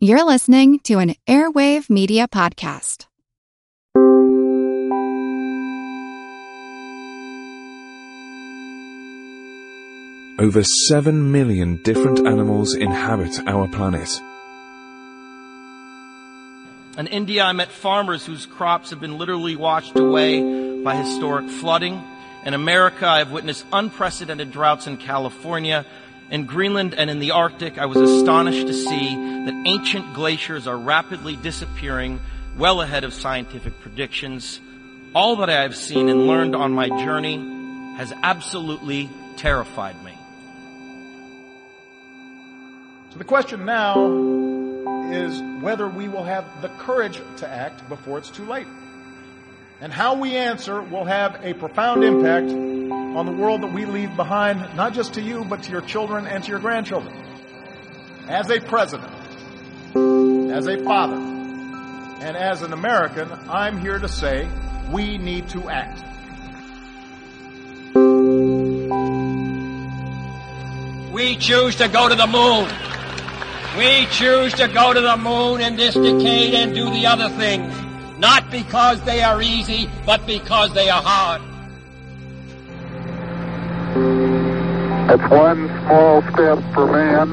You're 0.00 0.24
listening 0.24 0.78
to 0.84 1.00
an 1.00 1.16
Airwave 1.26 1.90
Media 1.90 2.28
Podcast. 2.28 3.06
Over 10.38 10.62
7 10.62 11.32
million 11.32 11.82
different 11.82 12.20
animals 12.28 12.76
inhabit 12.76 13.40
our 13.48 13.66
planet. 13.66 14.08
In 16.96 17.08
India, 17.08 17.42
I 17.42 17.50
met 17.50 17.72
farmers 17.72 18.24
whose 18.24 18.46
crops 18.46 18.90
have 18.90 19.00
been 19.00 19.18
literally 19.18 19.56
washed 19.56 19.98
away 19.98 20.80
by 20.80 20.94
historic 20.94 21.50
flooding. 21.50 22.00
In 22.46 22.54
America, 22.54 23.08
I've 23.08 23.32
witnessed 23.32 23.66
unprecedented 23.72 24.52
droughts 24.52 24.86
in 24.86 24.98
California. 24.98 25.84
In 26.30 26.44
Greenland 26.44 26.94
and 26.94 27.08
in 27.08 27.20
the 27.20 27.30
Arctic, 27.30 27.78
I 27.78 27.86
was 27.86 27.96
astonished 27.96 28.66
to 28.66 28.74
see 28.74 29.14
that 29.14 29.62
ancient 29.66 30.12
glaciers 30.12 30.66
are 30.66 30.76
rapidly 30.76 31.36
disappearing 31.36 32.20
well 32.58 32.82
ahead 32.82 33.04
of 33.04 33.14
scientific 33.14 33.80
predictions. 33.80 34.60
All 35.14 35.36
that 35.36 35.48
I 35.48 35.62
have 35.62 35.74
seen 35.74 36.10
and 36.10 36.26
learned 36.26 36.54
on 36.54 36.72
my 36.72 36.88
journey 36.88 37.36
has 37.96 38.12
absolutely 38.22 39.08
terrified 39.36 40.02
me. 40.04 40.18
So 43.10 43.18
the 43.18 43.24
question 43.24 43.64
now 43.64 44.06
is 45.10 45.40
whether 45.62 45.88
we 45.88 46.08
will 46.08 46.24
have 46.24 46.44
the 46.60 46.68
courage 46.68 47.22
to 47.38 47.48
act 47.48 47.88
before 47.88 48.18
it's 48.18 48.28
too 48.28 48.44
late. 48.44 48.66
And 49.80 49.90
how 49.90 50.16
we 50.16 50.36
answer 50.36 50.82
will 50.82 51.04
have 51.04 51.42
a 51.42 51.54
profound 51.54 52.04
impact 52.04 52.50
on 53.18 53.26
the 53.26 53.32
world 53.32 53.62
that 53.64 53.72
we 53.72 53.84
leave 53.84 54.14
behind, 54.14 54.60
not 54.76 54.94
just 54.94 55.14
to 55.14 55.20
you, 55.20 55.44
but 55.44 55.64
to 55.64 55.72
your 55.72 55.80
children 55.80 56.24
and 56.24 56.44
to 56.44 56.50
your 56.50 56.60
grandchildren. 56.60 57.12
As 58.28 58.48
a 58.48 58.60
president, 58.60 59.12
as 60.52 60.68
a 60.68 60.84
father, 60.84 61.16
and 61.16 62.36
as 62.36 62.62
an 62.62 62.72
American, 62.72 63.28
I'm 63.48 63.80
here 63.80 63.98
to 63.98 64.08
say 64.08 64.48
we 64.92 65.18
need 65.18 65.48
to 65.48 65.68
act. 65.68 66.04
We 71.12 71.36
choose 71.38 71.74
to 71.74 71.88
go 71.88 72.08
to 72.08 72.14
the 72.14 72.28
moon. 72.28 72.68
We 73.76 74.06
choose 74.12 74.54
to 74.54 74.68
go 74.68 74.94
to 74.94 75.00
the 75.00 75.16
moon 75.16 75.60
in 75.60 75.74
this 75.74 75.94
decade 75.94 76.54
and 76.54 76.72
do 76.72 76.88
the 76.92 77.06
other 77.06 77.30
things. 77.30 77.74
Not 78.20 78.52
because 78.52 79.02
they 79.02 79.22
are 79.22 79.42
easy, 79.42 79.90
but 80.06 80.24
because 80.24 80.72
they 80.72 80.88
are 80.88 81.02
hard. 81.02 81.47
It's 85.10 85.30
one 85.30 85.68
small 85.86 86.20
step 86.22 86.58
for 86.74 86.86
man, 86.86 87.30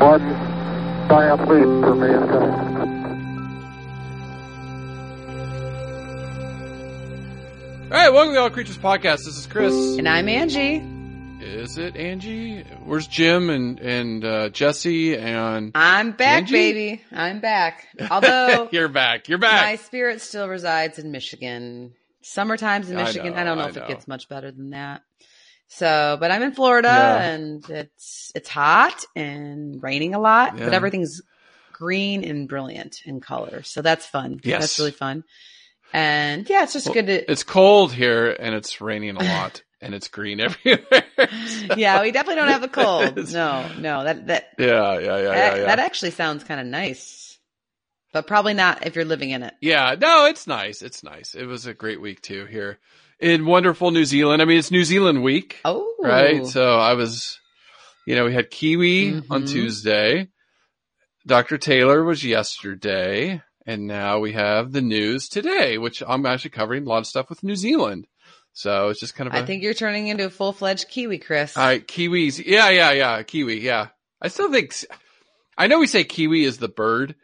one 0.00 0.22
giant 1.08 1.40
leap 1.48 1.64
for 1.84 1.94
mankind. 1.94 2.78
All 7.84 7.98
right, 7.98 8.10
welcome 8.10 8.30
to 8.30 8.34
the 8.34 8.40
All 8.40 8.50
Creatures 8.50 8.78
Podcast. 8.78 9.24
This 9.26 9.36
is 9.36 9.46
Chris. 9.46 9.74
And 9.98 10.08
I'm 10.08 10.26
Angie. 10.28 10.82
Is 11.44 11.76
it 11.76 11.94
Angie? 11.96 12.62
Where's 12.84 13.06
Jim 13.06 13.50
and 13.50 13.78
and 13.78 14.24
uh, 14.24 14.48
Jesse 14.48 15.16
and 15.18 15.72
I'm 15.74 16.12
back, 16.12 16.42
Angie? 16.44 16.52
baby. 16.52 17.04
I'm 17.12 17.40
back. 17.40 17.88
Although 18.10 18.68
you're 18.72 18.88
back. 18.88 19.28
You're 19.28 19.36
back. 19.38 19.66
my 19.66 19.76
spirit 19.76 20.22
still 20.22 20.48
resides 20.48 20.98
in 20.98 21.10
Michigan. 21.10 21.92
Summer 22.22 22.56
times 22.56 22.88
in 22.90 22.96
I 22.96 23.04
Michigan. 23.04 23.32
know, 23.34 23.38
I, 23.40 23.44
don't 23.44 23.58
know 23.58 23.64
I 23.64 23.68
if 23.68 23.76
know. 23.76 23.82
it 23.82 23.88
gets 23.88 24.08
much 24.08 24.28
better 24.28 24.50
than 24.50 24.70
that. 24.70 25.02
So, 25.68 26.16
but 26.20 26.30
I'm 26.30 26.42
in 26.42 26.52
Florida 26.52 26.88
Yeah. 26.88 27.22
and 27.22 27.70
it's 27.70 28.30
it's 28.34 28.48
hot 28.48 29.04
and 29.16 29.82
raining 29.82 30.14
a 30.14 30.20
lot, 30.20 30.56
but 30.58 30.74
everything's 30.74 31.22
green 31.72 32.24
and 32.24 32.48
brilliant 32.48 33.00
in 33.06 33.20
color. 33.20 33.62
So 33.62 33.80
that's 33.82 34.04
fun. 34.06 34.40
Yes. 34.44 34.60
That's 34.60 34.78
really 34.78 34.90
fun. 34.92 35.24
And 35.92 36.48
yeah, 36.48 36.62
it's 36.62 36.72
just 36.72 36.86
Well, 36.86 36.94
good 36.94 37.06
to 37.06 37.30
It's 37.30 37.42
cold 37.42 37.92
here 37.92 38.30
and 38.38 38.54
it's 38.54 38.80
raining 38.80 39.16
a 39.16 39.22
lot 39.22 39.62
and 39.80 39.94
it's 39.94 40.08
green 40.08 40.40
everywhere. 40.40 41.04
Yeah, 41.76 42.02
we 42.02 42.12
definitely 42.12 42.36
don't 42.42 42.48
have 42.48 42.62
a 42.62 42.68
cold. 42.68 43.16
No, 43.32 43.68
no. 43.78 44.04
That 44.04 44.26
that 44.26 44.44
yeah, 44.58 44.98
yeah, 44.98 44.98
yeah, 44.98 45.18
yeah, 45.22 45.54
yeah. 45.56 45.64
that 45.66 45.78
actually 45.78 46.10
sounds 46.12 46.44
kind 46.44 46.60
of 46.60 46.66
nice. 46.66 47.21
But 48.12 48.26
probably 48.26 48.54
not 48.54 48.86
if 48.86 48.94
you're 48.94 49.04
living 49.06 49.30
in 49.30 49.42
it. 49.42 49.54
Yeah, 49.60 49.94
no, 49.98 50.26
it's 50.26 50.46
nice. 50.46 50.82
It's 50.82 51.02
nice. 51.02 51.34
It 51.34 51.46
was 51.46 51.66
a 51.66 51.74
great 51.74 52.00
week 52.00 52.20
too 52.20 52.44
here 52.46 52.78
in 53.18 53.46
wonderful 53.46 53.90
New 53.90 54.04
Zealand. 54.04 54.42
I 54.42 54.44
mean, 54.44 54.58
it's 54.58 54.70
New 54.70 54.84
Zealand 54.84 55.22
week, 55.22 55.60
Oh, 55.64 55.94
right? 56.00 56.44
So 56.46 56.78
I 56.78 56.92
was, 56.94 57.38
you 58.06 58.14
know, 58.14 58.24
we 58.26 58.34
had 58.34 58.50
Kiwi 58.50 59.14
on 59.30 59.44
Mhm. 59.44 59.48
Tuesday. 59.48 60.28
Dr. 61.26 61.56
Taylor 61.58 62.02
was 62.04 62.24
yesterday. 62.24 63.42
And 63.64 63.86
now 63.86 64.18
we 64.18 64.32
have 64.32 64.72
the 64.72 64.80
news 64.82 65.28
today, 65.28 65.78
which 65.78 66.02
I'm 66.04 66.26
actually 66.26 66.50
covering 66.50 66.84
a 66.84 66.88
lot 66.88 66.98
of 66.98 67.06
stuff 67.06 67.30
with 67.30 67.44
New 67.44 67.54
Zealand. 67.54 68.08
So 68.54 68.88
it's 68.88 68.98
just 68.98 69.14
kind 69.14 69.28
of 69.28 69.34
a, 69.34 69.38
I 69.38 69.46
think 69.46 69.62
you're 69.62 69.72
turning 69.72 70.08
into 70.08 70.26
a 70.26 70.30
full 70.30 70.52
fledged 70.52 70.88
Kiwi, 70.88 71.18
Chris. 71.18 71.56
all 71.56 71.64
right, 71.64 71.86
Kiwis. 71.86 72.44
Yeah, 72.44 72.70
yeah, 72.70 72.90
yeah. 72.90 73.22
Kiwi. 73.22 73.60
Yeah. 73.60 73.88
I 74.20 74.28
still 74.28 74.50
think, 74.50 74.74
I 75.56 75.68
know 75.68 75.78
we 75.78 75.86
say 75.86 76.02
Kiwi 76.02 76.42
is 76.44 76.58
the 76.58 76.68
bird. 76.68 77.14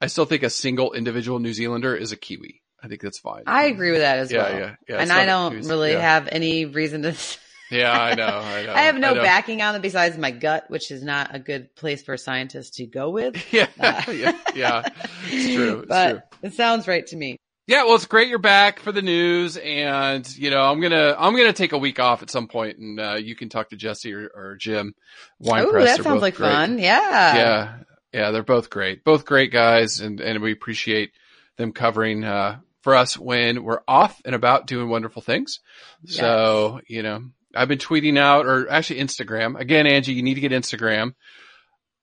I 0.00 0.06
still 0.06 0.24
think 0.24 0.42
a 0.42 0.50
single 0.50 0.92
individual 0.92 1.38
New 1.38 1.52
Zealander 1.52 1.94
is 1.96 2.12
a 2.12 2.16
Kiwi. 2.16 2.62
I 2.82 2.86
think 2.88 3.00
that's 3.00 3.18
fine. 3.18 3.42
I 3.46 3.64
agree 3.66 3.90
with 3.90 4.00
that 4.00 4.18
as 4.18 4.30
Yeah, 4.30 4.42
well. 4.50 4.58
yeah, 4.60 4.74
yeah. 4.88 4.96
and 4.98 5.10
I 5.12 5.26
don't 5.26 5.62
really 5.66 5.92
Yeah. 5.92 6.00
have 6.00 6.28
any 6.30 6.64
reason 6.66 7.02
to. 7.02 7.14
Yeah, 7.70 7.92
I 7.92 8.14
know. 8.14 8.24
I 8.26 8.62
know. 8.64 8.72
I 8.72 8.80
have 8.84 8.96
no 8.96 9.12
know. 9.12 9.22
backing 9.22 9.60
on 9.60 9.74
it 9.74 9.82
besides 9.82 10.16
my 10.16 10.30
gut, 10.30 10.64
which 10.68 10.90
is 10.90 11.02
not 11.02 11.34
a 11.34 11.38
good 11.38 11.74
place 11.76 12.02
for 12.02 12.14
a 12.14 12.18
scientist 12.18 12.76
to 12.76 12.86
go 12.86 13.10
with. 13.10 13.36
Yeah, 13.52 13.66
Uh, 13.78 14.02
yeah, 14.10 14.38
yeah. 14.54 14.82
It's 15.26 15.54
true. 15.54 15.80
It's 15.80 15.86
but 15.88 16.10
true. 16.12 16.20
it 16.44 16.54
sounds 16.54 16.88
right 16.88 17.06
to 17.08 17.14
me. 17.16 17.36
Yeah, 17.66 17.84
well, 17.84 17.96
it's 17.96 18.06
great 18.06 18.28
you're 18.28 18.38
back 18.38 18.80
for 18.80 18.90
the 18.90 19.02
news, 19.02 19.58
and 19.58 20.26
you 20.38 20.48
know, 20.48 20.62
I'm 20.62 20.80
gonna 20.80 21.14
I'm 21.18 21.36
gonna 21.36 21.52
take 21.52 21.72
a 21.72 21.78
week 21.78 22.00
off 22.00 22.22
at 22.22 22.30
some 22.30 22.48
point, 22.48 22.78
and 22.78 22.98
uh, 22.98 23.16
you 23.22 23.36
can 23.36 23.50
talk 23.50 23.68
to 23.68 23.76
Jesse 23.76 24.14
or, 24.14 24.30
or 24.34 24.56
Jim. 24.58 24.94
Wine 25.38 25.66
Oh, 25.66 25.70
Press. 25.70 25.98
that 25.98 26.04
sounds 26.04 26.22
like 26.22 26.36
great. 26.36 26.48
fun. 26.50 26.78
Yeah. 26.78 27.36
Yeah, 27.36 27.78
yeah, 28.12 28.30
they're 28.30 28.42
both 28.42 28.70
great, 28.70 29.04
both 29.04 29.24
great 29.24 29.52
guys, 29.52 30.00
and 30.00 30.20
and 30.20 30.42
we 30.42 30.52
appreciate 30.52 31.12
them 31.56 31.72
covering 31.72 32.24
uh, 32.24 32.60
for 32.82 32.94
us 32.94 33.18
when 33.18 33.64
we're 33.64 33.80
off 33.86 34.20
and 34.24 34.34
about 34.34 34.66
doing 34.66 34.88
wonderful 34.88 35.22
things. 35.22 35.60
So 36.06 36.80
you 36.88 37.02
know, 37.02 37.24
I've 37.54 37.68
been 37.68 37.78
tweeting 37.78 38.18
out, 38.18 38.46
or 38.46 38.70
actually 38.70 39.00
Instagram 39.00 39.58
again. 39.58 39.86
Angie, 39.86 40.14
you 40.14 40.22
need 40.22 40.34
to 40.34 40.40
get 40.40 40.52
Instagram. 40.52 41.14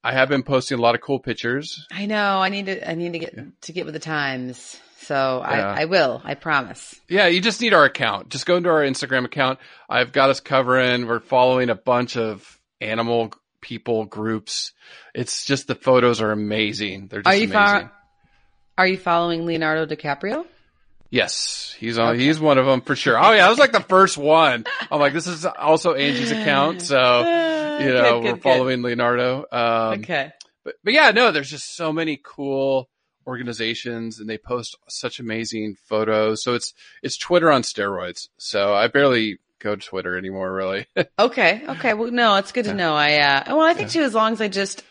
I 0.04 0.12
have 0.12 0.30
been 0.30 0.44
posting 0.44 0.78
a 0.78 0.82
lot 0.82 0.94
of 0.94 1.02
cool 1.02 1.20
pictures. 1.20 1.86
I 1.92 2.06
know. 2.06 2.40
I 2.40 2.50
need 2.50 2.68
to. 2.68 2.90
I 2.90 2.94
need 2.94 3.14
to 3.14 3.20
get 3.20 3.62
to 3.62 3.72
get 3.74 3.86
with 3.86 3.94
the 3.94 4.00
times. 4.00 4.80
So 5.00 5.42
Yeah. 5.44 5.74
I, 5.78 5.82
I 5.82 5.86
will. 5.86 6.22
I 6.24 6.34
promise. 6.36 7.00
Yeah, 7.08 7.28
you 7.28 7.40
just 7.42 7.62
need 7.62 7.74
our 7.74 7.86
account. 7.86 8.30
Just 8.30 8.46
go 8.46 8.58
into 8.58 8.70
our 8.70 8.82
Instagram 8.82 9.26
account. 9.26 9.60
I've 9.90 10.12
got 10.12 10.30
us 10.30 10.40
covering. 10.40 11.06
We're 11.08 11.20
following 11.20 11.70
a 11.70 11.76
bunch 11.76 12.18
of 12.18 12.60
animal 12.82 13.32
people 13.66 14.06
groups. 14.06 14.74
It's 15.16 15.44
just 15.44 15.66
the 15.68 15.74
photos 15.74 16.22
are 16.22 16.32
amazing. 16.32 17.08
They're 17.08 17.24
just 17.24 17.28
Are 17.28 17.36
you 17.36 17.46
amazing. 17.46 17.52
far? 17.54 17.92
Are 18.78 18.88
you 18.88 18.98
following 18.98 19.46
Leonardo 19.48 19.88
DiCaprio? 19.88 20.46
Yes, 21.10 21.76
he's 21.80 21.98
on. 21.98 22.20
He's 22.20 22.40
one 22.40 22.58
of 22.60 22.66
them 22.68 22.82
for 22.82 22.96
sure. 22.96 23.18
Oh 23.18 23.32
yeah, 23.32 23.44
that 23.44 23.50
was 23.50 23.58
like 23.60 23.72
the 23.72 23.80
first 23.80 24.18
one. 24.18 24.66
I'm 24.92 25.00
like, 25.00 25.14
this 25.14 25.28
is 25.28 25.46
also 25.46 25.94
Angie's 25.94 26.32
account, 26.32 26.82
so 26.84 27.20
you 27.80 27.88
know 27.88 28.02
Good, 28.02 28.04
good, 28.04 28.24
we're 28.24 28.34
good. 28.34 28.42
following 28.44 28.82
Leonardo. 28.84 29.46
Um, 29.52 30.00
okay. 30.02 30.32
but 30.64 30.76
but 30.84 30.94
yeah, 30.94 31.12
no, 31.12 31.32
there's 31.32 31.50
just 31.50 31.76
so 31.76 31.92
many 31.94 32.20
cool 32.24 32.90
organizations, 33.26 34.20
and 34.20 34.30
they 34.30 34.38
post 34.38 34.78
such 34.90 35.20
amazing 35.20 35.78
photos. 35.86 36.44
So 36.44 36.54
it's 36.54 36.74
it's 37.02 37.18
Twitter 37.18 37.52
on 37.52 37.62
steroids. 37.64 38.28
So 38.38 38.74
I 38.74 38.88
barely 38.88 39.40
go 39.60 39.76
Twitter 39.76 40.18
anymore, 40.18 40.52
really. 40.54 40.88
Okay. 41.20 41.64
Okay. 41.68 41.94
Well, 41.94 42.12
no, 42.12 42.36
it's 42.36 42.52
good 42.52 42.66
to 42.66 42.74
know. 42.74 42.96
I, 42.96 43.20
uh, 43.20 43.44
well, 43.56 43.62
I 43.62 43.74
think 43.74 43.90
too, 43.90 44.02
as 44.04 44.14
long 44.14 44.34
as 44.34 44.42
I 44.42 44.48
just, 44.48 44.84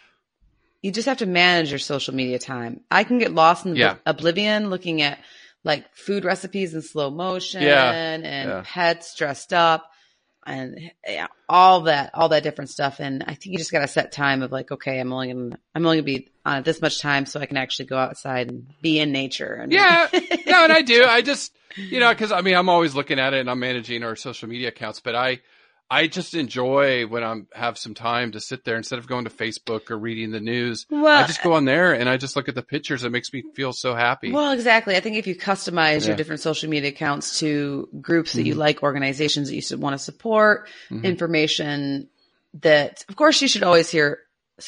you 0.82 0.90
just 0.92 1.06
have 1.06 1.18
to 1.18 1.26
manage 1.26 1.70
your 1.70 1.78
social 1.78 2.14
media 2.14 2.38
time. 2.38 2.80
I 2.90 3.04
can 3.04 3.18
get 3.18 3.32
lost 3.32 3.66
in 3.66 3.76
Yeah. 3.76 3.96
oblivion 4.06 4.70
looking 4.70 5.02
at 5.02 5.18
like 5.64 5.94
food 5.94 6.24
recipes 6.24 6.74
in 6.74 6.82
slow 6.82 7.10
motion 7.10 7.62
Yeah. 7.62 7.90
and 7.90 8.24
Yeah. 8.24 8.62
pets 8.64 9.14
dressed 9.16 9.52
up 9.52 9.90
and 10.46 10.90
yeah, 11.06 11.28
all 11.48 11.82
that, 11.82 12.10
all 12.14 12.28
that 12.30 12.42
different 12.42 12.70
stuff. 12.70 13.00
And 13.00 13.22
I 13.22 13.34
think 13.34 13.46
you 13.46 13.58
just 13.58 13.72
got 13.72 13.80
to 13.80 13.88
set 13.88 14.12
time 14.12 14.42
of 14.42 14.52
like, 14.52 14.70
okay, 14.70 15.00
I'm 15.00 15.12
only 15.12 15.32
going 15.32 15.50
to, 15.50 15.58
I'm 15.74 15.84
only 15.84 15.98
gonna 15.98 16.04
be 16.04 16.28
on 16.44 16.62
this 16.62 16.80
much 16.80 17.00
time 17.00 17.26
so 17.26 17.40
I 17.40 17.46
can 17.46 17.56
actually 17.56 17.86
go 17.86 17.98
outside 17.98 18.48
and 18.50 18.66
be 18.82 18.98
in 19.00 19.12
nature. 19.12 19.54
And 19.54 19.72
Yeah, 19.72 20.08
no, 20.12 20.64
and 20.64 20.72
I 20.72 20.82
do. 20.82 21.04
I 21.04 21.22
just, 21.22 21.52
you 21.76 22.00
know, 22.00 22.10
because 22.10 22.32
I 22.32 22.40
mean, 22.40 22.54
I'm 22.54 22.68
always 22.68 22.94
looking 22.94 23.18
at 23.18 23.34
it, 23.34 23.40
and 23.40 23.50
I'm 23.50 23.58
managing 23.58 24.04
our 24.04 24.16
social 24.16 24.48
media 24.48 24.68
accounts. 24.68 25.00
But 25.00 25.14
I, 25.14 25.40
I 25.90 26.06
just 26.06 26.34
enjoy 26.34 27.06
when 27.06 27.22
I'm 27.22 27.46
have 27.52 27.76
some 27.78 27.94
time 27.94 28.32
to 28.32 28.40
sit 28.40 28.64
there 28.64 28.76
instead 28.76 28.98
of 28.98 29.06
going 29.06 29.24
to 29.24 29.30
Facebook 29.30 29.90
or 29.90 29.98
reading 29.98 30.30
the 30.30 30.40
news. 30.40 30.86
Well, 30.90 31.22
I 31.22 31.26
just 31.26 31.42
go 31.42 31.52
on 31.52 31.66
there 31.66 31.92
and 31.92 32.08
I 32.08 32.16
just 32.16 32.36
look 32.36 32.48
at 32.48 32.54
the 32.54 32.62
pictures. 32.62 33.04
It 33.04 33.10
makes 33.10 33.32
me 33.32 33.42
feel 33.54 33.72
so 33.72 33.94
happy. 33.94 34.32
Well, 34.32 34.52
exactly. 34.52 34.96
I 34.96 35.00
think 35.00 35.16
if 35.16 35.26
you 35.26 35.36
customize 35.36 36.00
Yeah. 36.02 36.08
your 36.08 36.16
different 36.16 36.40
social 36.40 36.70
media 36.70 36.88
accounts 36.90 37.38
to 37.40 37.88
groups 38.00 38.32
that 38.32 38.44
you 38.44 38.54
Mhm. 38.54 38.58
like, 38.58 38.82
organizations 38.82 39.50
that 39.50 39.56
you 39.56 39.78
want 39.78 39.94
to 39.94 40.02
support, 40.02 40.68
Mhm. 40.90 41.04
information 41.04 42.08
that, 42.54 43.04
of 43.08 43.16
course, 43.16 43.42
you 43.42 43.48
should 43.48 43.62
always 43.62 43.90
hear 43.90 44.20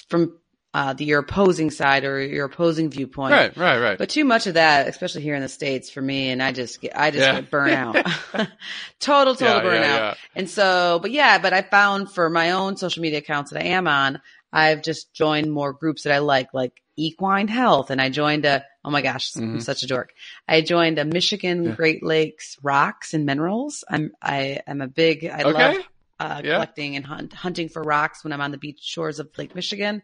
from 0.09 0.39
uh, 0.76 0.93
the 0.93 1.05
your 1.06 1.20
opposing 1.20 1.70
side 1.70 2.05
or 2.05 2.20
your 2.20 2.44
opposing 2.44 2.90
viewpoint. 2.90 3.32
Right, 3.32 3.56
right, 3.56 3.78
right. 3.81 3.99
But 3.99 4.11
too 4.11 4.25
much 4.26 4.46
of 4.46 4.55
that, 4.55 4.87
especially 4.88 5.23
here 5.23 5.34
in 5.34 5.40
the 5.40 5.49
states, 5.49 5.88
for 5.88 6.02
me, 6.02 6.28
and 6.31 6.43
I 6.43 6.52
just 6.52 6.81
get, 6.82 6.93
I 6.94 7.11
just 7.11 7.25
Yeah. 7.25 7.40
get 7.40 7.50
burnt 7.50 7.73
out, 7.73 7.96
total, 9.00 9.34
total 9.34 9.46
Yeah, 9.46 9.62
burnout. 9.62 9.99
yeah. 9.99 10.14
And 10.34 10.50
so, 10.50 10.99
but 11.00 11.11
yeah, 11.12 11.38
but 11.38 11.52
I 11.55 11.62
found 11.62 12.12
for 12.12 12.28
my 12.28 12.50
own 12.50 12.76
social 12.76 13.00
media 13.02 13.20
accounts 13.20 13.52
that 13.52 13.62
I 13.62 13.69
am 13.69 13.88
on, 13.88 14.20
I've 14.52 14.82
just 14.82 15.12
joined 15.14 15.50
more 15.50 15.73
groups 15.73 16.02
that 16.02 16.12
I 16.12 16.19
like, 16.19 16.52
like 16.52 16.73
equine 16.96 17.49
health, 17.49 17.90
and 17.90 18.00
I 18.00 18.08
joined 18.11 18.44
a. 18.44 18.64
Oh 18.84 18.90
my 18.90 19.02
gosh, 19.02 19.32
I'm 19.37 19.56
Mhm. 19.56 19.62
such 19.62 19.82
a 19.82 19.87
dork. 19.87 20.11
I 20.46 20.61
joined 20.61 20.99
a 20.99 21.05
Michigan. 21.05 21.72
Great 21.75 22.05
Lakes 22.05 22.56
rocks 22.62 23.14
and 23.14 23.25
minerals. 23.26 23.82
I'm 23.88 24.12
I 24.22 24.61
am 24.67 24.81
a 24.81 24.87
big 24.88 25.25
I 25.25 25.43
Okay. 25.43 25.52
love 25.52 25.76
uh, 26.20 26.40
Yeah. 26.44 26.55
collecting 26.55 26.96
and 26.96 27.05
hunt, 27.05 27.32
hunting 27.32 27.69
for 27.69 27.82
rocks 27.82 28.22
when 28.25 28.32
I'm 28.32 28.40
on 28.40 28.50
the 28.52 28.58
beach 28.58 28.81
shores 28.81 29.19
of 29.19 29.29
Lake 29.37 29.55
Michigan. 29.55 30.02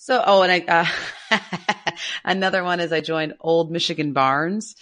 So, 0.00 0.22
oh, 0.24 0.42
and 0.42 0.52
I, 0.52 0.86
uh, 1.30 1.90
another 2.24 2.62
one 2.62 2.78
is 2.80 2.92
I 2.92 3.00
joined 3.00 3.34
Old 3.40 3.70
Michigan 3.70 4.12
Barns 4.12 4.76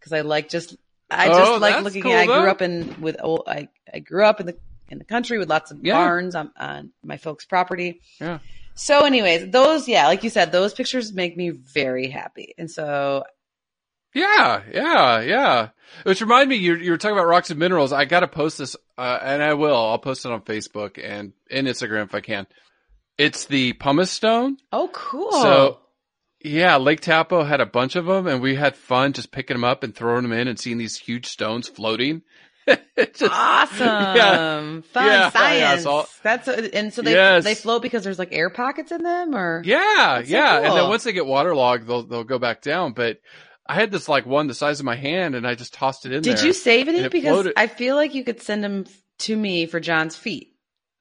because 0.00 0.12
I 0.12 0.22
like 0.22 0.48
just, 0.48 0.74
I 1.10 1.28
just 1.28 1.40
Oh, 1.52 1.58
like 1.58 1.84
looking 1.84 2.02
cool, 2.02 2.12
at, 2.12 2.20
I 2.20 2.26
grew 2.26 2.48
up 2.50 2.62
in, 2.62 3.00
with 3.02 3.16
old, 3.22 3.42
I, 3.46 3.68
I 3.92 3.98
grew 3.98 4.24
up 4.24 4.40
in 4.40 4.46
the, 4.46 4.56
in 4.88 4.98
the 4.98 5.04
country 5.04 5.38
with 5.38 5.50
lots 5.50 5.70
of 5.70 5.84
Yeah. 5.84 5.94
barns 5.94 6.34
on, 6.34 6.52
on 6.56 6.92
my 7.04 7.18
folks' 7.18 7.44
property. 7.44 8.00
Yeah. 8.18 8.38
So 8.74 9.04
anyways, 9.04 9.50
those, 9.50 9.86
yeah, 9.86 10.06
like 10.06 10.24
you 10.24 10.30
said, 10.30 10.52
those 10.52 10.72
pictures 10.72 11.12
make 11.12 11.36
me 11.36 11.50
very 11.50 12.08
happy. 12.08 12.54
And 12.56 12.70
so, 12.70 13.24
Yeah, 14.14 14.62
yeah, 14.72 15.20
yeah. 15.20 15.68
Which 16.04 16.22
remind 16.22 16.48
me, 16.48 16.56
you 16.56 16.76
you 16.76 16.92
were 16.92 16.96
talking 16.96 17.16
about 17.16 17.26
rocks 17.28 17.50
and 17.50 17.60
minerals. 17.60 17.92
I 17.92 18.06
got 18.06 18.20
to 18.20 18.28
post 18.28 18.56
this, 18.56 18.74
uh, 18.96 19.18
and 19.22 19.42
I 19.42 19.52
will. 19.52 19.76
I'll 19.76 19.98
post 19.98 20.24
it 20.24 20.32
on 20.32 20.40
Facebook 20.40 20.98
and 21.02 21.34
and 21.50 21.66
Instagram 21.66 22.04
if 22.04 22.14
I 22.14 22.20
can. 22.22 22.46
It's 23.18 23.44
the 23.46 23.74
pumice 23.74 24.10
stone. 24.10 24.56
oh, 24.72 24.88
cool. 24.92 25.32
So, 25.32 25.78
yeah, 26.44 26.76
Lake 26.76 27.00
Taupo 27.00 27.44
had 27.44 27.60
a 27.60 27.66
bunch 27.66 27.94
of 27.96 28.06
them, 28.06 28.26
and 28.26 28.40
we 28.42 28.54
had 28.56 28.76
fun 28.76 29.12
just 29.12 29.30
picking 29.32 29.54
them 29.54 29.64
up 29.64 29.82
and 29.82 29.94
throwing 29.94 30.22
them 30.22 30.32
in 30.32 30.48
and 30.48 30.58
seeing 30.58 30.78
these 30.78 30.96
huge 30.96 31.26
stones 31.26 31.68
floating. 31.68 32.22
Just- 32.96 33.22
Awesome. 33.22 33.86
Yeah. 34.16 34.80
Fun 34.82 34.82
Yeah, 34.94 35.02
yeah, 35.04 35.30
science. 35.30 35.82
so- 35.82 36.06
That's 36.22 36.46
uh, 36.48 36.68
and 36.72 36.92
so 36.94 37.02
they 37.02 37.12
Yes. 37.12 37.42
they 37.44 37.54
float 37.56 37.82
because 37.82 38.04
there's 38.04 38.18
like 38.20 38.32
air 38.32 38.50
pockets 38.50 38.92
in 38.92 39.02
them 39.02 39.34
or 39.34 39.62
Yeah, 39.64 39.78
That's 40.18 40.28
so 40.30 40.36
yeah. 40.36 40.56
And 40.58 40.76
then 40.76 40.88
once 40.88 41.02
they 41.04 41.12
get 41.12 41.26
waterlogged, 41.26 41.86
they'll 41.88 42.04
they'll 42.04 42.22
go 42.24 42.38
back 42.38 42.62
down. 42.62 42.92
But 42.92 43.18
I 43.66 43.74
had 43.74 43.90
this 43.90 44.08
like 44.08 44.26
one 44.26 44.46
the 44.46 44.54
size 44.54 44.78
of 44.80 44.86
my 44.86 44.94
hand, 44.96 45.34
and 45.34 45.46
I 45.46 45.54
just 45.56 45.74
tossed 45.74 46.06
it 46.06 46.12
in 46.12 46.22
there. 46.22 46.34
Did 46.36 46.44
you 46.44 46.52
save 46.52 46.86
any? 46.88 47.00
it 47.00 47.10
Because 47.12 47.30
floated. 47.32 47.54
I 47.56 47.66
feel 47.66 47.96
like 47.96 48.14
you 48.14 48.22
could 48.24 48.40
send 48.40 48.62
them 48.62 48.86
to 49.20 49.36
me 49.36 49.66
for 49.66 49.80
John's 49.80 50.14
feet. 50.16 50.51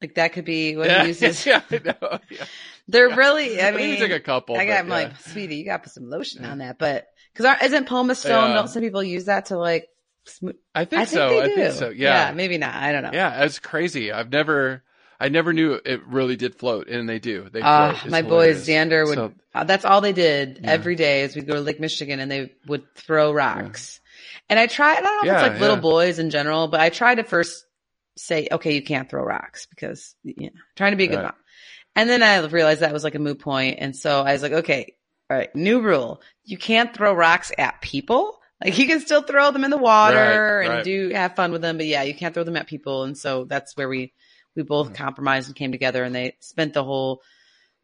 Like 0.02 0.16
that 0.16 0.34
could 0.34 0.46
be 0.46 0.76
what 0.76 0.88
yeah, 0.88 1.02
he 1.04 1.08
uses. 1.10 1.46
yeah, 1.46 1.62
I 1.70 1.80
know. 1.84 2.20
Yeah. 2.30 2.46
They're 2.88 3.16
really. 3.16 3.62
I 3.62 3.68
I 3.70 3.72
mean, 3.72 3.92
you 3.92 3.98
took 3.98 4.12
a 4.12 4.20
couple. 4.20 4.58
I 4.58 4.66
got 4.66 4.88
yeah. 4.88 5.14
sweetie. 5.18 5.58
You 5.58 5.66
got 5.66 5.78
to 5.78 5.84
put 5.84 5.94
some 5.94 6.10
lotion 6.10 6.44
on 6.44 6.58
that, 6.58 6.78
but 6.80 7.08
because 7.34 7.58
isn't 7.64 7.88
pumice 7.88 8.20
stone? 8.20 8.50
Yeah. 8.50 8.56
Don't 8.56 8.68
some 8.68 8.82
people 8.82 9.04
use 9.04 9.26
that 9.26 9.46
to 9.48 9.58
like? 9.58 9.88
Smooth? 10.26 10.56
I 10.76 10.86
think 10.86 11.02
I 11.02 11.06
so. 11.06 11.30
they 11.30 11.42
I 11.42 11.48
do. 11.48 11.56
think 11.56 11.74
so. 11.74 11.90
Yeah. 11.90 12.32
maybe 12.34 12.58
not. 12.58 12.74
I 12.76 12.92
don't 12.92 13.04
know. 13.04 13.12
Yeah, 13.14 13.44
it's 13.44 13.60
crazy. 13.60 14.12
I've 14.12 14.32
never, 14.32 14.84
I 15.20 15.30
never 15.30 15.52
knew 15.54 15.80
it 15.84 16.06
really 16.06 16.36
did 16.36 16.56
float, 16.56 16.88
and 16.90 17.08
they 17.10 17.18
do. 17.20 17.48
They 17.52 17.62
Uh, 17.62 17.94
my 18.08 18.22
hilarious. 18.22 18.60
boys, 18.60 18.68
Xander 18.68 19.06
would. 19.08 19.16
So- 19.16 19.34
uh, 19.54 19.64
that's 19.66 19.84
all 19.86 20.02
they 20.02 20.14
did 20.14 20.60
Yeah. 20.64 20.72
every 20.72 20.96
day. 20.96 21.22
Is 21.24 21.36
we'd 21.36 21.48
go 21.48 21.56
to 21.56 21.62
Lake 21.62 21.80
Michigan 21.80 22.20
and 22.20 22.32
they 22.32 22.54
would 22.68 22.84
throw 22.96 23.32
rocks. 23.34 24.00
And 24.50 24.60
I 24.60 24.68
tried. 24.68 24.98
I 24.98 25.02
don't 25.02 25.16
know 25.16 25.20
if 25.22 25.26
Yeah, 25.26 25.46
it's 25.46 25.52
like 25.54 25.62
little 25.62 25.78
boys 25.78 26.20
in 26.20 26.30
general, 26.30 26.68
but 26.68 26.80
I 26.80 26.90
tried 26.90 27.16
to 27.16 27.24
first 27.24 27.66
say, 28.18 28.48
okay, 28.52 28.74
you 28.76 28.84
can't 28.84 29.10
throw 29.10 29.24
rocks 29.24 29.66
because 29.68 30.16
you 30.24 30.48
know, 30.48 30.60
trying 30.76 30.92
to 30.92 30.98
be 30.98 31.06
a 31.06 31.10
good 31.10 31.18
Right. 31.18 31.24
mom. 31.24 31.34
And 31.96 32.10
then 32.10 32.24
I 32.24 32.46
realized 32.46 32.82
that 32.82 32.94
was 32.94 33.04
like 33.04 33.16
a 33.16 33.20
moot 33.20 33.40
point, 33.40 33.78
and 33.80 33.96
so 33.96 34.22
I 34.22 34.34
was 34.34 34.42
like, 34.42 34.54
okay, 34.54 34.96
all 35.30 35.38
right, 35.38 35.54
new 35.56 35.82
rule: 35.82 36.22
you 36.44 36.58
can't 36.58 36.94
throw 36.96 37.14
rocks 37.14 37.52
at 37.58 37.82
people. 37.82 38.40
Like 38.64 38.78
you 38.78 38.88
can 38.88 39.00
still 39.00 39.24
throw 39.24 39.52
them 39.52 39.64
in 39.64 39.72
the 39.72 39.78
water 39.78 40.16
Right, 40.16 40.66
and 40.66 40.70
right. 40.70 40.84
do 40.84 41.10
have 41.10 41.36
fun 41.36 41.52
with 41.52 41.62
them, 41.62 41.78
but 41.78 41.88
yeah, 41.88 42.04
you 42.04 42.14
can't 42.14 42.34
throw 42.34 42.44
them 42.44 42.58
at 42.58 42.68
people. 42.68 43.04
And 43.04 43.18
so 43.18 43.46
that's 43.46 43.76
where 43.76 43.90
we 43.90 44.14
we 44.56 44.64
both 44.64 44.88
Mm-hmm. 44.88 44.94
compromised 44.94 45.48
and 45.48 45.56
came 45.56 45.72
together, 45.72 46.04
and 46.04 46.14
they 46.16 46.36
spent 46.42 46.74
the 46.74 46.84
whole 46.84 47.22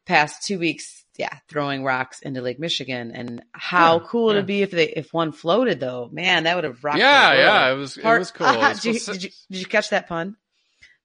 past 0.05 0.45
two 0.45 0.59
weeks, 0.59 1.03
yeah, 1.17 1.37
throwing 1.49 1.83
rocks 1.83 2.19
into 2.21 2.41
Lake 2.41 2.59
Michigan. 2.59 3.11
And 3.11 3.43
how 3.51 3.99
Yeah, 3.99 4.05
cool 4.07 4.25
would 4.25 4.35
yeah. 4.35 4.41
it 4.41 4.45
be 4.47 4.61
if 4.61 4.71
they 4.71 4.87
if 4.89 5.13
one 5.13 5.31
floated 5.31 5.79
though? 5.79 6.09
Man, 6.11 6.43
that 6.43 6.55
would 6.55 6.63
have 6.63 6.83
rocked. 6.83 6.99
Yeah, 6.99 7.29
the 7.31 7.35
world. 7.35 7.45
yeah, 7.45 7.71
it 7.71 7.75
was- 7.75 7.97
it 7.97 8.03
was 8.05 8.31
cool. 8.31 8.47
It 8.53 8.57
was 8.57 8.81
did, 8.81 8.93
you, 8.95 8.99
did 9.13 9.23
you 9.23 9.29
did 9.51 9.59
you 9.59 9.65
catch 9.65 9.89
that 9.89 10.07
pun? 10.07 10.35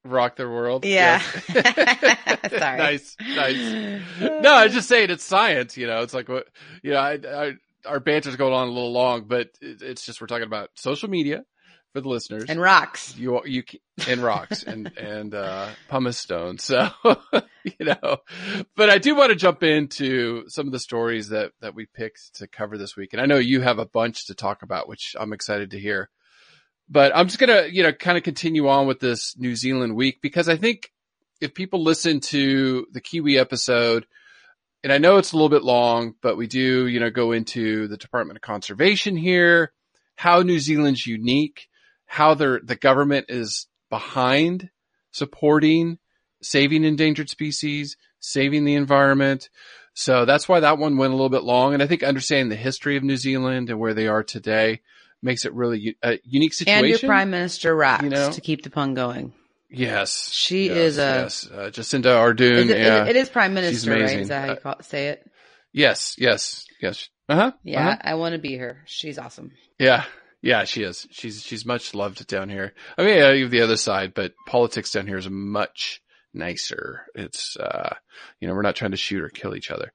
rock 0.05 0.35
the 0.37 0.49
world. 0.49 0.85
Yeah. 0.85 1.23
Yes. 1.55 2.49
Sorry. 2.59 2.79
nice, 2.79 3.17
nice. 3.21 4.01
No, 4.21 4.53
I 4.53 4.67
just 4.69 4.89
saying 4.89 5.11
it's 5.11 5.23
science. 5.25 5.77
You 5.77 5.87
know, 5.87 6.03
it's 6.03 6.13
like 6.15 6.29
what 6.29 6.47
you 6.83 6.91
know. 6.93 6.99
I, 6.99 7.13
I, 7.25 7.53
our 7.87 8.01
banter's 8.01 8.37
going 8.37 8.53
on 8.53 8.67
a 8.69 8.71
little 8.71 8.93
long, 8.93 9.25
but 9.27 9.51
it, 9.61 9.81
it's 9.83 10.05
just 10.05 10.21
we're 10.21 10.27
talking 10.27 10.47
about 10.47 10.71
social 10.75 11.09
media 11.09 11.45
for 11.93 12.01
the 12.01 12.09
listeners. 12.09 12.45
And 12.49 12.61
rocks. 12.61 13.17
you 13.17 13.41
you 13.45 13.63
and 14.09 14.23
rocks 14.23 14.63
and 14.67 14.91
and 14.97 15.35
uh 15.35 15.69
pumice 15.89 16.19
stone. 16.19 16.59
So 16.59 16.89
you 17.65 17.87
know 17.87 18.19
but 18.77 18.91
i 18.91 18.99
do 18.99 19.15
want 19.15 19.31
to 19.31 19.37
jump 19.37 19.63
into 19.63 20.49
some 20.49 20.67
of 20.67 20.73
the 20.73 20.79
stories 20.79 21.29
that 21.29 21.53
that 21.61 21.75
we 21.75 21.87
picked 21.87 22.35
to 22.35 22.47
cover 22.49 22.77
this 22.77 22.97
week. 22.97 23.13
And 23.13 23.23
i 23.23 23.27
know 23.27 23.39
you 23.39 23.61
have 23.61 23.79
a 23.79 23.87
bunch 23.87 24.27
to 24.27 24.35
talk 24.35 24.63
about 24.63 24.89
which 24.89 25.15
i'm 25.19 25.33
excited 25.33 25.71
to 25.73 25.79
hear. 25.79 26.11
But 26.89 27.13
i'm 27.15 27.29
just 27.29 27.39
gonna 27.39 27.67
you 27.71 27.83
know 27.83 27.93
kind 27.93 28.19
of 28.19 28.25
continue 28.25 28.69
on 28.69 28.87
with 28.87 29.01
this 29.01 29.37
new 29.39 29.55
zealand 29.55 29.95
week 29.95 30.21
because 30.21 30.49
i 30.49 30.57
think 30.57 30.91
if 31.41 31.55
people 31.55 31.83
listen 31.83 32.21
to 32.21 32.87
the 32.93 33.01
kiwi 33.01 33.39
episode 33.39 34.07
and 34.83 34.93
i 34.93 34.99
know 34.99 35.17
it's 35.17 35.33
a 35.33 35.37
little 35.37 35.49
bit 35.49 35.63
long 35.63 36.15
but 36.21 36.37
we 36.37 36.47
do 36.47 36.87
you 36.89 37.01
know 37.01 37.11
go 37.11 37.33
into 37.33 37.87
the 37.89 37.97
department 37.97 38.37
of 38.37 38.43
conservation 38.43 39.17
here 39.17 39.73
how 40.17 40.43
new 40.43 40.59
zealand's 40.59 41.07
unique 41.07 41.69
how 42.13 42.35
their 42.35 42.61
the 42.63 42.77
government 42.77 43.25
is 43.31 43.67
behind 43.89 44.69
supporting 45.13 45.99
saving 46.43 46.85
endangered 46.85 47.31
species, 47.31 47.97
saving 48.21 48.65
the 48.67 48.75
environment. 48.75 49.49
So 49.95 50.27
that's 50.27 50.47
why 50.47 50.61
that 50.61 50.77
one 50.77 50.99
went 50.99 51.13
a 51.15 51.17
little 51.17 51.31
bit 51.31 51.43
long. 51.43 51.73
And 51.73 51.83
I 51.83 51.87
think 51.87 52.03
understanding 52.03 52.51
the 52.51 52.57
history 52.57 52.99
of 52.99 53.03
New 53.03 53.17
Zealand 53.17 53.71
and 53.71 53.79
where 53.79 53.95
they 53.95 54.09
are 54.09 54.23
today 54.23 54.81
makes 55.23 55.47
it 55.47 55.55
really 55.55 55.97
a 56.03 56.19
unique 56.25 56.53
situation. 56.53 56.85
And 56.85 56.89
your 56.91 56.99
prime 57.09 57.31
minister 57.31 57.75
rocks 57.75 58.03
You 58.03 58.11
know? 58.11 58.31
to 58.31 58.41
keep 58.43 58.63
the 58.63 58.71
pun 58.71 58.93
going. 58.93 59.33
Yes, 59.71 60.29
She 60.31 60.67
yes, 60.67 60.77
is 60.77 60.99
a- 60.99 61.01
yes. 61.01 61.49
Uh, 61.51 61.71
Jacinda 61.73 62.13
Ardern. 62.15 62.65
Is 62.65 62.69
it, 62.71 62.79
yeah. 62.79 63.07
it 63.07 63.17
is 63.17 63.31
prime 63.31 63.55
minister, 63.55 63.91
right? 63.91 64.19
Is 64.21 64.29
that 64.29 64.41
how 64.41 64.47
you 64.49 64.53
Uh, 64.53 64.57
call, 64.57 64.83
say 64.83 65.09
it? 65.09 65.31
yes, 65.73 66.17
yes, 66.19 66.67
yes. 66.83 67.09
Uh 67.27 67.37
huh. 67.37 67.53
Yeah, 67.65 67.97
I 68.03 68.15
want 68.17 68.35
to 68.35 68.39
be 68.39 68.57
her. 68.57 68.83
She's 68.85 69.19
awesome. 69.19 69.53
Yeah. 69.79 70.05
Yeah, 70.43 70.65
she 70.65 70.83
is. 70.83 71.07
She's 71.11 71.43
she's 71.43 71.65
much 71.65 71.95
loved 71.95 72.27
down 72.27 72.49
here. 72.49 72.75
I 72.99 73.05
mean, 73.05 73.23
I 73.23 73.39
have 73.39 73.51
the 73.51 73.63
other 73.63 73.77
side, 73.77 74.13
but 74.13 74.35
politics 74.47 74.91
down 74.91 75.07
here 75.07 75.17
is 75.17 75.31
much 75.31 76.03
nicer. 76.35 77.07
It's 77.15 77.57
uh, 77.57 77.95
you 78.41 78.49
know, 78.49 78.55
we're 78.55 78.63
not 78.63 78.77
trying 78.77 78.91
to 78.91 78.97
shoot 78.97 79.23
or 79.23 79.29
kill 79.29 79.55
each 79.55 79.71
other. 79.71 79.93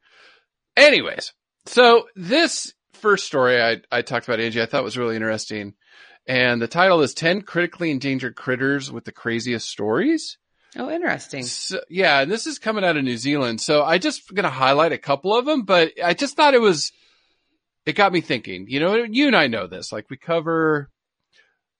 Anyways, 0.78 1.34
so 1.66 2.08
this 2.16 2.74
first 2.94 3.26
story 3.26 3.62
I 3.62 3.82
I 3.92 4.02
talked 4.02 4.28
about 4.28 4.40
Angie, 4.40 4.62
I 4.62 4.66
thought 4.68 4.86
was 4.86 4.98
really 4.98 5.16
interesting, 5.16 5.74
and 6.28 6.62
the 6.62 6.68
title 6.68 7.02
is 7.02 7.14
10 7.14 7.42
critically 7.44 7.90
endangered 7.90 8.36
critters 8.36 8.92
with 8.92 9.06
the 9.06 9.12
craziest 9.12 9.68
stories. 9.68 10.38
Oh, 10.76 10.90
interesting. 10.90 11.44
So, 11.44 11.82
yeah, 11.90 12.22
and 12.22 12.32
this 12.32 12.46
is 12.46 12.60
coming 12.60 12.84
out 12.84 12.98
of 12.98 13.04
New 13.04 13.18
Zealand. 13.18 13.62
So 13.62 13.84
I 13.84 13.98
just 13.98 14.34
going 14.34 14.44
to 14.44 14.50
highlight 14.50 14.92
a 14.92 14.98
couple 14.98 15.36
of 15.36 15.46
them, 15.46 15.64
but 15.64 15.94
I 16.04 16.14
just 16.14 16.36
thought 16.36 16.54
it 16.54 16.62
was, 16.62 16.92
it 17.88 17.96
got 17.96 18.12
me 18.12 18.20
thinking, 18.20 18.66
you 18.68 18.82
know, 18.82 18.96
you 18.96 19.28
and 19.28 19.36
I 19.36 19.48
know 19.48 19.66
this, 19.66 19.94
like 19.94 20.10
we 20.10 20.18
cover 20.18 20.90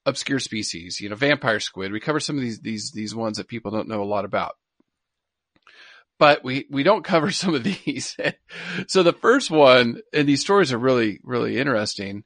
obscure 0.06 0.40
species, 0.40 1.02
you 1.02 1.10
know, 1.10 1.16
vampire 1.16 1.60
squid. 1.60 1.92
We 1.92 2.00
cover 2.00 2.22
some 2.22 2.38
of 2.38 2.42
these, 2.42 2.62
these, 2.62 2.92
these 2.94 3.14
ones 3.14 3.38
that 3.38 3.50
people 3.50 3.72
don't 3.72 3.90
know 3.90 4.02
a 4.02 4.06
lot 4.06 4.24
about, 4.24 4.54
but 6.18 6.46
we, 6.46 6.66
we 6.72 6.84
don't 6.84 7.04
cover 7.04 7.30
some 7.32 7.54
of 7.54 7.64
these. 7.64 8.16
so 8.88 9.04
the 9.04 9.12
first 9.12 9.52
one, 9.52 10.00
and 10.14 10.28
these 10.28 10.40
stories 10.40 10.72
are 10.72 10.78
really, 10.78 11.20
really 11.24 11.58
interesting, 11.58 12.24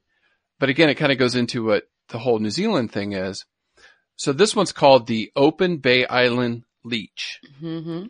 but 0.60 0.70
again, 0.70 0.90
it 0.90 0.96
kind 0.96 1.12
of 1.12 1.18
goes 1.18 1.36
into 1.36 1.66
what 1.66 1.86
the 2.10 2.20
whole 2.20 2.38
New 2.38 2.52
Zealand 2.52 2.92
thing 2.92 3.14
is. 3.14 3.46
So 4.16 4.32
this 4.32 4.56
one's 4.56 4.74
called 4.74 5.08
the 5.08 5.32
Open 5.36 5.78
Bay 5.78 6.06
Island 6.06 6.66
Leech. 6.84 7.40
hmm 7.60 8.06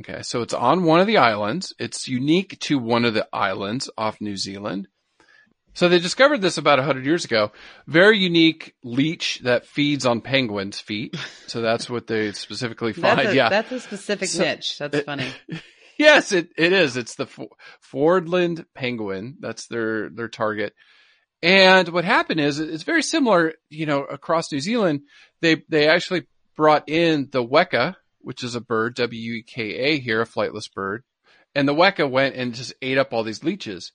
Okay, 0.00 0.22
so 0.22 0.40
it's 0.40 0.54
on 0.54 0.84
one 0.84 1.00
of 1.00 1.06
the 1.06 1.18
islands. 1.18 1.74
It's 1.78 2.08
unique 2.08 2.58
to 2.60 2.78
one 2.78 3.04
of 3.04 3.12
the 3.12 3.28
islands 3.30 3.90
off 3.98 4.22
New 4.22 4.38
Zealand. 4.38 4.88
So 5.74 5.88
they 5.88 5.98
discovered 5.98 6.42
this 6.42 6.58
about 6.58 6.78
100 6.78 7.06
years 7.06 7.24
ago. 7.24 7.50
Very 7.86 8.18
unique 8.18 8.74
leech 8.84 9.40
that 9.44 9.66
feeds 9.66 10.04
on 10.04 10.20
penguins' 10.20 10.80
feet. 10.80 11.16
So 11.46 11.60
that's 11.62 11.88
what 11.88 12.06
they 12.06 12.32
specifically 12.32 12.92
find. 12.92 13.18
That's 13.18 13.30
a, 13.30 13.34
yeah. 13.36 13.48
that's 13.48 13.72
a 13.72 13.80
specific 13.80 14.28
So- 14.28 14.42
niche. 14.44 14.78
That's 14.78 14.94
it- 14.96 15.06
funny. 15.06 15.28
Yes, 15.98 16.32
it, 16.32 16.48
it 16.56 16.72
is. 16.72 16.96
It's 16.96 17.14
the 17.14 17.26
Fo- 17.26 17.50
Fiordland 17.92 18.64
penguin. 18.74 19.36
That's 19.38 19.66
their, 19.68 20.08
their 20.08 20.26
target. 20.26 20.72
And 21.42 21.86
what 21.90 22.04
happened 22.04 22.40
is 22.40 22.58
it's 22.58 22.82
very 22.82 23.02
similar, 23.02 23.52
you 23.68 23.86
know, 23.86 24.02
across 24.02 24.50
New 24.50 24.58
Zealand. 24.58 25.02
They, 25.42 25.62
they 25.68 25.86
actually 25.88 26.26
brought 26.56 26.88
in 26.88 27.28
the 27.30 27.44
weka, 27.44 27.94
which 28.20 28.42
is 28.42 28.54
a 28.54 28.60
bird, 28.60 28.94
W-E-K-A 28.96 30.00
here, 30.00 30.22
a 30.22 30.26
flightless 30.26 30.72
bird. 30.74 31.04
and 31.54 31.68
the 31.68 31.74
Weka 31.74 32.10
went 32.10 32.36
and 32.36 32.54
just 32.54 32.72
ate 32.82 32.98
up 32.98 33.12
all 33.12 33.22
these 33.22 33.44
leeches. 33.44 33.92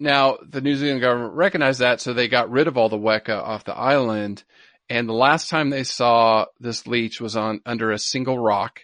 Now 0.00 0.38
the 0.48 0.60
New 0.60 0.76
Zealand 0.76 1.00
government 1.00 1.34
recognized 1.34 1.80
that, 1.80 2.00
so 2.00 2.12
they 2.12 2.28
got 2.28 2.50
rid 2.50 2.68
of 2.68 2.76
all 2.76 2.88
the 2.88 2.98
Weka 2.98 3.36
off 3.36 3.64
the 3.64 3.74
island. 3.74 4.44
And 4.88 5.08
the 5.08 5.14
last 5.14 5.50
time 5.50 5.70
they 5.70 5.84
saw 5.84 6.46
this 6.60 6.86
leech 6.86 7.20
was 7.20 7.36
on 7.36 7.60
under 7.66 7.90
a 7.90 7.98
single 7.98 8.38
rock 8.38 8.80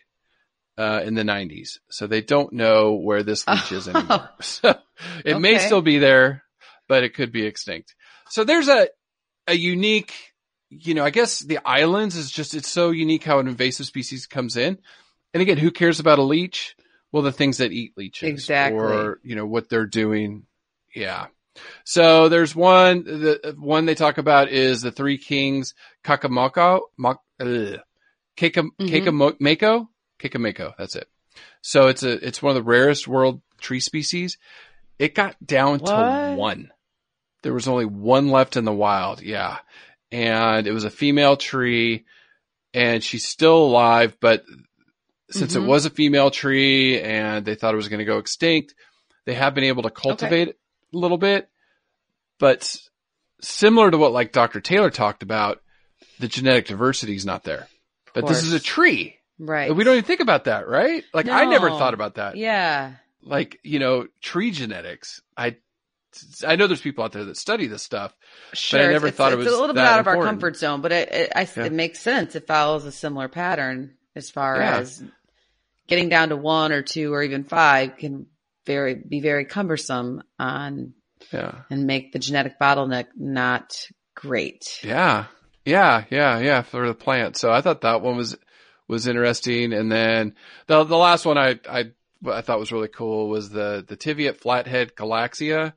uh, 0.77 1.01
in 1.05 1.15
the 1.15 1.23
90s. 1.23 1.79
So 1.89 2.07
they 2.07 2.21
don't 2.21 2.53
know 2.53 2.95
where 2.95 3.23
this 3.23 3.47
leech 3.47 3.73
is 3.73 3.89
anymore. 3.89 4.29
So 4.41 4.77
it 5.25 5.41
may 5.41 5.59
still 5.59 5.83
be 5.83 5.99
there, 5.99 6.43
but 6.89 7.05
it 7.05 7.15
could 7.15 7.33
be 7.33 7.47
extinct. 7.47 7.95
So 8.29 8.45
there's 8.45 8.69
a 8.69 8.89
a 9.47 9.55
unique, 9.55 10.13
you 10.71 10.95
know, 10.95 11.05
I 11.05 11.11
guess 11.11 11.41
the 11.41 11.59
islands 11.65 12.17
is 12.17 12.31
just 12.31 12.55
it's 12.55 12.69
so 12.69 12.91
unique 12.91 13.25
how 13.25 13.39
an 13.39 13.49
invasive 13.49 13.87
species 13.87 14.27
comes 14.27 14.57
in. 14.57 14.79
And 15.33 15.43
again, 15.43 15.59
who 15.59 15.71
cares 15.71 16.01
about 16.01 16.19
a 16.19 16.23
leech? 16.23 16.77
Well, 17.13 17.23
the 17.23 17.33
things 17.33 17.59
that 17.59 17.73
eat 17.73 17.93
leeches, 17.97 18.29
Exactly. 18.29 18.79
or 18.81 19.21
you 19.23 19.37
know 19.37 19.47
what 19.47 19.69
they're 19.69 19.87
doing. 19.87 20.47
Yeah. 20.95 21.27
So 21.85 22.29
there's 22.29 22.55
one. 22.55 23.05
The 23.05 23.55
one 23.59 23.87
they 23.87 23.95
talk 23.95 24.19
about 24.19 24.49
is 24.49 24.83
the 24.83 24.91
Three 24.91 25.19
Kings 25.19 25.75
Kakamoko, 26.05 26.81
Mok, 26.97 27.21
ugh. 27.41 27.79
Kakamako, 28.37 29.87
Kakamako. 30.21 30.75
That's 30.77 30.97
it. 30.97 31.09
So 31.63 31.89
it's 31.89 32.03
a 32.03 32.13
it's 32.27 32.43
one 32.43 32.51
of 32.51 32.57
the 32.57 32.69
rarest 32.69 33.07
world 33.09 33.41
tree 33.61 33.81
species. 33.81 34.39
It 34.99 35.15
got 35.15 35.37
down 35.45 35.81
to 35.81 35.93
one. 36.37 36.71
There 37.43 37.55
was 37.55 37.69
only 37.69 37.85
one 37.85 38.31
left 38.31 38.57
in 38.57 38.65
the 38.65 38.73
wild. 38.73 39.21
Yeah, 39.23 39.59
and 40.11 40.67
it 40.67 40.73
was 40.73 40.85
a 40.85 40.91
female 40.91 41.37
tree, 41.37 42.05
and 42.73 43.03
she's 43.03 43.27
still 43.27 43.59
alive. 43.65 44.17
But 44.21 44.45
since 45.31 45.55
Mhm. 45.55 45.63
it 45.65 45.67
was 45.67 45.87
a 45.87 45.91
female 45.91 46.31
tree 46.31 47.01
and 47.01 47.45
they 47.45 47.55
thought 47.55 47.75
it 47.75 47.79
was 47.79 47.89
going 47.89 47.99
to 47.99 48.05
go 48.05 48.19
extinct, 48.19 48.75
they 49.25 49.35
have 49.35 49.55
been 49.55 49.65
able 49.65 49.83
to 49.85 49.91
cultivate 49.91 50.49
it 50.49 50.59
a 50.95 50.99
little 50.99 51.19
bit. 51.19 51.49
But 52.39 52.77
similar 53.41 53.91
to 53.91 53.99
what 53.99 54.13
like 54.13 54.33
Dr. 54.33 54.61
Taylor 54.61 54.91
talked 54.91 55.23
about, 55.23 55.61
the 56.19 56.29
genetic 56.29 56.67
diversity 56.67 57.15
is 57.15 57.27
not 57.27 57.45
there. 57.45 57.69
But 58.15 58.27
this 58.27 58.43
is 58.43 58.53
a 58.53 58.61
tree. 58.61 59.17
Right. 59.39 59.75
We 59.75 59.83
don't 59.83 59.95
even 59.95 60.05
think 60.05 60.21
about 60.21 60.45
that, 60.45 60.69
right? 60.69 61.03
Like 61.13 61.29
I 61.29 61.45
never 61.47 61.69
thought 61.71 61.95
about 61.95 62.15
that. 62.17 62.37
Yeah. 62.37 62.93
Like, 63.23 63.59
you 63.63 63.79
know, 63.79 64.07
tree 64.21 64.51
genetics. 64.51 65.21
I 65.37 65.57
I 66.47 66.55
know 66.55 66.69
there's 66.69 66.81
people 66.81 67.03
out 67.03 67.11
there 67.11 67.25
that 67.25 67.37
study 67.37 67.67
this 67.67 67.83
stuff. 67.83 68.15
Sure. 68.53 68.81
I 68.81 68.93
never 68.93 69.09
it's, 69.09 69.17
thought 69.17 69.33
it 69.33 69.39
it's 69.41 69.47
was 69.47 69.55
a 69.55 69.61
little 69.61 69.75
bit 69.75 69.85
out 69.85 69.99
of 69.99 70.07
our 70.07 70.23
comfort 70.23 70.57
zone, 70.57 70.81
but 70.81 70.93
it, 70.93 71.09
it, 71.11 71.33
I, 71.35 71.49
Yeah. 71.57 71.65
it 71.65 71.73
makes 71.73 71.99
sense. 71.99 72.37
It 72.37 72.47
follows 72.47 72.85
a 72.85 72.93
similar 72.93 73.27
pattern 73.27 73.95
as 74.15 74.31
far 74.31 74.57
Yeah. 74.59 74.77
as 74.79 75.03
getting 75.89 76.09
down 76.09 76.29
to 76.29 76.37
one 76.37 76.71
or 76.71 76.83
two 76.83 77.13
or 77.13 77.23
even 77.23 77.43
five 77.43 77.97
can 77.97 78.27
very 78.67 78.95
be 78.95 79.21
very 79.21 79.45
cumbersome 79.45 80.23
on 80.39 80.95
Yeah. 81.33 81.63
and 81.71 81.87
make 81.87 82.13
the 82.13 82.19
genetic 82.19 82.59
bottleneck 82.61 83.07
not 83.17 83.89
great. 84.15 84.81
Yeah. 84.83 85.27
Yeah, 85.67 86.05
yeah, 86.11 86.39
yeah, 86.41 86.61
for 86.61 86.87
the 86.87 86.95
plant. 86.95 87.39
So 87.39 87.51
I 87.51 87.63
thought 87.63 87.81
that 87.83 88.03
one 88.03 88.17
was 88.19 88.37
was 88.87 89.07
interesting. 89.07 89.73
And 89.73 89.91
then 89.91 90.35
the 90.67 90.85
the 90.85 90.97
last 90.97 91.25
one 91.25 91.39
I 91.39 91.59
I 91.69 91.85
I 92.27 92.41
thought 92.43 92.59
was 92.59 92.71
really 92.73 92.89
cool 92.89 93.29
was 93.29 93.49
the 93.51 93.83
the 93.87 93.97
Teviot 93.97 94.41
flathead 94.41 94.95
galaxia. 94.95 95.73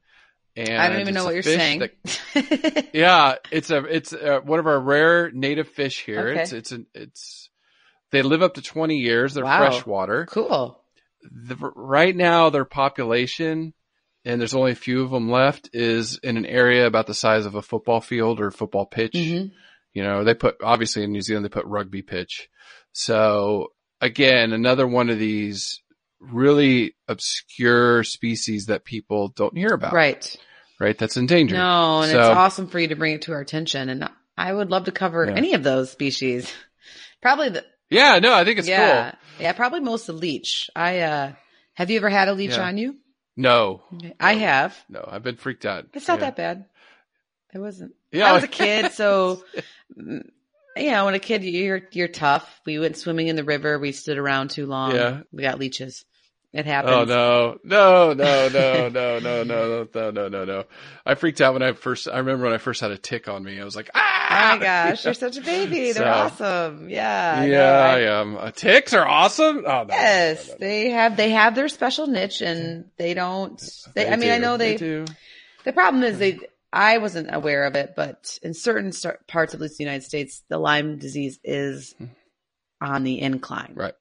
And 0.58 0.82
I 0.82 0.90
don't 0.90 1.02
even 1.02 1.14
know 1.14 1.24
what 1.24 1.36
you're 1.36 1.44
saying. 1.44 1.80
that- 1.80 2.90
yeah, 2.94 3.36
it's 3.52 3.70
a 3.70 3.84
it's 3.86 4.12
uh 4.12 4.40
one 4.44 4.60
of 4.60 4.68
our 4.68 4.80
rare 4.80 5.32
native 5.32 5.70
fish 5.70 6.04
here. 6.04 6.30
Okay. 6.30 6.42
It's 6.42 6.52
it's 6.52 6.72
an 6.74 6.88
it's 6.94 7.50
they 8.12 8.22
live 8.24 8.42
up 8.42 8.56
to 8.56 8.62
20 8.62 8.96
years. 8.98 9.34
They're 9.36 9.44
Wow. 9.46 9.60
freshwater. 9.70 10.26
cool. 10.26 10.82
The, 11.22 11.56
right 11.76 12.16
now 12.16 12.50
their 12.50 12.66
population 12.66 13.74
and 14.26 14.40
there's 14.42 14.54
only 14.56 14.72
a 14.74 14.76
few 14.76 15.04
of 15.04 15.10
them 15.12 15.30
left 15.32 15.70
is 15.74 16.20
in 16.22 16.36
an 16.38 16.46
area 16.46 16.86
about 16.86 17.08
the 17.08 17.14
size 17.14 17.46
of 17.46 17.56
a 17.56 17.62
football 17.62 18.02
field 18.02 18.40
or 18.42 18.52
football 18.52 18.86
pitch. 18.86 19.14
Mhm. 19.14 19.52
You 19.94 20.04
know, 20.04 20.24
they 20.24 20.34
put, 20.34 20.58
obviously 20.62 21.04
in 21.04 21.12
New 21.12 21.22
Zealand, 21.22 21.46
they 21.46 21.50
put 21.50 21.66
rugby 21.66 22.02
pitch. 22.02 22.50
So 22.92 23.70
again, 24.02 24.52
another 24.54 24.86
one 24.86 25.10
of 25.10 25.18
these 25.20 25.82
really 26.20 26.96
obscure 27.08 28.04
species 28.04 28.66
that 28.68 28.84
people 28.86 29.30
don't 29.30 29.58
hear 29.58 29.74
about. 29.74 29.94
Right. 29.94 30.36
Right. 30.80 30.98
That's 30.98 31.18
endangered. 31.18 31.58
No, 31.58 32.02
and 32.02 32.12
So- 32.12 32.20
it's 32.20 32.38
awesome 32.38 32.68
for 32.68 32.80
you 32.80 32.90
to 32.90 32.96
bring 32.96 33.14
it 33.14 33.24
to 33.24 33.32
our 33.34 33.42
attention. 33.42 33.90
And 33.90 34.10
I 34.38 34.52
would 34.54 34.70
love 34.70 34.86
to 34.86 34.92
cover 34.92 35.26
Yeah. 35.26 35.36
any 35.36 35.54
of 35.54 35.64
those 35.64 35.92
species. 35.92 36.52
Probably 37.22 37.50
the, 37.50 37.66
Yeah. 37.90 38.20
No, 38.20 38.34
I 38.34 38.44
think 38.46 38.60
it's 38.60 38.68
yeah, 38.68 39.12
cool. 39.12 39.20
yeah, 39.40 39.54
probably 39.54 39.80
most 39.80 40.10
of 40.10 40.16
leech. 40.16 40.70
I, 40.76 41.00
uh, 41.00 41.32
have 41.74 41.90
you 41.90 41.98
ever 41.98 42.10
had 42.10 42.28
a 42.28 42.34
leech 42.34 42.52
Yeah. 42.58 42.68
on 42.68 42.78
you? 42.78 42.96
No, 43.36 43.84
I 44.20 44.34
have. 44.34 44.76
no, 44.90 45.08
I've 45.08 45.22
been 45.24 45.36
freaked 45.38 45.66
out. 45.66 45.86
It's 45.94 46.08
not 46.08 46.20
Yeah. 46.20 46.26
that 46.26 46.36
bad. 46.36 46.66
It 47.54 47.60
wasn't. 47.60 47.94
Yeah. 48.12 48.30
I 48.30 48.34
was 48.34 48.44
a 48.44 48.48
kid, 48.48 48.92
so 48.94 49.44
yeah. 50.76 51.04
When 51.04 51.14
a 51.14 51.20
kid, 51.20 51.44
you're 51.44 51.82
you're 51.92 52.08
tough. 52.08 52.62
We 52.66 52.80
went 52.80 52.98
swimming 52.98 53.28
in 53.28 53.36
the 53.36 53.44
river. 53.44 53.80
We 53.80 53.92
stood 53.92 54.18
around 54.18 54.50
too 54.52 54.66
long. 54.66 54.94
Yeah. 54.96 55.22
we 55.32 55.44
got 55.44 55.60
leeches. 55.60 56.04
It 56.58 56.66
happens. 56.66 56.94
Oh 56.96 57.04
no, 57.06 57.60
no, 57.64 58.14
no, 58.14 58.50
no, 58.50 58.90
no, 58.90 59.20
no, 59.20 59.44
no, 59.44 59.44
no, 59.44 59.88
no, 59.94 60.10
no, 60.12 60.28
no, 60.28 60.44
no. 60.46 60.64
I 61.06 61.14
freaked 61.14 61.40
out 61.40 61.54
when 61.54 61.62
I 61.62 61.74
first, 61.74 62.08
I 62.08 62.18
remember 62.18 62.46
when 62.46 62.54
I 62.54 62.58
first 62.58 62.82
had 62.82 62.90
a 62.90 62.98
tick 62.98 63.28
on 63.28 63.44
me. 63.44 63.62
I 63.62 63.64
was 63.64 63.76
like, 63.76 63.92
Oh 63.94 64.00
ah! 64.00 64.56
my 64.58 64.64
gosh, 64.64 65.06
you're 65.06 65.14
such 65.14 65.38
a 65.38 65.42
baby. 65.42 65.92
They're 65.92 66.04
So- 66.04 66.04
awesome. 66.06 66.90
Yeah. 66.90 67.44
Yeah, 67.44 67.72
I- 67.72 67.98
I 67.98 68.00
am. 68.22 68.38
Uh, 68.38 68.50
ticks 68.50 68.94
are 68.94 69.08
awesome. 69.08 69.58
Oh, 69.68 69.84
no, 69.84 69.84
no, 69.84 69.94
Yes, 69.94 70.48
no, 70.48 70.54
no, 70.54 70.58
no. 70.58 70.68
they 70.68 70.90
have 70.90 71.16
they 71.16 71.30
have 71.30 71.54
their 71.54 71.68
special 71.68 72.08
niche, 72.08 72.42
and 72.42 72.86
they 72.98 73.14
don't. 73.14 73.62
They, 73.94 74.10
I 74.10 74.16
mean, 74.16 74.32
I 74.32 74.40
know 74.40 74.58
they. 74.58 74.78
do. 74.78 75.06
The 75.64 75.74
problem 75.74 76.02
is 76.02 76.18
they. 76.18 76.40
I 76.74 76.98
wasn't 76.98 77.30
aware 77.34 77.66
of 77.66 77.76
it, 77.76 77.94
but 77.96 78.40
in 78.42 78.56
certain 78.56 78.92
parts 79.28 79.54
of 79.54 79.60
the 79.60 79.70
United 79.78 80.04
States, 80.04 80.42
the 80.50 80.58
Lyme 80.58 80.98
disease 80.98 81.40
is 81.44 81.94
on 82.82 83.04
the 83.04 83.22
incline. 83.22 83.74
Right. 83.76 83.94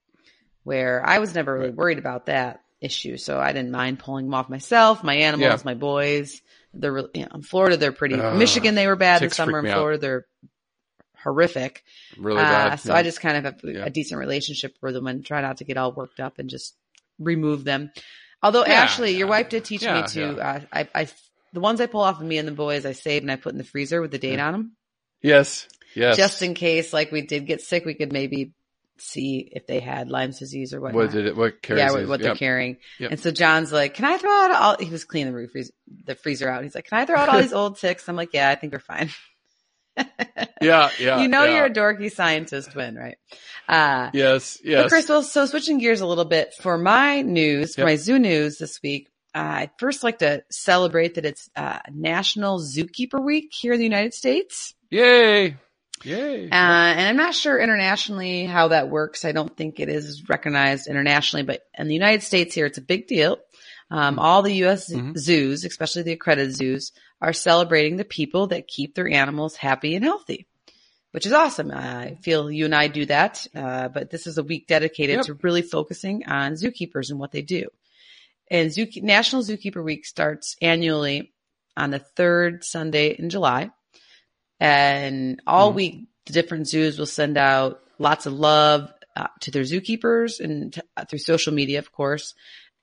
Where 0.66 1.00
I 1.06 1.20
was 1.20 1.32
never 1.32 1.52
really 1.54 1.66
Right. 1.68 1.76
worried 1.76 1.98
about 1.98 2.26
that 2.26 2.60
issue, 2.80 3.18
so 3.18 3.38
I 3.38 3.52
didn't 3.52 3.70
mind 3.70 4.00
pulling 4.00 4.26
them 4.26 4.34
off 4.34 4.48
myself, 4.48 5.04
my 5.04 5.14
animals, 5.14 5.60
Yeah. 5.60 5.62
my 5.64 5.74
boys. 5.74 6.42
They're 6.74 6.92
really, 6.92 7.10
you 7.14 7.20
know, 7.22 7.30
in 7.36 7.42
Florida, 7.42 7.76
they're 7.76 7.92
pretty. 7.92 8.16
Ugh, 8.16 8.36
Michigan, 8.36 8.74
they 8.74 8.88
were 8.88 8.96
bad 8.96 9.22
this 9.22 9.36
summer. 9.36 9.60
In 9.60 9.66
me 9.66 9.70
out. 9.70 9.76
Florida, 9.76 9.98
they're 10.00 10.26
horrific. 11.22 11.84
Really 12.18 12.40
Uh, 12.40 12.44
bad. 12.70 12.76
so 12.80 12.92
yeah. 12.92 12.98
I 12.98 13.02
just 13.04 13.20
kind 13.20 13.36
of 13.36 13.44
have 13.44 13.60
Yeah. 13.62 13.84
a 13.84 13.90
decent 13.90 14.18
relationship 14.18 14.74
with 14.82 14.94
them 14.94 15.06
and 15.06 15.24
try 15.24 15.40
not 15.40 15.58
to 15.58 15.64
get 15.64 15.76
all 15.76 15.92
worked 15.92 16.18
up 16.18 16.40
and 16.40 16.50
just 16.50 16.74
remove 17.20 17.62
them. 17.62 17.92
Although 18.42 18.64
Ashley, 18.64 19.16
your 19.16 19.28
wife 19.28 19.48
did 19.48 19.64
teach 19.64 19.82
me 19.82 20.02
to. 20.08 20.36
Uh, 20.38 20.60
I, 20.72 20.88
I, 20.94 21.08
the 21.52 21.60
ones 21.60 21.80
I 21.80 21.86
pull 21.86 22.02
off 22.02 22.20
of 22.20 22.26
me 22.26 22.38
and 22.38 22.46
the 22.48 22.52
boys, 22.52 22.84
I 22.84 22.92
save 22.92 23.22
and 23.22 23.30
I 23.30 23.36
put 23.36 23.52
in 23.52 23.58
the 23.58 23.64
freezer 23.64 24.00
with 24.02 24.10
the 24.10 24.18
date 24.18 24.38
on 24.40 24.52
them, 24.52 24.76
yes, 25.22 25.66
yes. 25.94 26.16
just 26.16 26.42
in 26.42 26.54
case, 26.54 26.92
like 26.92 27.10
we 27.12 27.22
did 27.22 27.46
get 27.46 27.60
sick, 27.62 27.84
we 27.84 27.94
could 27.94 28.12
maybe 28.12 28.52
see 28.98 29.48
if 29.52 29.66
they 29.66 29.80
had 29.80 30.08
Lyme's 30.10 30.38
disease 30.38 30.72
or 30.74 30.80
whatnot. 30.80 31.02
what 31.04 31.12
did 31.12 31.26
it? 31.26 31.36
What 31.36 31.62
carries? 31.62 31.80
yeah, 31.80 31.90
what, 31.92 32.08
what 32.08 32.20
they're 32.20 32.30
Yep. 32.30 32.38
carrying. 32.38 32.76
Yep. 32.98 33.10
And 33.12 33.20
so 33.20 33.30
John's 33.30 33.72
like, 33.72 33.94
"Can 33.94 34.04
I 34.04 34.16
throw 34.18 34.30
out 34.30 34.50
all?" 34.52 34.76
He 34.78 34.90
was 34.90 35.04
cleaning 35.04 35.34
the 35.34 35.48
freezer, 35.48 35.72
the 36.04 36.14
freezer 36.14 36.48
out. 36.48 36.62
He's 36.62 36.74
like, 36.74 36.86
"Can 36.88 36.98
I 36.98 37.04
throw 37.06 37.16
out 37.16 37.28
all 37.28 37.40
these 37.42 37.52
old 37.52 37.78
ticks?" 37.78 38.08
I'm 38.08 38.16
like, 38.16 38.30
"Yeah, 38.32 38.48
I 38.50 38.54
think 38.54 38.72
we're 38.72 38.78
fine." 38.80 39.10
Yeah, 40.60 40.90
yeah. 40.98 41.20
you 41.20 41.28
know, 41.28 41.44
yeah. 41.44 41.56
you're 41.56 41.64
a 41.66 41.70
dorky 41.70 42.10
scientist, 42.12 42.72
twin, 42.72 42.96
right? 42.96 43.16
Uh, 43.68 44.10
Yes, 44.12 44.58
But 44.62 44.70
yes. 44.70 44.88
Chris, 44.90 45.08
well, 45.08 45.22
so 45.22 45.46
switching 45.46 45.78
gears 45.78 46.00
a 46.00 46.06
little 46.06 46.24
bit 46.24 46.52
for 46.60 46.76
my 46.78 47.22
news, 47.22 47.74
for 47.74 47.82
Yep. 47.82 47.86
my 47.86 47.96
zoo 47.96 48.18
news 48.18 48.58
this 48.58 48.80
week, 48.82 49.08
uh, 49.34 49.38
I'd 49.38 49.70
first 49.78 50.02
like 50.02 50.18
to 50.20 50.42
celebrate 50.50 51.14
that 51.14 51.24
it's 51.24 51.48
uh, 51.56 51.78
National 51.92 52.58
Zookeeper 52.60 53.22
Week 53.22 53.52
here 53.52 53.72
in 53.74 53.78
the 53.78 53.84
United 53.84 54.14
States. 54.14 54.74
Yay! 54.90 55.56
Yay! 56.06 56.44
Uh, 56.44 56.54
and 56.54 57.08
I'm 57.08 57.16
not 57.16 57.34
sure 57.34 57.58
internationally 57.58 58.44
how 58.44 58.68
that 58.68 58.88
works. 58.88 59.24
I 59.24 59.32
don't 59.32 59.54
think 59.56 59.80
it 59.80 59.88
is 59.88 60.28
recognized 60.28 60.86
internationally, 60.86 61.42
but 61.42 61.62
in 61.76 61.88
the 61.88 61.94
United 61.94 62.22
States 62.22 62.54
here, 62.54 62.66
it's 62.66 62.78
a 62.78 62.82
big 62.82 63.06
deal. 63.06 63.38
Um, 63.90 64.18
all 64.18 64.42
the 64.42 64.52
U.S. 64.64 64.92
Mhm. 64.92 65.16
zoos, 65.16 65.64
especially 65.64 66.02
the 66.02 66.12
accredited 66.12 66.54
zoos, 66.56 66.92
are 67.20 67.32
celebrating 67.32 67.96
the 67.96 68.04
people 68.04 68.48
that 68.48 68.66
keep 68.68 68.94
their 68.94 69.08
animals 69.08 69.56
happy 69.56 69.94
and 69.94 70.04
healthy, 70.04 70.46
which 71.12 71.24
is 71.26 71.32
awesome. 71.32 71.70
I 71.70 72.18
feel 72.22 72.50
you 72.50 72.64
and 72.66 72.74
I 72.74 72.88
do 72.88 73.06
that, 73.06 73.46
uh, 73.54 73.88
but 73.88 74.10
this 74.10 74.26
is 74.26 74.38
a 74.38 74.42
week 74.42 74.66
dedicated 74.66 75.16
Yep. 75.16 75.24
to 75.26 75.34
really 75.42 75.62
focusing 75.62 76.26
on 76.26 76.52
zookeepers 76.54 77.10
and 77.10 77.18
what 77.18 77.32
they 77.32 77.42
do. 77.42 77.68
And 78.50 78.72
Zoo, 78.72 78.86
National 78.96 79.42
Zookeeper 79.42 79.82
Week 79.82 80.04
starts 80.06 80.56
annually 80.62 81.32
on 81.76 81.90
the 81.90 81.98
third 81.98 82.64
Sunday 82.64 83.08
in 83.18 83.28
July. 83.30 83.70
And 84.60 85.40
all 85.46 85.72
Mhm. 85.72 85.76
week, 85.76 86.08
the 86.26 86.32
different 86.32 86.66
zoos 86.68 86.98
will 86.98 87.06
send 87.06 87.36
out 87.36 87.82
lots 87.98 88.26
of 88.26 88.32
love 88.32 88.92
uh, 89.14 89.28
to 89.40 89.50
their 89.50 89.62
zookeepers 89.62 90.40
and 90.40 90.74
t- 90.74 90.80
uh, 90.96 91.04
through 91.06 91.18
social 91.20 91.52
media, 91.54 91.78
of 91.78 91.90
course. 91.92 92.34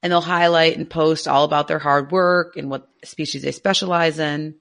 And 0.02 0.12
they'll 0.12 0.22
highlight 0.22 0.78
and 0.78 0.90
post 0.90 1.28
all 1.28 1.44
about 1.44 1.68
their 1.68 1.80
hard 1.80 2.12
work 2.12 2.58
and 2.58 2.70
what 2.70 2.90
species 3.04 3.44
they 3.44 3.52
specialize 3.52 4.18
in. 4.20 4.56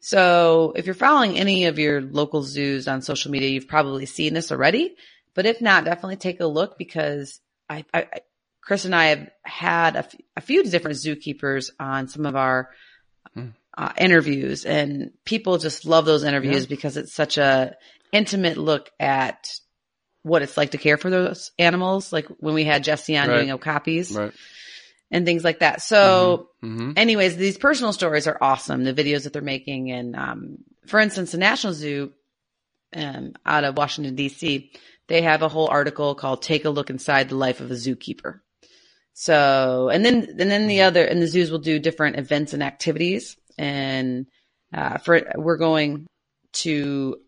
So 0.00 0.72
if 0.76 0.86
you're 0.86 0.94
following 0.94 1.38
any 1.38 1.66
of 1.66 1.78
your 1.78 2.00
local 2.00 2.42
zoos 2.42 2.88
on 2.88 3.02
social 3.02 3.30
media, 3.30 3.48
you've 3.50 3.68
probably 3.68 4.06
seen 4.06 4.34
this 4.34 4.52
already. 4.52 4.94
But 5.34 5.46
if 5.46 5.60
not, 5.60 5.84
definitely 5.84 6.16
take 6.16 6.40
a 6.40 6.46
look 6.46 6.76
because 6.78 7.40
I, 7.68 7.84
I, 7.94 8.00
I 8.02 8.20
Chris 8.62 8.84
and 8.84 8.94
I 8.94 9.06
have 9.06 9.30
had 9.42 9.96
a, 9.96 10.00
f- 10.00 10.14
a 10.36 10.40
few 10.40 10.62
different 10.64 10.98
zookeepers 10.98 11.70
on 11.80 12.08
some 12.08 12.26
of 12.26 12.36
our 12.36 12.70
uh, 13.80 13.92
interviews, 13.96 14.66
and 14.66 15.10
people 15.24 15.56
just 15.56 15.86
love 15.86 16.04
those 16.04 16.22
interviews 16.22 16.66
because 16.66 16.98
it's 16.98 17.14
such 17.14 17.38
a 17.38 17.74
intimate 18.12 18.58
look 18.58 18.90
at 19.00 19.48
what 20.22 20.42
it's 20.42 20.58
like 20.58 20.72
to 20.72 20.78
care 20.78 20.98
for 20.98 21.08
those 21.08 21.50
animals. 21.58 22.12
Like 22.12 22.26
when 22.40 22.52
we 22.52 22.64
had 22.64 22.84
Jesse 22.84 23.16
on 23.16 23.28
Right. 23.28 23.46
doing 23.46 23.58
copies 23.58 24.14
Right. 24.14 24.34
and 25.10 25.24
things 25.24 25.44
like 25.44 25.60
that. 25.60 25.80
So, 25.80 26.50
hmm 26.60 26.90
anyways, 26.94 27.38
these 27.38 27.56
personal 27.56 27.94
stories 27.94 28.26
are 28.26 28.36
awesome. 28.38 28.84
The 28.84 28.92
videos 28.92 29.24
that 29.24 29.32
they're 29.32 29.40
making, 29.40 29.90
and 29.90 30.14
um, 30.14 30.58
for 30.86 31.00
instance, 31.00 31.32
the 31.32 31.38
National 31.38 31.72
Zoo 31.72 32.12
um, 32.94 33.32
out 33.46 33.64
of 33.64 33.78
Washington 33.78 34.14
D.C. 34.14 34.72
They 35.08 35.22
have 35.22 35.40
a 35.40 35.48
whole 35.48 35.68
article 35.68 36.14
called 36.14 36.42
"Take 36.42 36.66
a 36.66 36.70
Look 36.70 36.90
Inside 36.90 37.30
the 37.30 37.36
Life 37.36 37.60
of 37.60 37.70
a 37.70 37.74
Zookeeper." 37.74 38.40
So, 39.14 39.88
and 39.88 40.04
then 40.04 40.36
and 40.38 40.50
then 40.50 40.66
the 40.66 40.82
other 40.82 41.02
and 41.02 41.22
the 41.22 41.26
zoos 41.26 41.50
will 41.50 41.58
do 41.60 41.78
different 41.78 42.18
events 42.18 42.52
and 42.52 42.62
activities. 42.62 43.38
And 43.60 44.26
uh, 44.72 44.96
for 44.98 45.20
we're 45.36 45.58
going 45.58 46.06
to 46.64 47.18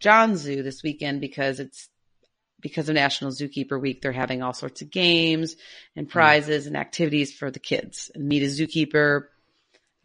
John 0.00 0.36
Zoo 0.36 0.62
this 0.62 0.82
weekend 0.82 1.20
because 1.20 1.60
it's 1.60 1.88
because 2.60 2.88
of 2.88 2.94
National 2.94 3.30
Zookeeper 3.32 3.78
Week. 3.78 4.00
They're 4.00 4.10
having 4.10 4.42
all 4.42 4.54
sorts 4.54 4.80
of 4.80 4.90
games 4.90 5.56
and 5.94 6.08
prizes 6.08 6.66
and 6.66 6.74
activities 6.76 7.34
for 7.34 7.50
the 7.50 7.58
kids. 7.58 8.10
And 8.14 8.26
meet 8.26 8.42
a 8.42 8.46
zookeeper, 8.46 9.24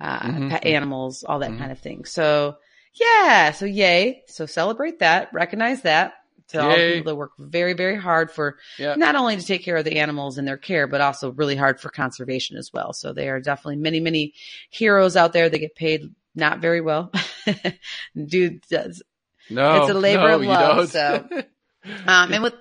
uh, 0.02 0.20
Mhm. 0.20 0.50
pet 0.50 0.66
animals, 0.66 1.24
all 1.24 1.40
that 1.40 1.52
Mhm. 1.52 1.60
kind 1.60 1.72
of 1.72 1.80
thing. 1.80 2.04
So 2.04 2.58
yeah, 2.96 3.52
so 3.52 3.66
yay. 3.66 4.24
So 4.28 4.46
celebrate 4.46 5.00
that, 5.00 5.32
recognize 5.32 5.84
that. 5.84 6.16
To 6.50 6.62
all 6.64 6.70
the 6.70 6.94
people 6.94 7.12
that 7.12 7.16
work 7.16 7.32
very, 7.38 7.74
very 7.74 7.96
hard 7.96 8.32
for 8.32 8.58
Yeah. 8.78 8.96
not 8.96 9.16
only 9.16 9.38
to 9.38 9.46
take 9.46 9.64
care 9.64 9.78
of 9.78 9.86
the 9.86 9.98
animals 10.00 10.38
and 10.38 10.48
their 10.48 10.58
care, 10.58 10.88
but 10.88 11.00
also 11.02 11.32
really 11.32 11.56
hard 11.56 11.80
for 11.80 11.90
conservation 11.90 12.58
as 12.58 12.72
well. 12.74 12.92
So 12.94 13.14
they 13.14 13.30
are 13.30 13.40
definitely 13.40 13.76
many, 13.78 14.00
many 14.00 14.34
heroes 14.70 15.16
out 15.16 15.32
there 15.34 15.50
They 15.50 15.60
get 15.60 15.76
paid 15.76 16.10
not 16.36 16.60
very 16.60 16.82
well. 16.82 17.12
Dude 18.26 18.62
does. 18.70 19.04
No, 19.50 19.82
It's 19.84 19.90
a 19.92 19.94
labor 19.94 20.28
no, 20.30 20.36
of 20.36 20.42
love, 20.44 20.92
don't. 20.92 21.46
Um, 22.08 22.34
and 22.34 22.44
with, 22.44 22.54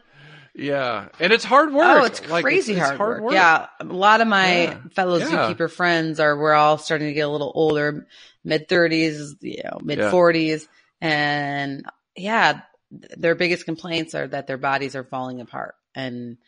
yeah, 0.55 1.09
and 1.19 1.33
it's 1.33 1.45
hard 1.45 1.73
work. 1.73 1.87
oh, 2.03 2.05
it's 2.05 2.27
Like, 2.29 2.45
crazy 2.45 2.75
it's 2.75 2.91
hard, 2.91 3.21
work. 3.23 3.33
Yeah. 3.33 3.67
A 3.81 3.85
lot 3.85 4.21
of 4.21 4.29
my 4.29 4.63
Yeah. 4.65 4.79
fellow 4.93 5.19
Yeah. 5.19 5.27
zookeeper 5.27 5.71
friends 5.71 6.21
are, 6.21 6.37
we're 6.39 6.53
all 6.55 6.79
starting 6.79 7.09
to 7.09 7.15
get 7.15 7.23
a 7.23 7.29
little 7.29 7.53
older, 7.55 8.07
mid 8.45 8.69
thirties, 8.69 9.35
you 9.41 9.63
know, 9.65 9.79
mid 9.83 10.03
forties. 10.11 10.69
And 11.01 11.85
yeah, 12.17 12.61
their 12.91 13.35
biggest 13.35 13.65
complaints 13.65 14.15
are 14.15 14.27
that 14.29 14.47
their 14.47 14.57
bodies 14.59 14.97
are 14.97 15.05
falling 15.05 15.41
apart. 15.41 15.75
And 15.95 16.39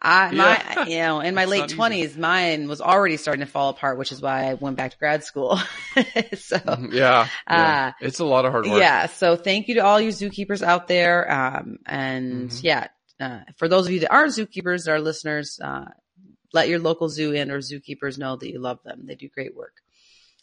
I, 0.00 0.30
Yeah. 0.30 0.74
my, 0.76 0.84
you 0.86 0.98
know, 0.98 1.20
in 1.20 1.34
my 1.40 1.46
late 1.46 1.70
twenties, 1.70 2.16
mine 2.16 2.68
was 2.68 2.80
already 2.82 3.16
starting 3.16 3.44
to 3.44 3.50
fall 3.50 3.70
apart, 3.70 3.96
which 3.98 4.12
is 4.12 4.20
why 4.20 4.50
I 4.50 4.54
went 4.54 4.76
back 4.76 4.90
to 4.92 4.98
grad 4.98 5.24
school. 5.24 5.58
so, 6.36 6.58
yeah, 6.92 7.28
yeah. 7.50 7.92
Uh, 7.98 8.04
it's 8.04 8.18
a 8.18 8.24
lot 8.26 8.44
of 8.44 8.52
hard 8.52 8.66
work. 8.66 8.78
yeah. 8.80 9.06
So 9.06 9.36
thank 9.36 9.68
you 9.68 9.76
to 9.76 9.80
all 9.84 9.98
you 10.00 10.10
zookeepers 10.10 10.62
out 10.62 10.86
there. 10.88 11.30
Um, 11.32 11.78
and 11.86 12.50
Mhm. 12.50 12.62
yeah, 12.62 12.88
uh, 13.18 13.40
for 13.56 13.68
those 13.68 13.86
of 13.86 13.92
you 13.92 14.00
that 14.00 14.12
aren't 14.12 14.32
zookeepers, 14.32 14.84
that 14.84 14.92
are 14.92 15.00
listeners, 15.00 15.58
uh, 15.64 15.86
let 16.52 16.68
your 16.68 16.78
local 16.78 17.08
zoo 17.08 17.34
and 17.34 17.50
or 17.50 17.58
zookeepers 17.58 18.18
know 18.18 18.36
that 18.36 18.50
you 18.50 18.60
love 18.60 18.78
them. 18.84 19.06
They 19.06 19.14
do 19.14 19.28
great 19.30 19.56
work. 19.56 19.72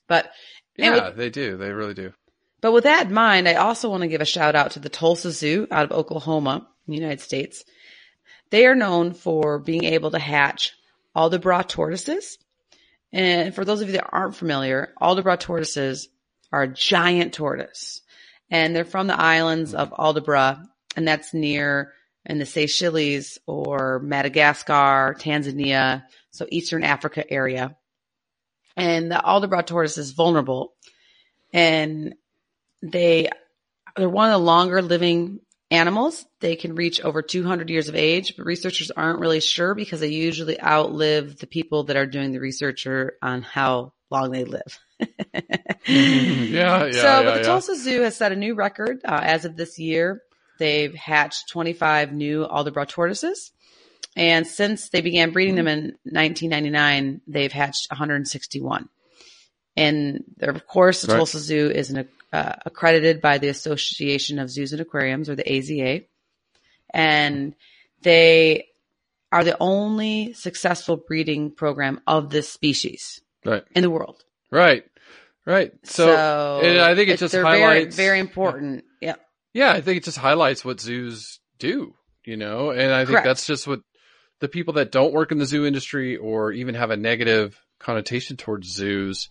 But, 0.07 0.31
yeah, 0.77 1.09
with- 1.09 1.17
they 1.17 1.29
do. 1.29 1.57
They 1.57 1.71
really 1.71 1.93
do. 1.93 2.13
But 2.63 2.71
with 2.71 2.85
that 2.85 3.07
in 3.07 3.13
mind, 3.13 3.49
I 3.49 3.55
also 3.55 3.89
want 3.89 4.03
to 4.03 4.07
give 4.07 4.21
a 4.21 4.25
shout 4.25 4.55
out 4.55 4.71
to 4.71 4.79
the 4.79 4.87
Tulsa 4.87 5.31
Zoo 5.31 5.67
out 5.69 5.83
of 5.83 5.91
Oklahoma, 5.91 6.65
United 6.87 7.19
States. 7.19 7.65
They 8.51 8.65
are 8.65 8.73
known 8.73 9.13
for 9.13 9.59
being 9.59 9.83
able 9.83 10.11
to 10.11 10.17
hatch 10.17 10.71
Aldabra 11.13 11.67
tortoises. 11.67 12.37
And 13.11 13.53
for 13.53 13.65
those 13.65 13.81
of 13.81 13.89
you 13.89 13.95
that 13.95 14.07
aren't 14.09 14.37
familiar, 14.37 14.93
Aldabra 15.01 15.37
tortoises 15.37 16.07
are 16.53 16.63
a 16.63 16.73
giant 16.73 17.33
tortoise. 17.33 18.01
And 18.49 18.73
they're 18.73 18.85
from 18.85 19.07
the 19.07 19.19
islands 19.19 19.73
of 19.73 19.91
Aldabra, 19.91 20.65
and 20.95 21.05
that's 21.05 21.33
near 21.33 21.91
in 22.25 22.39
the 22.39 22.45
Seychelles 22.45 23.39
or 23.45 23.99
Madagascar, 23.99 25.17
Tanzania, 25.19 26.05
so 26.31 26.47
Eastern 26.49 26.85
Africa 26.85 27.29
area. 27.29 27.75
And 28.77 29.11
the 29.11 29.15
Aldabra 29.15 29.65
tortoise 29.65 29.97
is 29.97 30.13
vulnerable. 30.13 30.75
And 31.51 32.15
they 32.83 33.29
they're 33.95 34.09
one 34.09 34.29
of 34.29 34.39
the 34.39 34.45
longer 34.45 34.81
living 34.81 35.39
animals. 35.71 36.25
They 36.39 36.55
can 36.55 36.75
reach 36.75 37.01
over 37.01 37.21
200 37.21 37.69
years 37.69 37.89
of 37.89 37.95
age, 37.95 38.35
but 38.37 38.45
researchers 38.45 38.91
aren't 38.91 39.19
really 39.19 39.39
sure 39.39 39.73
because 39.73 39.99
they 39.99 40.07
usually 40.09 40.61
outlive 40.61 41.37
the 41.37 41.47
people 41.47 41.85
that 41.85 41.95
are 41.95 42.05
doing 42.05 42.31
the 42.31 42.39
researcher 42.39 43.17
on 43.21 43.41
how 43.41 43.93
long 44.11 44.31
they 44.31 44.45
live. 44.45 44.79
Yeah, 45.85 46.85
yeah. 46.85 46.91
so, 46.93 47.01
yeah, 47.01 47.23
but 47.23 47.33
the 47.33 47.39
yeah. 47.41 47.45
Tulsa 47.45 47.75
Zoo 47.75 48.03
has 48.03 48.15
set 48.15 48.31
a 48.31 48.37
new 48.37 48.55
record 48.55 49.01
uh, 49.03 49.19
as 49.21 49.43
of 49.43 49.57
this 49.57 49.77
year. 49.77 50.21
They've 50.59 50.95
hatched 50.95 51.49
25 51.49 52.13
new 52.13 52.47
Aldabra 52.47 52.87
tortoises. 52.87 53.51
And 54.15 54.47
since 54.47 54.87
they 54.89 55.01
began 55.01 55.31
breeding 55.31 55.55
them 55.55 55.67
in 55.67 55.97
1999, 56.03 57.19
they've 57.27 57.51
hatched 57.51 57.91
161. 57.91 58.87
And 59.75 60.23
of 60.39 60.65
course, 60.67 61.01
the 61.01 61.09
Right. 61.09 61.17
Tulsa 61.17 61.39
Zoo 61.39 61.69
is 61.69 61.89
an, 61.89 62.07
uh, 62.33 62.53
accredited 62.65 63.21
by 63.21 63.37
the 63.37 63.47
Association 63.47 64.39
of 64.39 64.49
Zoos 64.49 64.73
and 64.73 64.81
Aquariums, 64.81 65.29
or 65.29 65.35
the 65.35 65.43
AZA. 65.43 66.05
And 66.93 67.55
they 68.01 68.65
are 69.31 69.43
the 69.43 69.57
only 69.59 70.33
successful 70.33 70.97
breeding 70.97 71.51
program 71.51 72.01
of 72.05 72.29
this 72.29 72.49
species 72.49 73.21
Right, 73.45 73.63
in 73.75 73.81
the 73.83 73.89
world. 73.89 74.23
right, 74.51 74.83
right. 75.45 75.71
So, 75.83 76.59
and 76.61 76.79
I 76.79 76.95
think 76.95 77.09
it 77.09 77.19
just 77.19 77.33
highlights. 77.35 77.95
very, 77.95 78.07
very 78.07 78.19
important. 78.19 78.83
Yeah. 79.01 79.15
Yeah, 79.53 79.71
I 79.71 79.81
think 79.81 79.97
it 79.97 80.03
just 80.03 80.17
highlights 80.17 80.65
what 80.65 80.79
zoos 80.81 81.39
do, 81.59 81.93
you 82.25 82.37
know, 82.37 82.71
and 82.71 82.91
I 82.91 82.99
think 83.05 83.09
Correct. 83.11 83.25
that's 83.25 83.45
just 83.45 83.67
what 83.67 83.81
the 84.39 84.47
people 84.47 84.73
that 84.75 84.91
don't 84.91 85.13
work 85.13 85.31
in 85.31 85.37
the 85.37 85.45
zoo 85.45 85.65
industry 85.65 86.17
or 86.17 86.51
even 86.51 86.75
have 86.75 86.89
a 86.91 86.97
negative 86.97 87.59
connotation 87.79 88.35
towards 88.37 88.67
zoos, 88.73 89.29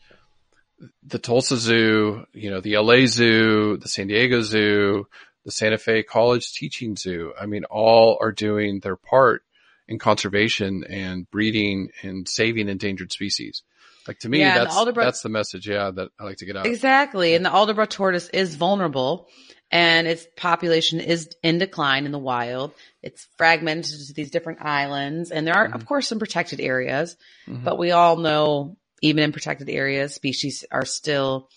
the 1.03 1.19
Tulsa 1.19 1.57
Zoo, 1.57 2.25
you 2.33 2.51
know, 2.51 2.61
the 2.61 2.77
LA 2.79 3.07
Zoo, 3.07 3.77
the 3.77 3.89
San 3.89 4.07
Diego 4.09 4.43
Zoo, 4.43 5.07
the 5.45 5.51
Santa 5.53 5.79
Fe 5.79 6.03
College 6.03 6.53
Teaching 6.53 6.97
Zoo. 6.97 7.33
I 7.41 7.47
mean, 7.47 7.65
all 7.65 8.19
are 8.21 8.33
doing 8.33 8.81
their 8.81 8.97
part 8.97 9.43
in 9.89 9.99
conservation 9.99 10.85
and 10.89 11.31
breeding 11.31 11.91
and 12.03 12.29
saving 12.29 12.69
endangered 12.69 13.13
species. 13.13 13.63
Like 14.09 14.19
to 14.21 14.29
me, 14.29 14.41
Yeah, 14.41 14.49
and 14.49 14.57
the 14.61 14.65
that's 14.65 14.77
Aldabra- 14.77 15.05
that's 15.05 15.23
the 15.23 15.29
message. 15.29 15.69
Yeah, 15.69 15.91
that 15.93 16.09
I 16.19 16.25
like 16.25 16.39
to 16.39 16.47
get 16.47 16.57
out. 16.57 16.67
Exactly. 16.67 17.35
And 17.35 17.45
the 17.45 17.51
Aldabra 17.51 17.89
tortoise 17.89 18.29
is 18.31 18.55
vulnerable 18.57 19.29
and 19.71 20.07
its 20.09 20.27
population 20.37 21.01
is 21.01 21.31
in 21.43 21.59
decline 21.59 22.05
in 22.07 22.13
the 22.13 22.19
wild. 22.19 22.73
It's 23.03 23.27
fragmented 23.39 24.07
to 24.09 24.13
these 24.13 24.31
different 24.31 24.61
islands 24.63 25.31
and 25.31 25.47
there 25.47 25.55
are, 25.55 25.67
Mm-hmm. 25.67 25.77
of 25.77 25.87
course, 25.87 26.09
some 26.09 26.19
protected 26.19 26.61
areas, 26.61 27.17
but 27.47 27.79
we 27.79 27.93
all 27.93 28.17
know 28.17 28.77
even 29.03 29.23
in 29.25 29.33
protected 29.33 29.69
areas, 29.69 30.15
species 30.15 30.65
are 30.71 30.87
still 30.87 31.49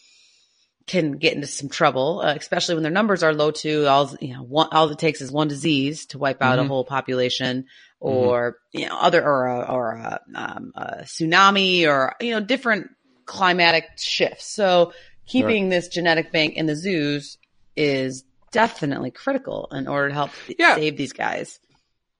can 0.87 1.13
get 1.13 1.33
into 1.33 1.47
some 1.47 1.67
trouble, 1.69 2.21
uh, 2.23 2.35
especially 2.35 2.75
when 2.75 2.83
their 2.83 2.91
numbers 2.91 3.23
are 3.23 3.33
low 3.33 3.49
too. 3.49 3.87
All, 3.87 4.15
you 4.21 4.33
know, 4.35 4.43
one, 4.43 4.67
all 4.71 4.89
it 4.89 4.99
takes 4.99 5.19
is 5.19 5.31
one 5.31 5.47
disease 5.47 6.05
to 6.07 6.19
wipe 6.19 6.43
out 6.43 6.59
a 6.59 6.63
Mhm. 6.63 6.67
whole 6.67 6.85
population 6.85 7.65
or, 7.99 8.57
you 8.71 8.87
know, 8.87 8.95
other, 8.95 9.23
or 9.23 9.47
a, 9.47 9.61
or 9.61 9.91
a, 9.93 10.21
um, 10.35 10.71
a 10.75 10.97
tsunami 11.03 11.87
or, 11.87 12.15
you 12.21 12.31
know, 12.31 12.39
different 12.39 12.91
climatic 13.25 13.85
shifts. 13.97 14.45
So 14.45 14.93
keeping 15.25 15.69
this 15.69 15.87
genetic 15.87 16.31
bank 16.31 16.53
in 16.53 16.67
the 16.67 16.75
zoos 16.75 17.39
is 17.75 18.23
definitely 18.51 19.09
critical 19.09 19.67
in 19.71 19.87
order 19.87 20.09
to 20.09 20.13
help 20.13 20.31
Yeah. 20.59 20.75
save 20.75 20.97
these 20.97 21.13
guys. 21.13 21.59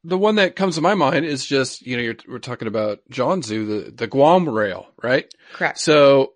The 0.06 0.18
one 0.18 0.36
that 0.36 0.56
comes 0.56 0.76
to 0.76 0.82
my 0.82 0.94
mind 0.94 1.26
is 1.26 1.46
just 1.46 1.82
you 1.82 1.98
know 1.98 2.04
you're, 2.04 2.16
we're 2.28 2.40
talking 2.40 2.68
about 2.68 3.00
John 3.10 3.42
Zoo, 3.42 3.66
the 3.86 3.92
the 3.92 4.08
Guam 4.08 4.48
rail, 4.48 4.88
right? 5.02 5.26
Correct. 5.54 5.80
So, 5.80 6.34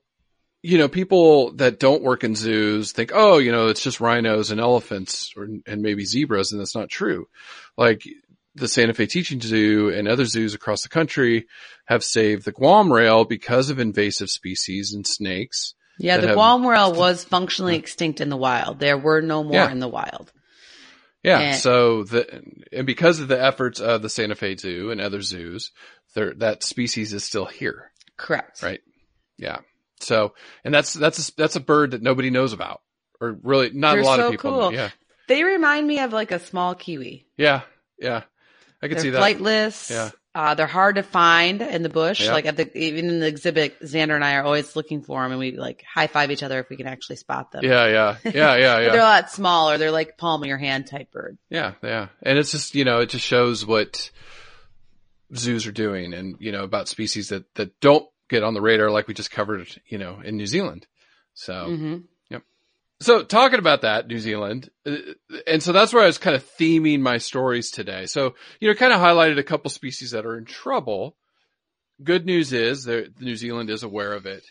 you 0.62 0.78
know, 0.78 0.88
people 0.90 1.54
that 1.54 1.80
don't 1.80 2.04
work 2.04 2.24
in 2.24 2.36
zoos 2.36 2.92
think, 2.92 3.12
oh, 3.14 3.38
you 3.38 3.52
know, 3.52 3.68
it's 3.68 3.84
just 3.84 4.02
rhinos 4.02 4.52
and 4.52 4.60
elephants 4.60 5.32
or, 5.38 5.44
and 5.66 5.82
maybe 5.82 6.04
zebras. 6.06 6.52
And 6.52 6.60
that's 6.60 6.76
not 6.76 6.90
true. 6.90 7.28
Like 7.78 8.04
the 8.56 8.68
Santa 8.68 8.94
Fe 8.94 9.06
Teaching 9.06 9.40
Zoo 9.40 9.90
and 9.90 10.08
other 10.08 10.26
zoos 10.26 10.54
across 10.54 10.82
the 10.84 10.90
country 10.90 11.48
have 11.86 12.04
saved 12.04 12.44
the 12.46 12.52
Guam 12.52 12.92
rail 12.92 13.24
because 13.24 13.70
of 13.70 13.80
invasive 13.80 14.30
species 14.30 14.94
and 14.94 15.08
snakes. 15.08 15.76
Yeah, 15.98 16.18
the 16.18 16.34
Guam 16.34 16.66
rail 16.66 16.94
was 17.06 17.24
functionally 17.24 17.76
extinct 17.78 18.20
in 18.22 18.30
the 18.30 18.38
wild. 18.38 18.80
There 18.80 18.98
were 18.98 19.22
no 19.22 19.44
more 19.44 19.54
Yeah. 19.54 19.72
in 19.72 19.80
the 19.80 19.88
wild. 19.88 20.32
Yeah. 21.24 21.40
And- 21.40 21.58
so 21.58 22.04
the, 22.04 22.44
and 22.72 22.86
because 22.88 23.20
of 23.20 23.28
the 23.28 23.42
efforts 23.42 23.80
of 23.80 24.02
the 24.02 24.10
Santa 24.10 24.36
Fe 24.36 24.56
Zoo 24.56 24.92
and 24.92 25.02
other 25.02 25.22
zoos, 25.22 25.72
that 26.16 26.64
species 26.64 27.14
is 27.14 27.24
still 27.24 27.46
here. 27.46 27.92
Correct. 28.18 28.62
Right. 28.64 28.82
Yeah. 29.38 29.60
So, 30.02 30.34
and 30.64 30.74
that's, 30.74 30.94
that's, 30.94 31.30
a, 31.30 31.36
that's 31.36 31.56
a 31.56 31.60
bird 31.62 31.92
that 31.92 32.02
nobody 32.02 32.30
knows 32.30 32.54
about 32.54 32.82
or 33.22 33.38
really 33.44 33.72
not 33.72 33.94
They're 33.94 34.02
a 34.02 34.06
lot 34.06 34.18
so 34.20 34.26
of 34.28 34.32
people. 34.32 34.52
cool. 34.52 34.74
Yeah. 34.74 34.90
They 35.28 35.44
remind 35.44 35.86
me 35.86 36.00
of 36.00 36.12
like 36.14 36.32
a 36.32 36.40
small 36.40 36.74
kiwi. 36.76 37.28
Yeah. 37.38 37.62
Yeah. 38.00 38.24
I 38.82 38.88
can 38.88 38.96
They're 38.96 39.00
see 39.04 39.10
that. 39.12 39.22
flightless. 39.22 39.90
Yeah. 39.90 40.10
Uh, 40.36 40.54
they're 40.54 40.68
hard 40.68 40.96
to 40.96 41.04
find 41.04 41.62
in 41.62 41.82
the 41.82 41.90
bush. 41.90 42.22
Yep. 42.22 42.34
Like 42.34 42.46
at 42.46 42.56
the 42.56 42.78
even 42.78 43.10
in 43.10 43.20
the 43.20 43.28
exhibit, 43.28 43.80
Xander 43.82 44.14
and 44.14 44.24
I 44.24 44.36
are 44.36 44.44
always 44.44 44.76
looking 44.76 45.02
for 45.02 45.24
them, 45.24 45.32
and 45.32 45.40
we 45.40 45.58
like 45.58 45.84
high 45.92 46.08
five 46.08 46.30
each 46.30 46.44
other 46.44 46.60
if 46.60 46.70
we 46.70 46.78
can 46.78 46.86
actually 46.86 47.16
spot 47.16 47.52
them. 47.52 47.64
Yeah, 47.64 47.88
yeah, 47.88 48.18
yeah, 48.24 48.56
yeah, 48.58 48.76
But 48.76 48.92
they're 48.92 49.02
a 49.02 49.04
lot 49.04 49.32
smaller. 49.32 49.78
They're 49.80 49.92
like 49.92 50.18
palm 50.18 50.44
of 50.44 50.48
your 50.48 50.60
hand 50.60 50.88
type 50.88 51.12
bird. 51.12 51.38
yeah, 51.50 51.74
yeah. 51.84 52.10
And 52.22 52.38
it's 52.38 52.52
just 52.52 52.76
you 52.76 52.86
know 52.86 53.00
it 53.00 53.10
just 53.10 53.26
shows 53.26 53.66
what 53.66 54.12
zoos 55.36 55.66
are 55.66 55.72
doing, 55.72 56.14
and 56.14 56.36
you 56.40 56.52
know 56.52 56.64
about 56.64 56.88
species 56.88 57.30
that 57.30 57.52
that 57.56 57.80
don't 57.80 58.08
get 58.30 58.44
on 58.44 58.54
the 58.54 58.62
radar, 58.62 58.92
like 58.92 59.08
we 59.08 59.16
just 59.16 59.32
covered, 59.32 59.68
you 59.88 59.98
know, 59.98 60.22
in 60.24 60.38
New 60.38 60.48
Zealand. 60.48 60.86
So. 61.34 61.76
hmm 61.76 61.98
So 63.02 63.24
talking 63.24 63.60
about 63.60 63.82
that, 63.82 64.08
New 64.08 64.20
Zealand, 64.20 64.70
uh, 64.86 64.98
and 65.48 65.64
so 65.64 65.72
that's 65.72 65.94
where 65.94 66.04
I 66.04 66.08
was 66.08 66.18
kind 66.18 66.36
of 66.36 66.46
theming 66.58 67.00
my 67.00 67.18
stories 67.18 67.72
today. 67.72 68.06
So, 68.08 68.36
you 68.60 68.68
know, 68.68 68.76
kind 68.76 68.92
of 68.92 69.00
highlighted 69.00 69.40
a 69.40 69.44
couple 69.44 69.70
species 69.70 70.12
that 70.12 70.26
are 70.26 70.38
in 70.38 70.46
trouble. 70.46 71.16
Good 72.04 72.26
news 72.26 72.52
is 72.52 72.86
that 72.86 73.20
New 73.22 73.36
Zealand 73.36 73.70
is 73.70 73.84
aware 73.84 74.14
of 74.14 74.26
it. 74.26 74.44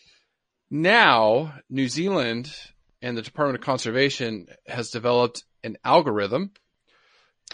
Now, 0.70 1.54
New 1.68 1.88
Zealand 1.88 2.54
and 3.02 3.16
the 3.16 3.22
Department 3.22 3.58
of 3.58 3.64
Conservation 3.64 4.48
has 4.66 4.90
developed 4.90 5.44
an 5.62 5.76
algorithm 5.84 6.52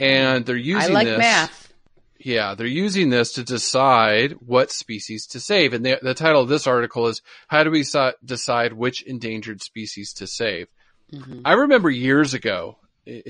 and 0.01 0.45
they're 0.45 0.57
using 0.57 0.91
I 0.91 0.95
like 0.95 1.07
this. 1.07 1.19
math. 1.19 1.73
Yeah, 2.19 2.55
they're 2.55 2.67
using 2.67 3.11
this 3.11 3.33
to 3.33 3.45
decide 3.45 4.33
what 4.33 4.71
species 4.71 5.27
to 5.29 5.41
save. 5.41 5.75
And 5.75 5.85
the, 5.85 5.99
the 6.01 6.15
title 6.15 6.41
of 6.41 6.49
this 6.49 6.67
article 6.67 7.07
is 7.09 7.21
How 7.49 7.65
Do 7.65 7.71
We 7.71 7.83
Si- 7.83 8.13
Decide 8.25 8.73
Which 8.73 9.03
Endangered 9.03 9.63
Species 9.63 10.13
to 10.15 10.27
Save? 10.27 10.69
Mhm. 11.15 11.43
I 11.45 11.53
remember 11.55 11.91
years 11.91 12.35
ago, 12.35 12.79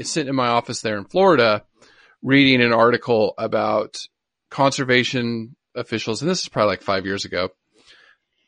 sitting 0.02 0.28
in 0.28 0.34
my 0.36 0.48
office 0.48 0.80
there 0.80 0.96
in 0.98 1.04
Florida, 1.04 1.64
reading 2.22 2.62
an 2.62 2.72
article 2.72 3.34
about 3.38 3.96
conservation 4.50 5.56
officials, 5.74 6.22
and 6.22 6.30
this 6.30 6.42
is 6.42 6.48
probably 6.48 6.70
like 6.72 6.82
five 6.82 7.04
years 7.04 7.24
ago, 7.24 7.50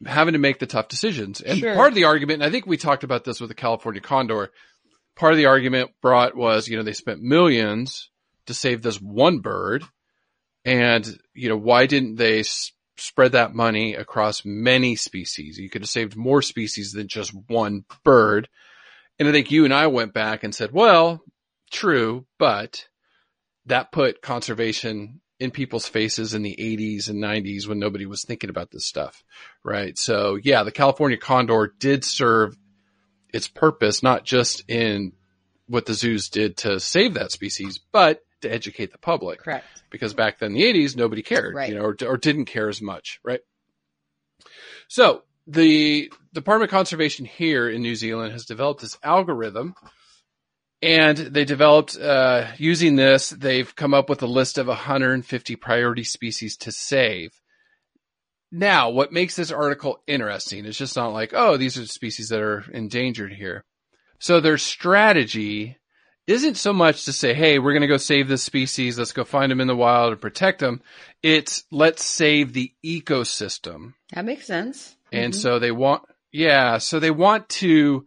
having 0.04 0.32
to 0.32 0.38
make 0.38 0.58
the 0.58 0.66
tough 0.66 0.88
decisions. 0.88 1.40
And 1.40 1.58
Sure. 1.58 1.74
part 1.74 1.88
of 1.88 1.94
the 1.94 2.04
argument, 2.04 2.42
and 2.42 2.48
I 2.48 2.50
think 2.50 2.66
we 2.66 2.76
talked 2.76 3.04
about 3.04 3.24
this 3.24 3.40
with 3.40 3.48
the 3.48 3.54
California 3.54 4.00
condor, 4.00 4.52
part 5.16 5.32
of 5.32 5.36
the 5.38 5.46
argument 5.46 5.90
brought 6.00 6.36
was, 6.36 6.68
you 6.68 6.76
know, 6.76 6.82
they 6.82 6.92
spent 6.92 7.20
millions 7.20 8.10
to 8.46 8.54
save 8.54 8.82
this 8.82 9.00
one 9.00 9.40
bird. 9.40 9.84
And, 10.64 11.18
you 11.34 11.48
know, 11.48 11.56
why 11.56 11.86
didn't 11.86 12.16
they 12.16 12.40
s- 12.40 12.72
spread 12.96 13.32
that 13.32 13.54
money 13.54 13.94
across 13.94 14.44
many 14.44 14.96
species? 14.96 15.58
You 15.58 15.70
could 15.70 15.82
have 15.82 15.88
saved 15.88 16.16
more 16.16 16.42
species 16.42 16.92
than 16.92 17.08
just 17.08 17.32
one 17.48 17.84
bird. 18.04 18.48
And 19.18 19.28
I 19.28 19.32
think 19.32 19.50
you 19.50 19.64
and 19.64 19.72
I 19.74 19.86
went 19.86 20.12
back 20.12 20.44
and 20.44 20.54
said, 20.54 20.72
well, 20.72 21.22
true, 21.70 22.26
but 22.38 22.86
that 23.66 23.92
put 23.92 24.20
conservation 24.22 25.20
in 25.38 25.50
people's 25.50 25.86
faces 25.86 26.34
in 26.34 26.42
the 26.42 26.56
80s 26.58 27.08
and 27.10 27.22
90s 27.22 27.66
when 27.66 27.78
nobody 27.78 28.06
was 28.06 28.24
thinking 28.24 28.50
about 28.50 28.70
this 28.70 28.86
stuff, 28.86 29.22
right? 29.64 29.96
So 29.98 30.38
yeah, 30.42 30.62
the 30.62 30.72
California 30.72 31.18
condor 31.18 31.74
did 31.78 32.04
serve 32.04 32.56
its 33.32 33.48
purpose, 33.48 34.02
not 34.02 34.24
just 34.24 34.62
in 34.68 35.12
what 35.66 35.84
the 35.84 35.94
zoos 35.94 36.28
did 36.30 36.56
to 36.58 36.78
save 36.80 37.14
that 37.14 37.32
species, 37.32 37.80
but 37.92 38.22
to 38.42 38.52
educate 38.52 38.92
the 38.92 38.98
public 38.98 39.40
Correct. 39.40 39.64
because 39.90 40.14
back 40.14 40.38
then 40.38 40.54
in 40.54 40.54
the 40.54 40.62
80s 40.84 40.94
nobody 40.94 41.22
cared 41.22 41.54
Right. 41.54 41.70
you 41.70 41.74
know 41.74 41.82
or, 41.84 41.96
or 42.06 42.16
didn't 42.18 42.44
care 42.44 42.68
as 42.68 42.82
much 42.82 43.18
right 43.24 43.40
so 44.88 45.22
the 45.46 46.10
department 46.32 46.70
of 46.70 46.76
conservation 46.76 47.24
here 47.24 47.68
in 47.68 47.82
new 47.82 47.94
zealand 47.94 48.32
has 48.32 48.44
developed 48.44 48.80
this 48.80 48.98
algorithm 49.02 49.74
and 50.82 51.16
they 51.16 51.44
developed 51.44 51.96
uh, 51.98 52.46
using 52.58 52.96
this 52.96 53.30
they've 53.30 53.74
come 53.74 53.94
up 53.94 54.08
with 54.08 54.22
a 54.22 54.26
list 54.26 54.58
of 54.58 54.66
150 54.66 55.56
priority 55.56 56.04
species 56.04 56.56
to 56.56 56.72
save 56.72 57.30
now 58.52 58.90
what 58.90 59.12
makes 59.12 59.36
this 59.36 59.50
article 59.50 59.98
interesting 60.06 60.64
is 60.64 60.76
just 60.76 60.96
not 60.96 61.12
like 61.12 61.32
oh 61.34 61.56
these 61.56 61.78
are 61.78 61.86
species 61.86 62.28
that 62.28 62.40
are 62.40 62.64
endangered 62.72 63.32
here 63.32 63.64
so 64.18 64.40
their 64.40 64.58
strategy 64.58 65.76
isn't 66.26 66.56
so 66.56 66.72
much 66.72 67.04
to 67.04 67.12
say, 67.12 67.34
hey, 67.34 67.58
we're 67.58 67.72
going 67.72 67.82
to 67.82 67.86
go 67.86 67.96
save 67.96 68.28
this 68.28 68.42
species. 68.42 68.98
Let's 68.98 69.12
go 69.12 69.24
find 69.24 69.50
them 69.50 69.60
in 69.60 69.68
the 69.68 69.76
wild 69.76 70.12
and 70.12 70.20
protect 70.20 70.58
them. 70.58 70.82
It's 71.22 71.64
let's 71.70 72.04
save 72.04 72.52
the 72.52 72.72
ecosystem. 72.84 73.94
That 74.12 74.24
makes 74.24 74.46
sense. 74.46 74.96
And 75.16 75.32
Mhm. 75.32 75.36
so 75.36 75.58
they 75.58 75.72
want, 75.72 76.02
yeah, 76.32 76.78
so 76.78 76.98
they 77.00 77.10
want 77.10 77.48
to 77.50 78.06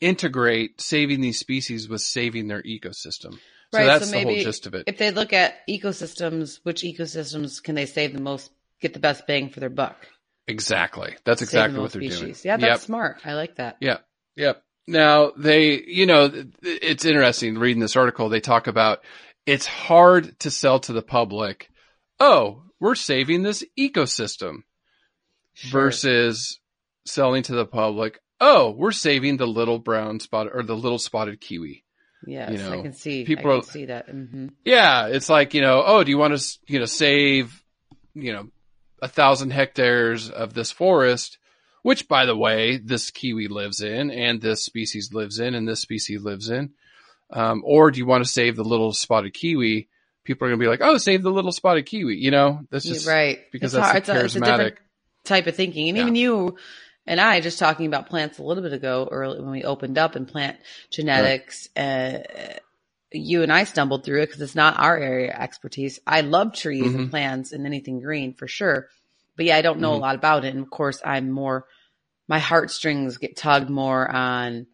integrate 0.00 0.80
saving 0.80 1.20
these 1.20 1.38
species 1.38 1.88
with 1.88 2.00
saving 2.02 2.48
their 2.48 2.62
ecosystem. 2.62 3.32
So 3.32 3.78
Right, 3.78 3.86
that's 3.86 4.10
so 4.10 4.18
the 4.18 4.22
whole 4.24 4.36
gist 4.36 4.66
of 4.66 4.74
it. 4.74 4.84
If 4.86 4.98
they 4.98 5.10
look 5.10 5.32
at 5.32 5.66
ecosystems, 5.68 6.60
which 6.62 6.82
ecosystems 6.82 7.62
can 7.62 7.74
they 7.74 7.86
save 7.86 8.12
the 8.12 8.20
most, 8.20 8.50
get 8.80 8.92
the 8.92 9.00
best 9.00 9.26
bang 9.26 9.48
for 9.48 9.60
their 9.60 9.70
buck? 9.70 10.06
exactly. 10.46 11.16
That's 11.24 11.40
Save 11.40 11.48
exactly 11.48 11.74
the 11.76 11.80
what 11.80 11.92
they're 11.92 12.02
doing. 12.02 12.36
Yeah, 12.44 12.56
that's 12.58 12.80
Yep. 12.80 12.80
smart. 12.80 13.20
I 13.24 13.34
like 13.34 13.56
that. 13.56 13.78
Yep. 13.80 14.04
Yep. 14.36 14.62
Now 14.86 15.32
they, 15.36 15.82
you 15.82 16.06
know, 16.06 16.30
it's 16.62 17.04
interesting 17.04 17.58
reading 17.58 17.80
this 17.80 17.96
article. 17.96 18.28
They 18.28 18.40
talk 18.40 18.66
about 18.66 19.02
it's 19.46 19.66
hard 19.66 20.38
to 20.40 20.50
sell 20.50 20.80
to 20.80 20.92
the 20.92 21.02
public. 21.02 21.70
Oh, 22.20 22.64
we're 22.80 22.94
saving 22.94 23.42
this 23.42 23.64
ecosystem 23.78 24.58
Sure. 25.54 25.82
versus 25.82 26.58
selling 27.06 27.42
to 27.44 27.54
the 27.54 27.66
public. 27.66 28.20
Oh, 28.40 28.70
we're 28.72 28.92
saving 28.92 29.36
the 29.36 29.46
little 29.46 29.78
brown 29.78 30.20
spot 30.20 30.48
or 30.52 30.62
the 30.62 30.76
little 30.76 30.98
spotted 30.98 31.40
kiwi. 31.40 31.84
Yes, 32.26 32.52
you 32.52 32.58
know, 32.58 32.72
I 32.78 32.82
can 32.82 32.92
see. 32.92 33.24
people 33.24 33.50
I 33.50 33.54
are- 33.58 33.62
see 33.62 33.84
that. 33.86 34.08
hmm 34.08 34.48
Yeah. 34.64 35.08
It's 35.08 35.28
like, 35.28 35.54
you 35.54 35.60
know, 35.60 35.82
oh, 35.86 36.02
do 36.04 36.10
you 36.10 36.18
want 36.18 36.36
to, 36.36 36.58
you 36.66 36.78
know, 36.78 36.86
save, 36.86 37.62
you 38.14 38.32
know, 38.32 38.48
a 39.02 39.08
thousand 39.08 39.50
hectares 39.50 40.30
of 40.30 40.54
this 40.54 40.70
forest, 40.72 41.38
which 41.82 42.08
by 42.08 42.24
the 42.26 42.36
way, 42.36 42.78
this 42.78 43.10
kiwi 43.10 43.48
lives 43.48 43.80
in 43.82 44.10
and 44.10 44.40
this 44.40 44.64
species 44.64 45.12
lives 45.12 45.38
in 45.38 45.54
and 45.54 45.68
this 45.68 45.80
species 45.80 46.22
lives 46.22 46.48
in. 46.50 46.70
Um, 47.30 47.62
or 47.64 47.90
do 47.90 47.98
you 47.98 48.06
want 48.06 48.24
to 48.24 48.30
save 48.30 48.56
the 48.56 48.64
little 48.64 48.92
spotted 48.92 49.34
kiwi? 49.34 49.88
People 50.24 50.46
are 50.46 50.50
going 50.50 50.58
to 50.58 50.64
be 50.64 50.68
like, 50.70 50.80
oh, 50.82 50.96
save 50.96 51.22
the 51.22 51.30
little 51.30 51.52
spotted 51.52 51.84
kiwi. 51.84 52.16
You 52.16 52.30
know, 52.30 52.60
that's 52.70 52.84
just 52.86 53.06
right. 53.06 53.40
because 53.52 53.74
It's 53.74 53.82
that's 53.82 53.92
hard. 53.92 54.04
the 54.06 54.12
It's 54.12 54.22
a- 54.22 54.24
it's 54.24 54.34
a 54.36 54.40
different 54.40 54.74
charismatic. 54.74 54.76
Type 55.24 55.46
of 55.46 55.56
thinking. 55.56 55.88
And 55.88 55.96
Yeah. 55.98 56.02
even 56.02 56.14
you 56.14 56.56
and 57.06 57.20
I 57.20 57.40
just 57.40 57.58
talking 57.58 57.86
about 57.86 58.08
plants 58.08 58.38
a 58.38 58.42
little 58.42 58.62
bit 58.62 58.72
ago, 58.72 59.08
early 59.10 59.40
when 59.40 59.50
we 59.50 59.64
opened 59.64 59.98
up 59.98 60.14
and 60.14 60.26
plant 60.28 60.58
genetics, 60.90 61.68
uh, 61.76 62.22
you 63.12 63.42
and 63.42 63.52
I 63.52 63.64
stumbled 63.64 64.04
through 64.04 64.22
it 64.22 64.26
because 64.26 64.40
it's 64.40 64.54
not 64.54 64.78
our 64.78 64.96
area 64.96 65.32
of 65.34 65.40
expertise. 65.40 66.00
I 66.06 66.22
love 66.22 66.54
trees 66.54 66.92
Mhm. 66.92 66.94
and 66.94 67.10
plants 67.10 67.52
and 67.52 67.66
anything 67.66 68.00
green 68.00 68.34
for 68.34 68.48
sure. 68.48 68.88
But 69.36 69.46
yeah, 69.46 69.56
I 69.56 69.62
don't 69.62 69.80
know 69.80 69.92
Mhm. 69.92 69.96
a 69.96 70.00
lot 70.00 70.14
about 70.14 70.44
it. 70.44 70.54
And 70.54 70.62
of 70.64 70.70
course, 70.70 71.00
I'm 71.04 71.30
more, 71.30 71.66
my 72.28 72.38
heartstrings 72.38 73.18
get 73.18 73.36
tugged 73.36 73.70
more 73.70 74.08
on 74.10 74.66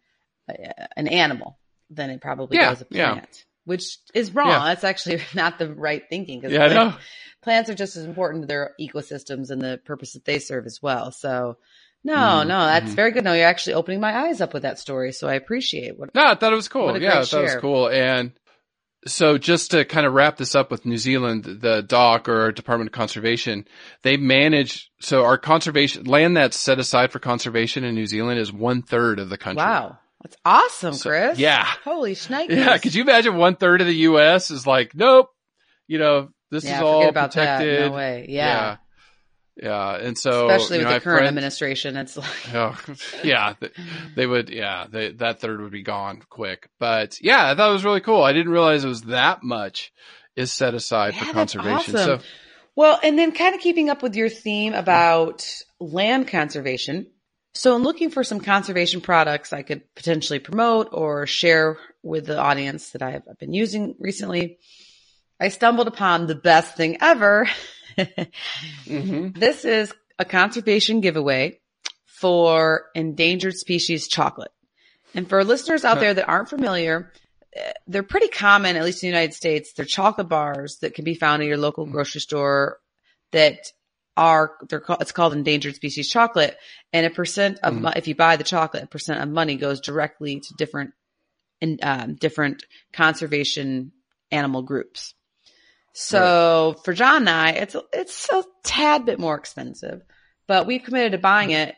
uh, 0.48 0.52
an 0.96 1.08
animal 1.08 1.58
than 1.90 2.10
it 2.10 2.20
probably 2.20 2.56
Yeah, 2.56 2.70
does 2.70 2.80
a 2.82 2.86
yeah. 2.90 3.12
plant, 3.14 3.44
which 3.64 3.98
is 4.14 4.34
wrong. 4.34 4.48
Yeah. 4.48 4.64
That's 4.64 4.84
actually 4.84 5.20
not 5.34 5.58
the 5.58 5.72
right 5.74 6.02
thinking. 6.08 6.40
'cause 6.42 6.52
Yeah, 6.52 6.68
know. 6.68 6.96
Plants 7.42 7.70
are 7.70 7.74
just 7.74 7.96
as 7.96 8.04
important 8.04 8.42
to 8.42 8.46
their 8.46 8.74
ecosystems 8.80 9.50
and 9.50 9.60
the 9.62 9.80
purpose 9.84 10.12
that 10.14 10.24
they 10.24 10.38
serve 10.38 10.66
as 10.66 10.80
well. 10.82 11.10
So 11.12 11.56
no, 12.04 12.14
Mhm, 12.14 12.46
no, 12.48 12.64
that's 12.66 12.90
mhm. 12.92 12.94
very 12.96 13.10
good. 13.12 13.24
No, 13.24 13.32
you're 13.34 13.46
actually 13.46 13.74
opening 13.74 14.00
my 14.00 14.26
eyes 14.26 14.40
up 14.40 14.54
with 14.54 14.62
that 14.62 14.78
story. 14.78 15.12
So 15.12 15.28
I 15.28 15.34
appreciate 15.34 15.98
what. 15.98 16.14
No, 16.14 16.24
I 16.24 16.34
thought 16.34 16.52
it 16.52 16.56
was 16.56 16.68
cool. 16.68 16.98
Yeah, 17.00 17.18
I 17.20 17.24
thought 17.24 17.40
it 17.40 17.42
was 17.42 17.56
cool. 17.56 17.88
And 17.90 18.32
so 19.06 19.38
just 19.38 19.70
to 19.72 19.84
kind 19.84 20.06
of 20.06 20.12
wrap 20.12 20.36
this 20.36 20.54
up 20.54 20.70
with 20.70 20.84
New 20.86 20.98
Zealand, 20.98 21.44
the 21.44 21.82
DOC 21.82 22.28
or 22.28 22.52
Department 22.52 22.88
of 22.88 22.92
Conservation, 22.92 23.66
they 24.02 24.16
manage, 24.18 24.90
so 25.00 25.24
our 25.24 25.38
conservation, 25.38 26.04
land 26.04 26.36
that's 26.36 26.58
set 26.60 26.78
aside 26.78 27.10
for 27.12 27.18
conservation 27.18 27.84
in 27.84 27.94
New 27.94 28.06
Zealand 28.06 28.38
is 28.38 28.52
one 28.52 28.82
third 28.82 29.18
of 29.18 29.30
the 29.30 29.38
country. 29.38 29.62
Wow. 29.64 29.98
That's 30.22 30.36
awesome, 30.44 30.92
So- 30.94 31.08
Chris. 31.08 31.38
yeah. 31.38 31.64
Holy 31.84 32.14
shnikes. 32.14 32.50
Yeah. 32.50 32.76
Could 32.76 32.94
you 32.94 33.02
imagine 33.02 33.36
one 33.38 33.56
third 33.56 33.80
of 33.80 33.86
the 33.86 33.94
U.S. 33.96 34.50
is 34.50 34.66
like, 34.66 34.94
nope, 34.94 35.28
you 35.86 35.98
know, 35.98 36.28
this 36.50 36.64
yeah, 36.64 36.76
is 36.76 36.82
all 36.82 37.08
about 37.08 37.30
protected. 37.32 37.82
that. 37.82 37.88
No 37.90 37.92
way. 37.96 38.26
Yeah. 38.28 38.46
Yeah. 38.46 38.76
Yeah. 39.62 39.96
And 40.06 40.16
so, 40.16 40.48
Especially 40.48 40.78
with 40.78 40.86
know, 40.88 40.94
the 40.94 41.00
current 41.00 41.18
friends- 41.18 41.28
administration. 41.28 41.96
It's 41.96 42.16
like, 42.16 42.26
Oh, 42.54 42.78
yeah, 43.22 43.54
th- 43.60 43.72
they 44.16 44.26
would. 44.26 44.48
Yeah, 44.48 44.86
they, 44.90 45.12
that 45.12 45.40
third 45.40 45.60
would 45.60 45.72
be 45.72 45.82
gone 45.82 46.22
quick. 46.30 46.68
But 46.78 47.18
yeah, 47.20 47.50
I 47.50 47.54
thought 47.54 47.70
it 47.70 47.72
was 47.74 47.84
really 47.84 48.00
cool. 48.00 48.22
I 48.22 48.32
didn't 48.32 48.52
realize 48.52 48.84
it 48.84 48.88
was 48.88 49.02
that 49.02 49.42
much 49.42 49.92
is 50.36 50.52
set 50.52 50.74
aside 50.74 51.14
Yeah, 51.14 51.24
for 51.24 51.32
conservation. 51.34 51.96
awesome. 51.96 52.20
So 52.20 52.26
Well, 52.76 52.98
and 53.02 53.18
then 53.18 53.32
kind 53.32 53.54
of 53.54 53.60
keeping 53.60 53.90
up 53.90 54.02
with 54.02 54.14
your 54.16 54.28
theme 54.30 54.72
about 54.72 55.44
land 55.78 56.28
conservation. 56.28 57.06
So 57.52 57.74
in 57.76 57.82
looking 57.82 58.10
for 58.10 58.22
some 58.24 58.40
conservation 58.40 59.00
products 59.00 59.52
I 59.52 59.62
could 59.62 59.82
potentially 59.96 60.38
promote 60.38 60.88
or 60.92 61.26
share 61.26 61.76
with 62.02 62.26
the 62.26 62.38
audience 62.38 62.90
that 62.92 63.02
I've 63.02 63.24
been 63.38 63.52
using 63.52 63.96
recently, 63.98 64.58
I 65.40 65.48
stumbled 65.48 65.88
upon 65.88 66.26
the 66.26 66.34
best 66.34 66.76
thing 66.76 66.98
ever. 67.00 67.48
mhm. 68.86 69.36
This 69.38 69.64
is 69.64 69.92
a 70.18 70.24
conservation 70.24 71.00
giveaway 71.00 71.60
for 72.04 72.86
endangered 72.94 73.56
species 73.56 74.06
chocolate. 74.08 74.52
And 75.14 75.28
for 75.28 75.42
listeners 75.42 75.84
out 75.84 75.98
there 76.00 76.14
that 76.14 76.28
aren't 76.28 76.50
familiar, 76.50 77.12
they're 77.86 78.02
pretty 78.04 78.28
common, 78.28 78.76
at 78.76 78.84
least 78.84 79.02
in 79.02 79.08
the 79.08 79.16
United 79.16 79.34
States. 79.34 79.72
They're 79.72 79.84
chocolate 79.86 80.28
bars 80.28 80.78
that 80.82 80.94
can 80.94 81.04
be 81.04 81.14
found 81.14 81.42
at 81.42 81.48
your 81.48 81.56
local 81.56 81.86
grocery 81.86 82.20
store. 82.20 82.78
that 83.32 83.72
are 84.16 84.56
they're 84.68 84.80
called, 84.80 85.00
it's 85.00 85.12
called 85.12 85.32
endangered 85.32 85.76
species 85.76 86.10
chocolate, 86.10 86.58
and 86.92 87.06
a 87.06 87.10
percent 87.10 87.60
of 87.62 87.74
Mhm. 87.74 87.96
if 87.96 88.08
you 88.08 88.14
buy 88.16 88.34
the 88.36 88.42
chocolate, 88.44 88.82
a 88.82 88.86
percent 88.88 89.22
of 89.22 89.28
money 89.28 89.54
goes 89.56 89.80
directly 89.80 90.40
to 90.40 90.54
different 90.58 90.92
in 91.60 91.78
um, 91.82 92.16
different 92.16 92.64
conservation 92.92 93.92
animal 94.32 94.62
groups. 94.62 95.14
So 95.92 96.76
for 96.84 96.92
John 96.92 97.22
and 97.22 97.30
I, 97.30 97.50
it's 97.50 97.74
a- 97.74 97.82
it's 97.92 98.28
a 98.30 98.44
tad 98.62 99.06
bit 99.06 99.18
more 99.18 99.36
expensive, 99.36 100.02
but 100.46 100.66
we've 100.66 100.82
committed 100.82 101.12
to 101.12 101.18
buying 101.18 101.50
it. 101.50 101.74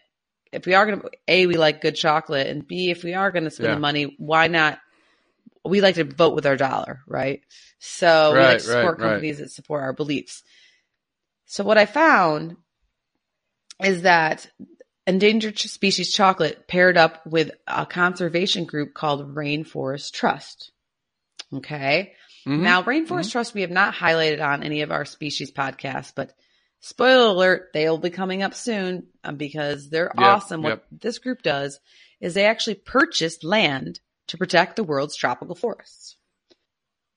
If 0.52 0.66
we 0.66 0.74
are 0.74 0.84
going 0.84 1.00
to, 1.00 1.10
a 1.28 1.46
we 1.46 1.54
like 1.54 1.80
good 1.80 1.96
chocolate, 1.96 2.46
and 2.46 2.66
b 2.66 2.90
if 2.90 3.02
we 3.04 3.14
are 3.14 3.30
going 3.30 3.44
to 3.44 3.50
spend 3.50 3.68
Yeah. 3.70 3.74
the 3.76 3.80
money, 3.80 4.14
why 4.18 4.48
not? 4.48 4.78
We 5.64 5.80
like 5.80 5.94
to 5.94 6.04
vote 6.04 6.34
with 6.34 6.44
our 6.44 6.56
dollar, 6.56 7.00
right? 7.06 7.40
So 7.78 8.32
we 8.32 8.38
like 8.40 8.58
to 8.58 8.64
support 8.64 8.98
right, 8.98 9.04
right. 9.04 9.10
companies 9.12 9.38
that 9.38 9.50
support 9.50 9.82
our 9.82 9.92
beliefs. 9.92 10.42
So 11.46 11.64
what 11.64 11.78
I 11.78 11.86
found 11.86 12.56
is 13.82 14.02
that 14.02 14.46
endangered 15.06 15.58
species 15.58 16.12
chocolate 16.12 16.68
paired 16.68 16.96
up 16.96 17.26
with 17.26 17.50
a 17.66 17.86
conservation 17.86 18.64
group 18.64 18.94
called 18.94 19.34
Rainforest 19.34 20.12
Trust. 20.12 20.70
Okay. 21.52 22.14
Mhm. 22.46 22.60
Now, 22.60 22.82
Rainforest 22.82 23.30
Trust, 23.30 23.54
we 23.54 23.60
have 23.60 23.70
not 23.70 23.94
highlighted 23.94 24.44
on 24.44 24.62
any 24.62 24.82
of 24.82 24.90
our 24.90 25.04
species 25.04 25.52
podcasts, 25.52 26.12
but 26.14 26.34
spoiler 26.80 27.26
alert, 27.26 27.70
they'll 27.72 27.98
be 27.98 28.10
coming 28.10 28.42
up 28.42 28.54
soon 28.54 29.06
um, 29.22 29.36
because 29.36 29.88
they're 29.90 30.12
Yep, 30.16 30.26
awesome. 30.26 30.62
What 30.62 30.68
yep. 30.70 30.86
this 30.90 31.18
group 31.18 31.42
does 31.42 31.80
is 32.20 32.34
they 32.34 32.46
actually 32.46 32.74
purchased 32.74 33.44
land 33.44 34.00
to 34.28 34.38
protect 34.38 34.76
the 34.76 34.84
world's 34.84 35.16
tropical 35.16 35.54
forests. 35.54 36.16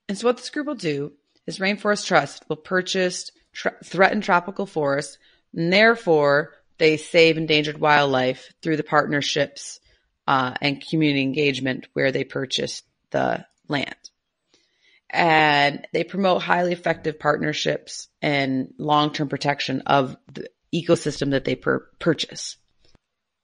And 0.08 0.16
so 0.16 0.26
what 0.26 0.36
this 0.36 0.50
group 0.50 0.66
will 0.66 0.74
do 0.74 1.12
is 1.46 1.58
Rainforest 1.58 2.06
Trust 2.06 2.44
will 2.48 2.56
purchase 2.56 3.30
tr- 3.52 3.68
threatened 3.84 4.22
tropical 4.22 4.66
forests 4.66 5.18
and 5.54 5.72
therefore 5.72 6.52
they 6.78 6.96
save 6.96 7.38
endangered 7.38 7.78
wildlife 7.78 8.52
through 8.62 8.76
the 8.76 8.82
partnerships 8.84 9.80
uh, 10.26 10.54
and 10.60 10.86
community 10.86 11.22
engagement 11.22 11.86
where 11.94 12.12
they 12.12 12.24
purchase 12.24 12.82
the 13.10 13.44
land 13.68 13.94
and 15.10 15.86
they 15.92 16.04
promote 16.04 16.42
highly 16.42 16.72
effective 16.72 17.18
partnerships 17.18 18.08
and 18.20 18.72
long-term 18.78 19.28
protection 19.28 19.82
of 19.82 20.16
the 20.32 20.48
ecosystem 20.74 21.30
that 21.30 21.44
they 21.44 21.54
per- 21.54 21.86
purchase. 21.98 22.56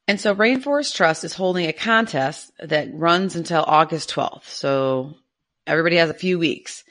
And 0.09 0.20
so 0.20 0.35
Rainforest 0.35 0.94
Trust 0.94 1.25
is 1.25 1.35
holding 1.35 1.66
a 1.66 1.72
contest 1.72 2.51
that 2.59 2.92
runs 2.92 3.37
until 3.37 3.64
August 3.66 4.12
12th. 4.12 4.44
So 4.46 5.14
everybody 5.66 5.96
has 5.96 6.11
a 6.11 6.14
few 6.14 6.38
weeks 6.38 6.85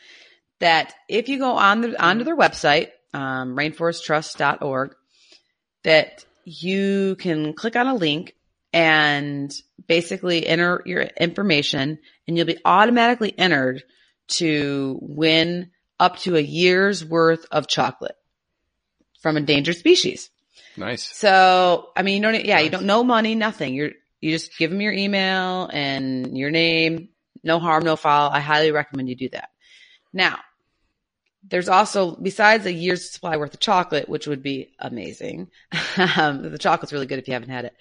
that 0.59 0.93
if 1.09 1.27
you 1.27 1.37
go 1.37 1.57
on 1.57 1.81
the, 1.81 2.03
onto 2.03 2.23
their 2.23 2.37
website, 2.37 2.89
um, 3.13 3.55
rainforesttrust.org, 3.55 4.95
that 5.83 6.25
you 6.45 7.15
can 7.19 7.53
click 7.53 7.75
on 7.75 7.87
a 7.87 7.95
link 7.95 8.35
and 8.71 9.53
basically 9.87 10.47
enter 10.47 10.81
your 10.85 11.01
information 11.01 11.99
and 12.27 12.37
you'll 12.37 12.45
be 12.45 12.59
automatically 12.63 13.37
entered 13.37 13.83
to 14.29 14.97
win 15.01 15.71
up 15.99 16.17
to 16.19 16.35
a 16.35 16.41
year's 16.41 17.03
worth 17.05 17.45
of 17.51 17.67
chocolate 17.67 18.15
from 19.21 19.37
endangered 19.37 19.75
species. 19.75 20.29
Nice. 20.77 21.03
So, 21.15 21.89
I 21.95 22.01
mean, 22.01 22.17
you 22.17 22.21
don't, 22.31 22.45
yeah, 22.45 22.59
you 22.59 22.65
Nice. 22.69 22.71
don't 22.71 22.85
know 22.85 23.03
money, 23.03 23.35
nothing. 23.35 23.73
You're, 23.73 23.91
you 24.19 24.31
just 24.31 24.57
give 24.57 24.71
them 24.71 24.81
your 24.81 24.93
email 24.93 25.69
and 25.71 26.37
your 26.37 26.49
name. 26.51 27.09
No 27.43 27.59
harm, 27.59 27.83
no 27.83 27.95
foul. 27.95 28.29
I 28.31 28.39
highly 28.39 28.71
recommend 28.71 29.09
you 29.09 29.15
do 29.15 29.29
that. 29.29 29.49
Now, 30.13 30.39
there's 31.43 31.69
also, 31.69 32.15
besides 32.15 32.65
a 32.67 32.71
year's 32.73 33.11
supply 33.11 33.37
worth 33.37 33.53
of 33.53 33.59
chocolate, 33.59 34.07
which 34.07 34.27
would 34.27 34.43
be 34.43 34.73
amazing. 34.79 35.49
um, 36.17 36.51
the 36.51 36.57
chocolate's 36.59 36.93
really 36.93 37.07
good 37.07 37.19
if 37.19 37.27
you 37.27 37.33
haven't 37.33 37.49
had 37.49 37.65
it, 37.65 37.73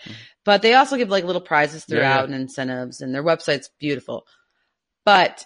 but 0.44 0.62
they 0.62 0.74
also 0.74 0.96
give 0.96 1.10
like 1.10 1.24
little 1.24 1.42
prizes 1.42 1.82
Mm-hmm. 1.84 1.92
Yeah, 1.92 1.98
throughout 1.98 2.28
yeah. 2.28 2.34
and 2.34 2.42
incentives 2.42 3.00
and 3.02 3.14
their 3.14 3.22
website's 3.22 3.68
beautiful. 3.78 4.24
But 5.04 5.44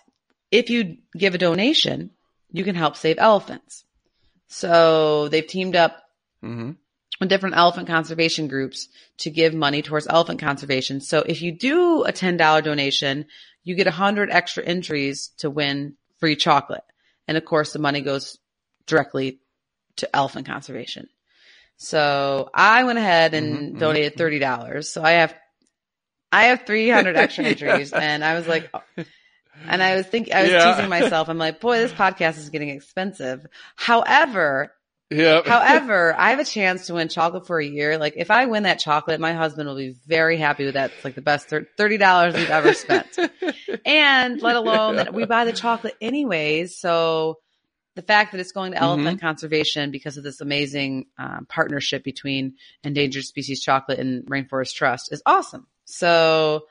if 0.55 0.71
you 0.71 0.99
give 1.17 1.35
a 1.35 1.39
donation, 1.39 2.11
you 2.53 2.63
can 2.63 2.77
help 2.77 2.97
save 2.97 3.17
elephants. 3.19 3.85
So 4.47 5.29
they've 5.29 5.47
teamed 5.47 5.77
up 5.77 6.01
hmm 6.41 6.73
with 7.21 7.29
different 7.29 7.57
elephant 7.57 7.87
conservation 7.87 8.49
groups 8.49 8.89
to 9.19 9.31
give 9.31 9.55
money 9.55 9.83
towards 9.83 10.07
elephant 10.09 10.41
conservation. 10.41 11.01
So 11.01 11.21
if 11.21 11.43
you 11.43 11.53
do 11.53 12.03
a 12.03 12.13
$10 12.13 12.63
donation, 12.65 13.27
you 13.63 13.75
get 13.77 13.87
100 13.87 14.31
extra 14.31 14.65
entries 14.65 15.31
to 15.39 15.49
win 15.49 15.95
free 16.19 16.37
chocolate. 16.37 16.83
And 17.29 17.37
of 17.37 17.45
course, 17.45 17.73
the 17.73 17.79
money 17.79 18.01
goes 18.01 18.39
directly 18.87 19.39
to 19.97 20.15
elephant 20.15 20.47
conservation. 20.47 21.09
So 21.77 22.51
I 22.53 22.83
went 22.85 22.99
ahead 22.99 23.35
and 23.35 23.77
Mhm, 23.77 23.79
donated 23.81 24.17
$30. 24.17 24.93
So 24.93 25.03
I 25.03 25.13
have, 25.13 25.35
I 26.33 26.45
have 26.47 26.67
300 26.67 27.17
extra 27.17 27.45
Yeah. 27.45 27.51
entries 27.53 27.93
and 27.93 28.25
I 28.25 28.35
was 28.35 28.47
like, 28.49 28.71
and 29.69 29.83
I 29.83 29.97
was 29.97 30.07
thinking, 30.07 30.35
I 30.35 30.43
was 30.43 30.51
Yeah. 30.53 30.73
teasing 30.75 30.91
myself. 30.91 31.29
I'm 31.29 31.39
like, 31.39 31.61
boy, 31.61 31.79
this 31.79 31.93
podcast 31.93 32.39
is 32.39 32.51
getting 32.51 32.71
expensive. 32.71 33.47
However, 33.77 34.73
Yep. 35.11 35.47
However, 35.47 36.15
I 36.19 36.31
have 36.31 36.39
a 36.41 36.45
chance 36.45 36.87
to 36.87 36.95
win 36.95 37.09
chocolate 37.09 37.47
for 37.47 37.61
a 37.61 37.65
year. 37.65 37.99
Like 37.99 38.15
if 38.17 38.31
I 38.31 38.47
win 38.47 38.65
that 38.65 38.79
chocolate, 38.81 39.21
my 39.21 39.33
husband 39.35 39.69
will 39.69 39.77
be 39.77 39.95
very 40.07 40.39
happy 40.39 40.65
with 40.65 40.75
that. 40.75 40.93
It's 40.93 41.05
like 41.05 41.15
the 41.15 41.21
best 41.23 41.49
$30 41.51 42.35
we've 42.35 42.51
ever 42.51 42.73
spent. 42.73 43.17
and 43.87 44.41
let 44.41 44.57
alone 44.57 44.97
that 44.97 45.13
we 45.15 45.25
buy 45.27 45.45
the 45.45 45.53
chocolate 45.53 45.95
anyways. 46.01 46.79
So 46.79 47.39
the 47.95 48.03
fact 48.03 48.33
that 48.33 48.41
it's 48.41 48.51
going 48.53 48.73
to 48.73 48.79
elephant 48.79 49.21
conservation 49.21 49.91
because 49.93 50.17
of 50.17 50.25
this 50.25 50.41
amazing 50.41 51.07
um, 51.19 51.47
partnership 51.49 52.03
between 52.03 52.55
Endangered 52.83 53.25
Species 53.25 53.63
Chocolate 53.63 54.01
and 54.01 54.25
Rainforest 54.27 54.75
Trust 54.75 55.13
is 55.13 55.23
awesome. 55.27 55.67
So 55.85 56.63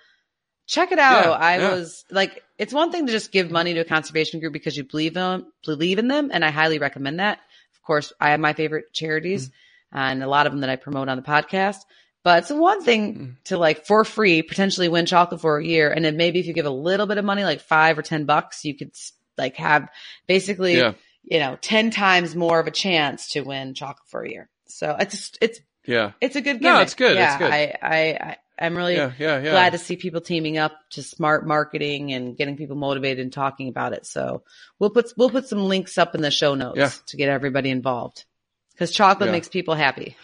check 0.68 0.92
it 0.92 1.00
out. 1.00 1.26
Yeah, 1.26 1.32
I 1.32 1.58
yeah. 1.60 1.72
was 1.74 2.06
like, 2.12 2.44
it's 2.58 2.74
one 2.74 2.92
thing 2.92 3.06
to 3.08 3.12
just 3.12 3.32
give 3.32 3.52
money 3.52 3.74
to 3.74 3.82
a 3.82 3.86
conservation 3.86 4.40
group 4.40 4.54
because 4.54 4.76
you 4.78 4.84
believe 4.84 5.14
them, 5.14 5.52
believe 5.66 6.00
in 6.00 6.08
them, 6.08 6.30
and 6.34 6.44
I 6.46 6.50
highly 6.52 6.80
recommend 6.80 7.20
that. 7.20 7.40
Of 7.76 7.82
course, 7.84 8.14
I 8.20 8.30
have 8.32 8.40
my 8.40 8.54
favorite 8.54 8.94
charities 8.94 9.50
Mm-hmm. 9.50 9.98
and 9.98 10.24
a 10.24 10.28
lot 10.28 10.48
of 10.48 10.54
them 10.54 10.62
that 10.62 10.70
I 10.70 10.76
promote 10.76 11.08
on 11.10 11.18
the 11.18 11.24
podcast. 11.24 11.78
But 12.24 12.40
it's 12.44 12.50
one 12.52 12.78
Mm-hmm. 12.80 12.86
thing 12.86 13.38
to 13.46 13.58
like 13.58 13.86
for 13.86 14.06
free 14.06 14.42
potentially 14.42 14.88
win 14.90 15.06
chocolate 15.06 15.42
for 15.42 15.58
a 15.58 15.66
year, 15.66 15.92
and 15.92 16.04
then 16.06 16.16
maybe 16.18 16.40
if 16.40 16.48
you 16.48 16.54
give 16.54 16.66
a 16.66 16.70
little 16.70 17.06
bit 17.06 17.18
of 17.18 17.26
money, 17.26 17.44
like 17.44 17.62
five 17.62 17.98
or 17.98 18.02
ten 18.02 18.26
bucks, 18.26 18.64
you 18.66 18.76
could 18.78 18.92
like 19.38 19.56
have 19.58 19.90
basically 20.28 20.78
Yeah. 20.78 20.94
you 21.24 21.40
know 21.40 21.58
ten 21.60 21.92
times 21.92 22.36
more 22.36 22.60
of 22.60 22.68
a 22.68 22.72
chance 22.72 23.30
to 23.32 23.42
win 23.42 23.74
chocolate 23.74 24.08
for 24.08 24.24
a 24.24 24.30
year. 24.30 24.50
So 24.68 24.96
it's 25.00 25.34
it's 25.42 25.60
Yeah. 25.86 26.12
it's 26.22 26.36
a 26.38 26.42
good 26.42 26.62
No, 26.62 26.70
gimmick. 26.74 26.84
it's 26.84 26.94
good, 26.96 27.12
it's 27.12 27.20
Yeah, 27.20 27.38
good. 27.38 27.52
I 27.52 27.78
I, 27.82 27.98
I 28.22 28.38
I'm 28.60 28.78
really 28.78 28.96
Yeah. 28.96 29.12
Yeah. 29.18 29.42
Yeah. 29.42 29.52
glad 29.52 29.72
to 29.72 29.78
see 29.78 29.96
people 29.96 30.22
teaming 30.22 30.58
up 30.58 30.78
to 30.92 31.04
smart 31.04 31.46
marketing 31.48 32.14
and 32.14 32.38
getting 32.38 32.56
people 32.56 32.76
motivated 32.76 33.20
and 33.20 33.34
talking 33.34 33.68
about 33.68 33.94
it. 33.94 34.06
So 34.06 34.44
we'll 34.80 34.92
put 34.92 35.12
we'll 35.18 35.30
put 35.30 35.48
some 35.48 35.66
links 35.66 35.98
up 35.98 36.16
in 36.16 36.22
the 36.22 36.32
show 36.32 36.56
notes 36.56 37.02
to 37.08 37.18
get 37.18 37.30
everybody 37.30 37.70
involved 37.70 38.26
because 38.74 38.92
chocolate 38.92 39.32
makes 39.32 39.48
people 39.50 39.76
happy. 39.76 40.16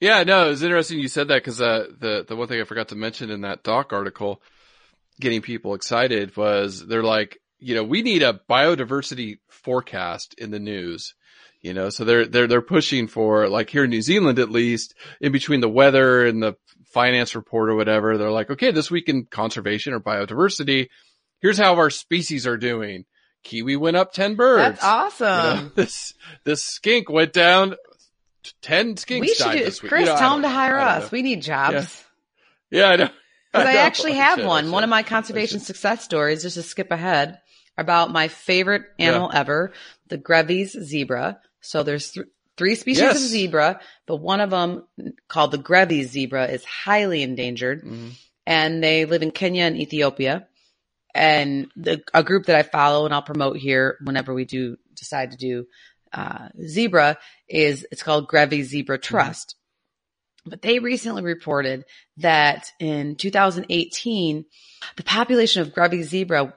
Yeah, 0.00 0.24
no, 0.24 0.46
it 0.46 0.50
was 0.50 0.62
interesting 0.64 0.98
you 0.98 1.06
said 1.06 1.28
that 1.28 1.42
because 1.42 1.60
uh, 1.60 1.86
the 2.00 2.24
the 2.26 2.34
one 2.34 2.48
thing 2.48 2.60
I 2.60 2.64
forgot 2.64 2.88
to 2.88 2.96
mention 2.96 3.30
in 3.30 3.42
that 3.42 3.62
doc 3.62 3.92
article, 3.92 4.42
getting 5.20 5.42
people 5.42 5.74
excited 5.74 6.36
was 6.36 6.84
they're 6.84 7.04
like, 7.04 7.38
you 7.60 7.76
know, 7.76 7.84
we 7.84 8.02
need 8.02 8.24
a 8.24 8.40
biodiversity 8.50 9.38
forecast 9.48 10.34
in 10.38 10.50
the 10.50 10.58
news, 10.58 11.14
you 11.60 11.72
know, 11.72 11.88
so 11.88 12.04
they're 12.04 12.26
they're 12.26 12.48
they're 12.48 12.60
pushing 12.60 13.06
for 13.06 13.48
like 13.48 13.70
here 13.70 13.84
in 13.84 13.90
New 13.90 14.02
Zealand 14.02 14.40
at 14.40 14.50
least, 14.50 14.94
in 15.20 15.30
between 15.30 15.60
the 15.60 15.68
weather 15.68 16.26
and 16.26 16.42
the 16.42 16.54
finance 16.92 17.34
report 17.34 17.70
or 17.70 17.74
whatever, 17.74 18.18
they're 18.18 18.30
like, 18.30 18.50
okay, 18.50 18.70
this 18.70 18.90
week 18.90 19.08
in 19.08 19.24
conservation 19.24 19.92
or 19.92 20.00
biodiversity, 20.00 20.88
here's 21.40 21.58
how 21.58 21.76
our 21.76 21.90
species 21.90 22.46
are 22.46 22.56
doing. 22.56 23.04
Kiwi 23.44 23.76
went 23.76 23.96
up 23.96 24.12
ten 24.12 24.36
birds. 24.36 24.80
That's 24.80 24.84
awesome. 24.84 25.56
You 25.58 25.62
know, 25.64 25.70
this 25.74 26.14
this 26.44 26.62
skink 26.62 27.10
went 27.10 27.32
down. 27.32 27.74
Ten 28.60 28.96
skinks 28.96 29.20
we 29.20 29.34
should 29.34 29.52
do 29.52 29.64
this 29.64 29.82
week. 29.82 29.90
Chris. 29.90 30.06
You 30.06 30.14
know, 30.14 30.18
tell 30.18 30.36
him 30.36 30.42
to 30.42 30.48
hire 30.48 30.78
us. 30.78 31.04
know. 31.04 31.08
We 31.12 31.22
need 31.22 31.42
jobs. 31.42 32.04
Yeah, 32.70 32.86
I 32.86 32.96
know. 32.96 33.08
Because 33.52 33.68
I, 33.68 33.72
know. 33.74 33.80
actually 33.80 34.12
have 34.14 34.38
should, 34.38 34.46
one. 34.46 34.70
One 34.70 34.82
of 34.82 34.88
my 34.88 35.02
conservation 35.02 35.60
success 35.60 36.02
stories, 36.02 36.40
just 36.40 36.54
to 36.54 36.62
skip 36.62 36.90
ahead, 36.90 37.38
about 37.76 38.10
my 38.10 38.28
favorite 38.28 38.84
animal 38.98 39.30
ever, 39.30 39.74
the 40.08 40.16
Grevy's 40.16 40.72
zebra. 40.72 41.38
So 41.60 41.82
there's 41.82 42.12
th- 42.12 42.28
three 42.58 42.74
species 42.74 43.00
Yes. 43.02 43.16
of 43.16 43.22
zebra, 43.22 43.80
but 44.06 44.16
one 44.16 44.40
of 44.40 44.50
them 44.50 44.86
called 45.28 45.50
the 45.52 45.58
Grevy's 45.58 46.10
zebra 46.10 46.46
is 46.46 46.64
highly 46.64 47.22
endangered. 47.22 47.84
Mhm. 47.84 48.10
and 48.44 48.82
they 48.82 49.04
live 49.04 49.22
in 49.22 49.30
Kenya 49.30 49.62
and 49.64 49.76
Ethiopia. 49.76 50.48
And 51.14 51.70
the, 51.76 52.02
a 52.12 52.24
group 52.24 52.46
that 52.46 52.56
I 52.56 52.62
follow 52.64 53.04
and 53.04 53.14
I'll 53.14 53.22
promote 53.22 53.56
here 53.56 53.98
whenever 54.02 54.34
we 54.34 54.44
do 54.44 54.76
decide 54.94 55.30
to 55.30 55.36
do 55.36 55.66
uh, 56.12 56.48
zebra 56.66 57.18
is 57.48 57.86
it's 57.92 58.02
called 58.02 58.28
Grevy 58.28 58.62
Zebra 58.64 58.98
Trust. 58.98 59.54
But 60.44 60.60
they 60.60 60.80
recently 60.80 61.22
reported 61.22 61.84
that 62.16 62.68
in 62.80 63.14
2018, 63.14 64.44
the 64.96 65.02
population 65.04 65.62
of 65.62 65.72
Grevy 65.72 66.02
zebra 66.02 66.52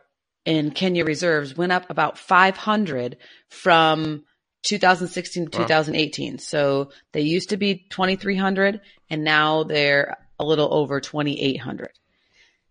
in 0.45 0.71
Kenya 0.71 1.05
reserves 1.05 1.55
went 1.55 1.71
up 1.71 1.89
about 1.89 2.17
500 2.17 3.17
from 3.49 4.23
2016 4.65 5.47
to 5.51 5.57
Wow. 5.59 5.63
2018. 5.65 6.39
So 6.39 6.89
they 7.13 7.21
used 7.21 7.49
to 7.49 7.57
be 7.57 7.85
2,300 7.89 8.81
and 9.09 9.23
now 9.23 9.63
they're 9.63 10.17
a 10.39 10.43
little 10.43 10.73
over 10.73 10.99
2,800. 10.99 11.91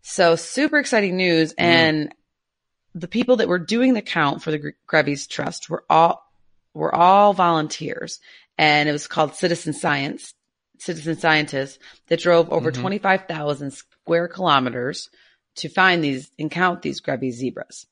So 0.03 0.37
super 0.37 0.79
exciting 0.79 1.17
news. 1.17 1.53
Mm-hmm. 1.53 1.65
And 1.65 2.15
the 2.95 3.09
people 3.09 3.37
that 3.37 3.49
were 3.49 3.59
doing 3.59 3.95
the 3.95 4.03
count 4.03 4.43
for 4.43 4.51
the 4.51 4.59
Gr- 4.59 4.69
Grevy's 4.87 5.27
Trust 5.27 5.71
were 5.71 5.85
all, 5.89 6.23
were 6.75 6.95
all 6.95 7.33
volunteers 7.33 8.21
and 8.59 8.89
it 8.89 8.93
was 8.93 9.07
called 9.07 9.35
Citizen 9.35 9.73
Science, 9.73 10.35
citizen 10.79 11.17
scientists 11.17 11.79
that 12.09 12.21
drove 12.21 12.51
over 12.53 12.71
Mhm. 12.71 12.81
25,000 12.81 13.73
square 13.73 14.29
kilometers 14.29 15.09
to 15.57 15.69
find 15.69 16.05
these 16.05 16.31
and 16.39 16.51
count 16.51 16.83
these 16.83 17.01
Grevy 17.01 17.31
zebras. 17.33 17.87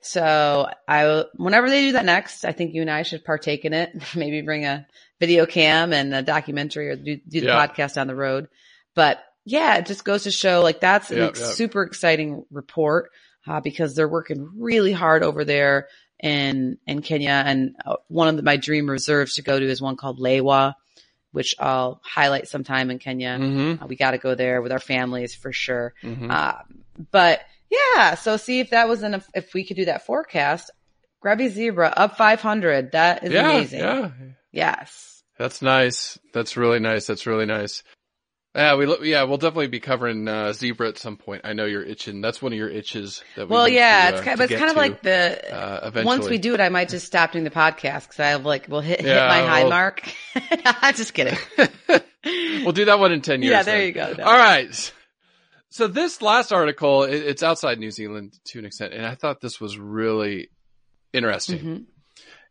So 0.00 0.68
I, 0.86 1.24
whenever 1.36 1.68
they 1.68 1.86
do 1.86 1.92
that 1.92 2.04
next, 2.04 2.44
I 2.44 2.52
think 2.52 2.74
you 2.74 2.82
and 2.82 2.90
I 2.90 3.02
should 3.02 3.24
partake 3.24 3.64
in 3.64 3.72
it. 3.74 3.90
Maybe 4.16 4.40
bring 4.42 4.64
a 4.64 4.86
video 5.20 5.46
cam 5.46 5.92
and 5.92 6.14
a 6.14 6.22
documentary 6.22 6.90
or 6.90 6.96
do, 6.96 7.16
do 7.16 7.40
the 7.40 7.46
Yeah. 7.48 7.66
podcast 7.66 7.94
down 7.94 8.06
the 8.06 8.14
road. 8.14 8.48
But 8.94 9.18
yeah, 9.44 9.76
it 9.76 9.86
just 9.86 10.04
goes 10.04 10.24
to 10.24 10.30
show 10.30 10.62
like 10.62 10.80
that's 10.80 11.10
an 11.10 11.18
Yeah, 11.18 11.26
ex- 11.26 11.40
yeah. 11.40 11.46
super 11.46 11.82
exciting 11.82 12.44
report 12.50 13.10
uh, 13.46 13.60
because 13.60 13.94
they're 13.94 14.08
working 14.08 14.50
really 14.58 14.92
hard 14.92 15.22
over 15.22 15.44
there 15.44 15.88
in 16.20 16.78
in 16.86 17.02
Kenya. 17.02 17.42
And 17.44 17.74
uh, 17.84 17.96
one 18.08 18.28
of 18.28 18.36
the, 18.36 18.42
my 18.42 18.56
dream 18.56 18.88
reserves 18.88 19.34
to 19.34 19.42
go 19.42 19.58
to 19.58 19.66
is 19.66 19.80
one 19.82 19.96
called 19.96 20.20
Lewa, 20.20 20.74
which 21.32 21.54
I'll 21.58 22.00
highlight 22.04 22.46
sometime 22.48 22.90
in 22.90 22.98
Kenya. 22.98 23.38
Mm-hmm. 23.38 23.82
Uh, 23.82 23.86
we 23.86 23.96
got 23.96 24.12
to 24.12 24.18
go 24.18 24.34
there 24.34 24.60
with 24.62 24.70
our 24.72 24.78
families 24.80 25.34
for 25.34 25.52
sure. 25.52 25.94
Mm-hmm. 26.02 26.30
Um, 26.30 26.84
but 27.10 27.40
yeah, 27.70 28.14
so 28.14 28.36
see 28.36 28.60
if 28.60 28.70
that 28.70 28.88
was 28.88 29.02
in 29.02 29.22
if 29.34 29.54
we 29.54 29.64
could 29.64 29.76
do 29.76 29.86
that 29.86 30.06
forecast. 30.06 30.70
Grevy 31.24 31.48
zebra 31.48 31.92
up 31.96 32.16
500. 32.16 32.92
That 32.92 33.24
is 33.24 33.32
yeah, 33.32 33.50
amazing. 33.50 33.80
yeah. 33.80 34.10
Yes. 34.52 35.22
That's 35.38 35.62
nice. 35.62 36.18
That's 36.32 36.56
really 36.56 36.80
nice. 36.80 37.06
That's 37.06 37.26
really 37.26 37.46
nice. 37.46 37.82
Yeah, 38.54 38.74
we 38.74 39.10
yeah, 39.10 39.24
we'll 39.24 39.36
definitely 39.36 39.68
be 39.68 39.78
covering 39.78 40.26
uh, 40.26 40.52
zebra 40.52 40.88
at 40.88 40.98
some 40.98 41.16
point. 41.16 41.42
I 41.44 41.52
know 41.52 41.64
you're 41.66 41.82
itching. 41.82 42.20
That's 42.20 42.42
one 42.42 42.52
of 42.52 42.58
your 42.58 42.68
itches. 42.68 43.22
That 43.36 43.48
we 43.48 43.54
Well, 43.54 43.68
yeah, 43.68 44.10
to, 44.10 44.16
it's 44.16 44.20
uh, 44.20 44.24
kind, 44.24 44.36
to 44.36 44.42
but 44.42 44.50
it's 44.50 44.58
kind 44.58 44.70
of 44.70 44.74
to, 44.74 44.80
like 44.80 45.02
the 45.02 45.54
uh, 45.54 45.80
eventually. 45.84 46.04
once 46.04 46.28
we 46.28 46.38
do 46.38 46.54
it, 46.54 46.60
I 46.60 46.68
might 46.68 46.88
just 46.88 47.06
stop 47.06 47.32
doing 47.32 47.44
the 47.44 47.50
podcast 47.50 48.02
because 48.02 48.20
I 48.20 48.28
have 48.28 48.44
like 48.44 48.66
we'll 48.68 48.80
hit, 48.80 49.00
hit 49.00 49.08
Yeah, 49.10 49.28
my 49.28 49.42
high 49.42 49.68
mark. 49.68 50.02
Just 50.96 51.14
kidding. 51.14 51.38
we'll 52.64 52.72
do 52.72 52.86
that 52.86 52.98
one 52.98 53.12
in 53.12 53.20
ten 53.20 53.42
years. 53.42 53.52
Yeah, 53.52 53.62
there 53.62 53.78
then. 53.78 53.86
you 53.86 53.92
go. 53.92 54.14
No. 54.18 54.24
All 54.24 54.36
right. 54.36 54.92
So 55.70 55.86
this 55.86 56.22
last 56.22 56.52
article, 56.52 57.02
it, 57.04 57.22
it's 57.22 57.42
outside 57.42 57.78
New 57.78 57.90
Zealand 57.90 58.34
to 58.46 58.58
an 58.58 58.64
extent, 58.64 58.94
and 58.94 59.04
I 59.04 59.14
thought 59.14 59.40
this 59.40 59.60
was 59.60 59.78
really 59.78 60.48
interesting. 61.12 61.58
Mhm. 61.58 61.84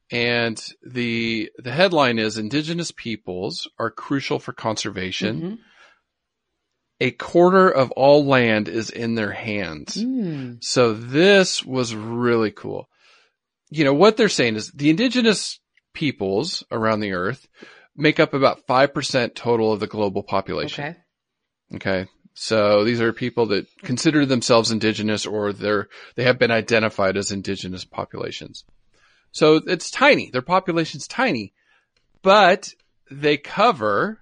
And 0.09 0.65
the 0.83 1.51
the 1.57 1.71
headline 1.71 2.19
is 2.19 2.37
Indigenous 2.37 2.91
peoples 2.91 3.69
are 3.77 3.91
crucial 3.91 4.39
for 4.39 4.53
conservation. 4.53 5.41
Mhm. 5.41 5.57
A 6.99 7.11
quarter 7.11 7.69
of 7.69 7.91
all 7.91 8.25
land 8.25 8.67
is 8.67 8.89
in 8.89 9.15
their 9.15 9.31
hands. 9.31 9.97
Mm. 9.97 10.63
So 10.63 10.93
this 10.93 11.63
was 11.63 11.93
really 11.93 12.49
cool. 12.51 12.89
You 13.69 13.83
know, 13.83 13.93
what 13.93 14.17
they're 14.17 14.29
saying 14.29 14.55
is 14.55 14.71
the 14.71 14.89
indigenous 14.89 15.59
peoples 15.93 16.63
around 16.71 17.01
the 17.01 17.11
earth 17.11 17.47
make 17.95 18.19
up 18.19 18.33
about 18.33 18.65
5% 18.65 19.35
total 19.35 19.71
of 19.73 19.79
the 19.79 19.87
global 19.87 20.23
population. 20.23 20.83
Okay. 20.85 20.97
Okay. 21.75 22.09
So 22.39 22.83
these 22.83 23.01
are 23.01 23.13
people 23.13 23.47
that 23.47 23.65
consider 23.81 24.23
themselves 24.23 24.69
indigenous 24.69 25.25
or 25.25 25.53
they're, 25.53 25.89
they 26.15 26.23
have 26.25 26.37
been 26.37 26.51
identified 26.51 27.17
as 27.17 27.31
indigenous 27.31 27.83
populations. 27.83 28.63
So 29.31 29.55
it's 29.65 29.89
tiny. 29.89 30.29
Their 30.29 30.43
population's 30.43 31.07
tiny, 31.07 31.53
but 32.21 32.71
they 33.09 33.37
cover 33.37 34.19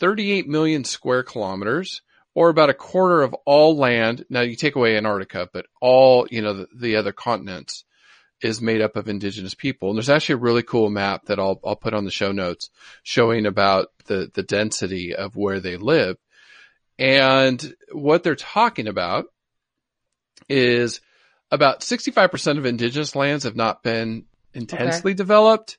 38 0.00 0.48
million 0.48 0.82
square 0.82 1.22
kilometers 1.22 2.02
or 2.34 2.48
about 2.48 2.68
a 2.68 2.74
quarter 2.74 3.22
of 3.22 3.32
all 3.46 3.76
land. 3.76 4.24
Now 4.28 4.40
you 4.40 4.56
take 4.56 4.74
away 4.74 4.96
Antarctica, 4.96 5.48
but 5.52 5.66
all, 5.80 6.26
you 6.32 6.42
know, 6.42 6.54
the, 6.54 6.66
the 6.74 6.96
other 6.96 7.12
continents 7.12 7.84
is 8.42 8.60
made 8.60 8.80
up 8.80 8.96
of 8.96 9.08
indigenous 9.08 9.54
people. 9.54 9.90
And 9.90 9.96
there's 9.96 10.10
actually 10.10 10.34
a 10.34 10.38
really 10.38 10.64
cool 10.64 10.90
map 10.90 11.26
that 11.26 11.38
I'll, 11.38 11.60
I'll 11.64 11.76
put 11.76 11.94
on 11.94 12.06
the 12.06 12.10
show 12.10 12.32
notes 12.32 12.70
showing 13.04 13.46
about 13.46 13.90
the, 14.06 14.32
the 14.34 14.42
density 14.42 15.14
of 15.14 15.36
where 15.36 15.60
they 15.60 15.76
live. 15.76 16.16
And 16.98 17.74
what 17.92 18.22
they're 18.22 18.34
talking 18.34 18.86
about 18.86 19.26
is 20.48 21.00
about 21.50 21.80
65% 21.80 22.58
of 22.58 22.66
indigenous 22.66 23.14
lands 23.16 23.44
have 23.44 23.56
not 23.56 23.82
been 23.82 24.24
intensely 24.54 25.14
developed, 25.14 25.78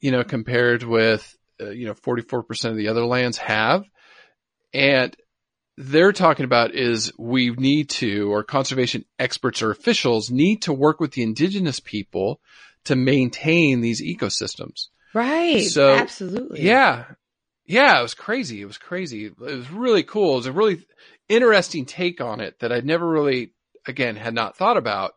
you 0.00 0.10
know, 0.10 0.24
compared 0.24 0.82
with, 0.82 1.36
uh, 1.60 1.70
you 1.70 1.86
know, 1.86 1.94
44% 1.94 2.70
of 2.70 2.76
the 2.76 2.88
other 2.88 3.04
lands 3.04 3.38
have. 3.38 3.84
And 4.72 5.16
they're 5.76 6.12
talking 6.12 6.44
about 6.44 6.74
is 6.74 7.12
we 7.18 7.50
need 7.50 7.90
to, 7.90 8.32
or 8.32 8.44
conservation 8.44 9.04
experts 9.18 9.62
or 9.62 9.70
officials 9.70 10.30
need 10.30 10.62
to 10.62 10.72
work 10.72 11.00
with 11.00 11.12
the 11.12 11.22
indigenous 11.22 11.80
people 11.80 12.40
to 12.84 12.96
maintain 12.96 13.80
these 13.80 14.02
ecosystems. 14.02 14.88
Right. 15.14 15.64
So, 15.64 15.94
Absolutely. 15.94 16.62
Yeah. 16.62 17.04
Yeah, 17.66 17.98
it 17.98 18.02
was 18.02 18.14
crazy. 18.14 18.60
It 18.60 18.66
was 18.66 18.78
crazy. 18.78 19.26
It 19.26 19.38
was 19.38 19.70
really 19.70 20.02
cool. 20.02 20.34
It 20.34 20.36
was 20.36 20.46
a 20.46 20.52
really 20.52 20.84
interesting 21.28 21.86
take 21.86 22.20
on 22.20 22.40
it 22.40 22.58
that 22.60 22.72
I'd 22.72 22.84
never 22.84 23.08
really, 23.08 23.52
again, 23.86 24.16
had 24.16 24.34
not 24.34 24.56
thought 24.56 24.76
about. 24.76 25.14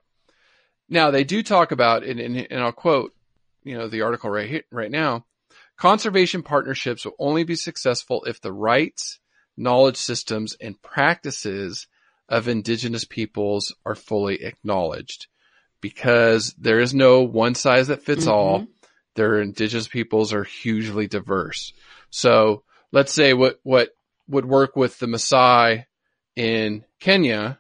Now 0.90 1.12
they 1.12 1.26
do 1.26 1.44
talk 1.44 1.72
about, 1.72 2.04
and, 2.04 2.20
and, 2.20 2.48
and 2.50 2.62
I'll 2.62 2.72
quote, 2.72 3.14
you 3.64 3.78
know, 3.78 3.90
the 3.90 4.02
article 4.02 4.30
right 4.30 4.48
here, 4.50 4.64
right 4.72 4.92
now. 4.92 5.26
Conservation 5.78 6.42
partnerships 6.42 7.06
will 7.06 7.16
only 7.20 7.44
be 7.44 7.56
successful 7.56 8.24
if 8.24 8.42
the 8.42 8.54
rights, 8.54 9.20
knowledge 9.58 9.98
systems, 9.98 10.56
and 10.62 10.82
practices 10.82 11.88
of 12.30 12.48
indigenous 12.48 13.06
peoples 13.06 13.76
are 13.86 13.96
fully 13.96 14.44
acknowledged 14.44 15.28
because 15.82 16.54
there 16.58 16.80
is 16.80 16.94
no 16.94 17.22
one 17.22 17.56
size 17.56 17.88
that 17.90 18.04
fits 18.04 18.26
Mhm. 18.26 18.32
all. 18.32 18.68
Their 19.16 19.42
indigenous 19.42 19.88
peoples 19.88 20.34
are 20.34 20.44
hugely 20.44 21.08
diverse. 21.08 21.74
So 22.10 22.64
let's 22.92 23.14
say 23.14 23.34
what, 23.34 23.60
what 23.64 23.90
would 24.28 24.46
work 24.46 24.76
with 24.76 25.00
the 25.00 25.08
Maasai 25.08 25.86
in 26.36 26.84
Kenya 27.00 27.60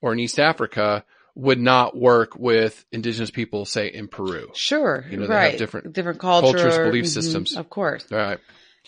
or 0.00 0.12
in 0.12 0.18
East 0.18 0.38
Africa 0.38 1.04
would 1.34 1.60
not 1.60 1.96
work 1.96 2.36
with 2.36 2.84
indigenous 2.90 3.30
people, 3.30 3.64
say 3.64 3.88
in 3.88 4.08
Peru. 4.08 4.50
Sure. 4.54 5.04
You 5.08 5.18
know, 5.18 5.26
they 5.26 5.34
have 5.34 5.42
right. 5.42 5.58
different 5.58 5.92
different 5.92 6.18
culture, 6.18 6.58
cultures, 6.58 6.78
belief 6.78 7.04
mhm, 7.04 7.08
systems. 7.08 7.56
Of 7.56 7.70
course. 7.70 8.04
All 8.10 8.18
right. 8.18 8.40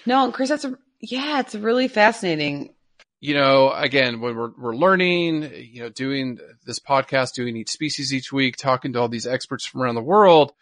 No, 0.05 0.33
Chris, 0.33 0.49
that's 0.49 0.65
a 0.65 0.77
yeah, 1.01 1.41
it's 1.41 1.55
really 1.55 1.89
fascinating. 1.89 2.75
you 3.21 3.35
know, 3.35 3.71
again, 3.71 4.21
when 4.21 4.35
we're, 4.37 4.51
we're 4.59 4.75
learning, 4.75 5.51
you 5.73 5.83
know, 5.83 5.91
doing 5.91 6.39
this 6.65 6.79
podcast, 6.81 7.35
doing 7.35 7.57
each 7.57 7.71
species 7.71 8.13
each 8.13 8.33
week, 8.33 8.57
talking 8.57 8.95
to 8.95 9.01
all 9.01 9.09
these 9.09 9.27
experts 9.27 9.67
from 9.67 9.83
around 9.83 9.95
the 9.95 10.03
world, 10.03 10.53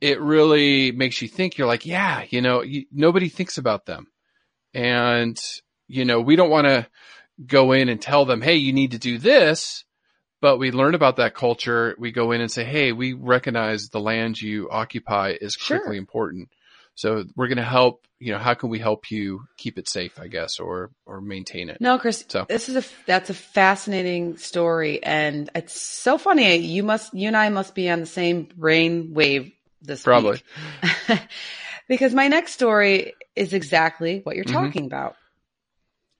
it 0.00 0.20
really 0.20 0.92
makes 0.92 1.20
you 1.22 1.28
think. 1.28 1.58
You're 1.58 1.66
like, 1.66 1.86
yeah, 1.86 2.24
you 2.30 2.40
know, 2.40 2.62
you, 2.62 2.86
nobody 2.92 3.28
thinks 3.28 3.58
about 3.58 3.86
them. 3.86 4.06
And, 4.74 5.38
you 5.86 6.04
know, 6.04 6.20
we 6.20 6.36
don't 6.36 6.50
want 6.50 6.66
to 6.66 6.86
go 7.44 7.72
in 7.72 7.88
and 7.88 8.00
tell 8.00 8.24
them, 8.24 8.40
hey, 8.40 8.56
you 8.56 8.72
need 8.72 8.92
to 8.92 8.98
do 8.98 9.18
this. 9.18 9.84
But 10.40 10.58
we 10.58 10.70
learn 10.70 10.94
about 10.94 11.16
that 11.16 11.34
culture. 11.34 11.96
We 11.98 12.12
go 12.12 12.30
in 12.30 12.40
and 12.40 12.50
say, 12.50 12.64
hey, 12.64 12.92
we 12.92 13.12
recognize 13.12 13.88
the 13.88 14.00
land 14.00 14.40
you 14.40 14.70
occupy 14.70 15.36
is 15.40 15.54
Sure. 15.54 15.78
critically 15.78 15.96
important. 15.98 16.50
So 16.94 17.24
we're 17.34 17.48
going 17.48 17.58
to 17.58 17.64
help, 17.64 18.06
you 18.20 18.32
know, 18.32 18.38
how 18.38 18.54
can 18.54 18.70
we 18.70 18.78
help 18.78 19.10
you 19.10 19.42
keep 19.56 19.78
it 19.78 19.88
safe, 19.88 20.18
I 20.20 20.28
guess, 20.28 20.60
or, 20.60 20.90
or 21.06 21.20
maintain 21.20 21.70
it? 21.70 21.80
No, 21.80 21.98
Chris, 21.98 22.24
So- 22.28 22.46
this 22.48 22.68
is 22.68 22.76
a 22.76 22.84
that's 23.06 23.30
a 23.30 23.34
fascinating 23.34 24.36
story, 24.36 25.02
and 25.02 25.48
it's 25.54 25.80
so 25.80 26.18
funny. 26.18 26.56
You 26.56 26.82
must, 26.82 27.14
you 27.14 27.28
and 27.28 27.36
I 27.36 27.48
must 27.50 27.74
be 27.74 27.88
on 27.90 28.00
the 28.00 28.06
same 28.06 28.48
brain 28.56 29.12
wave 29.14 29.52
this 29.82 30.02
Probably. 30.02 30.42
because 31.88 32.14
my 32.14 32.28
next 32.28 32.52
story 32.52 33.14
is 33.36 33.52
exactly 33.52 34.20
what 34.24 34.36
you're 34.36 34.44
Mhm. 34.44 34.52
talking 34.52 34.86
about. 34.86 35.16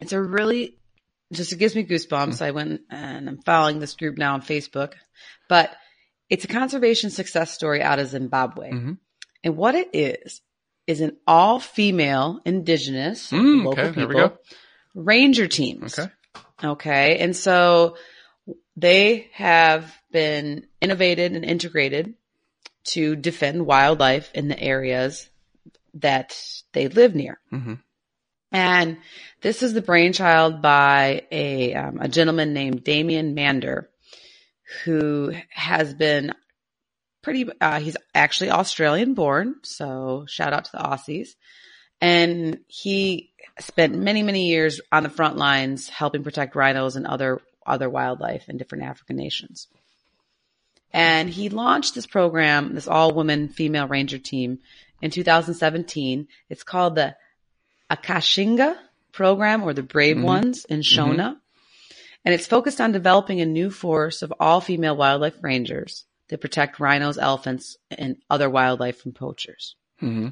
It's 0.00 0.12
a 0.12 0.20
really 0.22 0.76
just 1.32 1.52
it 1.52 1.56
gives 1.59 1.74
me 1.74 1.84
goosebumps. 1.84 2.34
Mm-hmm. 2.34 2.44
I 2.44 2.50
went 2.52 2.80
and 2.90 3.28
I'm 3.28 3.42
following 3.42 3.80
this 3.80 3.94
group 3.94 4.16
now 4.16 4.34
on 4.34 4.40
Facebook, 4.42 4.92
but 5.48 5.74
it's 6.30 6.44
a 6.44 6.48
conservation 6.48 7.11
success 7.11 7.52
story 7.52 7.82
out 7.82 7.98
of 7.98 8.09
Zimbabwe, 8.09 8.70
Mhm. 8.70 8.98
and 9.44 9.56
what 9.56 9.74
it 9.74 9.90
is 9.92 10.40
is 10.86 11.00
an 11.02 11.16
all 11.26 11.59
female 11.61 12.40
indigenous 12.46 13.30
Mm, 13.30 13.64
local 13.64 13.84
okay, 13.84 14.00
people 14.06 14.38
ranger 14.94 15.46
teams. 15.46 15.98
Okay. 15.98 16.12
Okay. 16.64 17.18
And 17.18 17.36
so 17.36 17.96
they 18.76 19.28
have 19.34 19.94
been 20.11 20.66
innovated 20.80 21.32
and 21.32 21.44
integrated 21.44 22.14
to 22.84 23.16
defend 23.16 23.66
wildlife 23.66 24.30
in 24.34 24.48
the 24.48 24.58
areas 24.58 25.28
that 25.94 26.36
they 26.72 26.88
live 26.88 27.14
near. 27.14 27.38
hmm 27.50 27.74
And 28.52 28.98
this 29.42 29.62
is 29.62 29.74
the 29.74 29.82
brainchild 29.82 30.62
by 30.62 31.22
a, 31.30 31.74
um, 31.74 31.98
a 32.00 32.08
gentleman 32.08 32.52
named 32.52 32.84
Damien 32.84 33.34
Mander, 33.34 33.90
who 34.84 35.34
has 35.50 35.94
been 35.94 36.32
pretty, 37.22 37.48
uh, 37.60 37.80
he's 37.80 37.96
actually 38.14 38.50
Australian 38.50 39.14
born. 39.14 39.56
So 39.62 40.24
shout 40.28 40.52
out 40.52 40.66
to 40.66 40.72
the 40.72 40.78
Aussies. 40.78 41.30
And 42.00 42.60
he 42.68 43.32
spent 43.58 43.94
many, 43.96 44.22
many 44.22 44.48
years 44.48 44.80
on 44.92 45.02
the 45.02 45.10
front 45.10 45.36
lines 45.36 45.88
helping 45.88 46.22
protect 46.22 46.54
rhinos 46.54 46.96
and 46.96 47.06
other, 47.06 47.40
other 47.66 47.90
wildlife 47.90 48.48
in 48.48 48.56
different 48.56 48.84
African 48.84 49.16
nations. 49.16 49.66
And 50.93 51.28
he 51.28 51.49
launched 51.49 51.95
this 51.95 52.07
program, 52.07 52.74
this 52.74 52.89
all 52.89 53.12
woman 53.12 53.49
female 53.49 53.86
ranger 53.86 54.18
team 54.18 54.61
in 55.03 55.11
2017. 55.11 56.28
It's 56.49 56.62
called 56.62 56.95
the 56.95 57.16
Akashinga 57.91 58.76
program 59.12 59.62
or 59.62 59.74
the 59.74 59.82
Brave 59.82 60.16
mm-hmm. 60.16 60.26
Ones 60.26 60.64
in 60.64 60.80
mm-hmm. 60.80 61.20
Shona. 61.20 61.36
And 62.24 62.34
it's 62.34 62.47
focused 62.47 62.80
on 62.80 62.93
developing 62.93 63.41
a 63.41 63.47
new 63.47 63.70
force 63.70 64.22
of 64.22 64.32
all 64.41 64.61
female 64.61 64.97
wildlife 64.97 65.36
rangers 65.43 66.05
that 66.28 66.41
protect 66.41 66.80
rhinos, 66.80 67.18
elephants, 67.18 67.76
and 67.91 68.16
other 68.28 68.51
wildlife 68.51 69.01
from 69.01 69.12
poachers. 69.12 69.76
hmm 69.99 70.28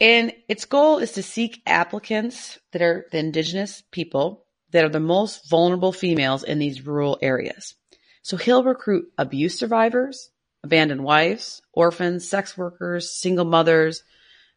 And 0.00 0.32
its 0.48 0.64
goal 0.64 0.98
is 0.98 1.12
to 1.12 1.22
seek 1.22 1.62
applicants 1.66 2.58
that 2.72 2.82
are 2.82 3.06
the 3.12 3.18
indigenous 3.18 3.82
people 3.90 4.44
that 4.72 4.84
are 4.84 4.90
the 4.90 5.00
most 5.00 5.48
vulnerable 5.48 5.92
females 5.92 6.42
in 6.42 6.58
these 6.58 6.84
rural 6.84 7.18
areas. 7.22 7.74
So 8.26 8.36
he'll 8.36 8.64
recruit 8.64 9.12
abuse 9.16 9.56
survivors, 9.56 10.30
abandoned 10.64 11.04
wives, 11.04 11.62
orphans, 11.72 12.28
sex 12.28 12.58
workers, 12.58 13.08
single 13.08 13.44
mothers, 13.44 14.02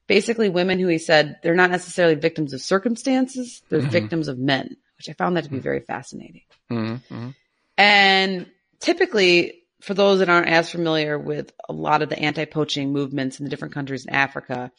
basically 0.07 0.49
women 0.49 0.79
who 0.79 0.87
he 0.87 0.97
said 0.97 1.37
they're 1.43 1.53
not 1.53 1.69
necessarily 1.69 2.15
victims 2.15 2.53
of 2.53 2.61
circumstances, 2.61 3.61
they're 3.69 3.81
victims 3.81 4.27
of 4.27 4.39
men, 4.39 4.75
which 4.97 5.07
I 5.07 5.13
found 5.13 5.37
that 5.37 5.43
to 5.43 5.51
be 5.51 5.59
very 5.59 5.81
fascinating. 5.81 6.41
hmm 6.67 6.95
hmm 7.09 7.29
And 7.77 8.47
typically, 8.79 9.61
for 9.81 9.93
those 9.93 10.17
that 10.17 10.29
aren't 10.29 10.49
as 10.49 10.71
familiar 10.71 11.19
with 11.19 11.53
a 11.69 11.73
lot 11.73 12.01
of 12.01 12.09
the 12.09 12.17
anti-poaching 12.17 12.91
movements 12.91 13.39
in 13.39 13.43
the 13.43 13.51
different 13.51 13.75
countries 13.75 14.03
in 14.03 14.15
Africa, 14.15 14.71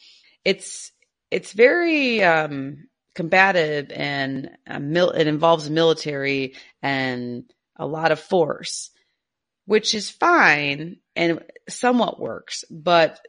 it's 0.43 0.91
it's 1.31 1.53
very 1.53 2.21
um, 2.25 2.89
combative 3.15 3.89
and 3.89 4.49
uh, 4.67 4.79
mil- 4.79 5.11
it 5.11 5.27
involves 5.27 5.69
military 5.69 6.55
and 6.81 7.45
a 7.81 7.87
lot 7.87 8.11
of 8.11 8.19
force, 8.19 8.91
which 9.65 9.95
is 9.95 10.09
fine 10.09 10.97
and 11.15 11.41
somewhat 11.67 12.19
works. 12.19 12.63
But 12.69 13.19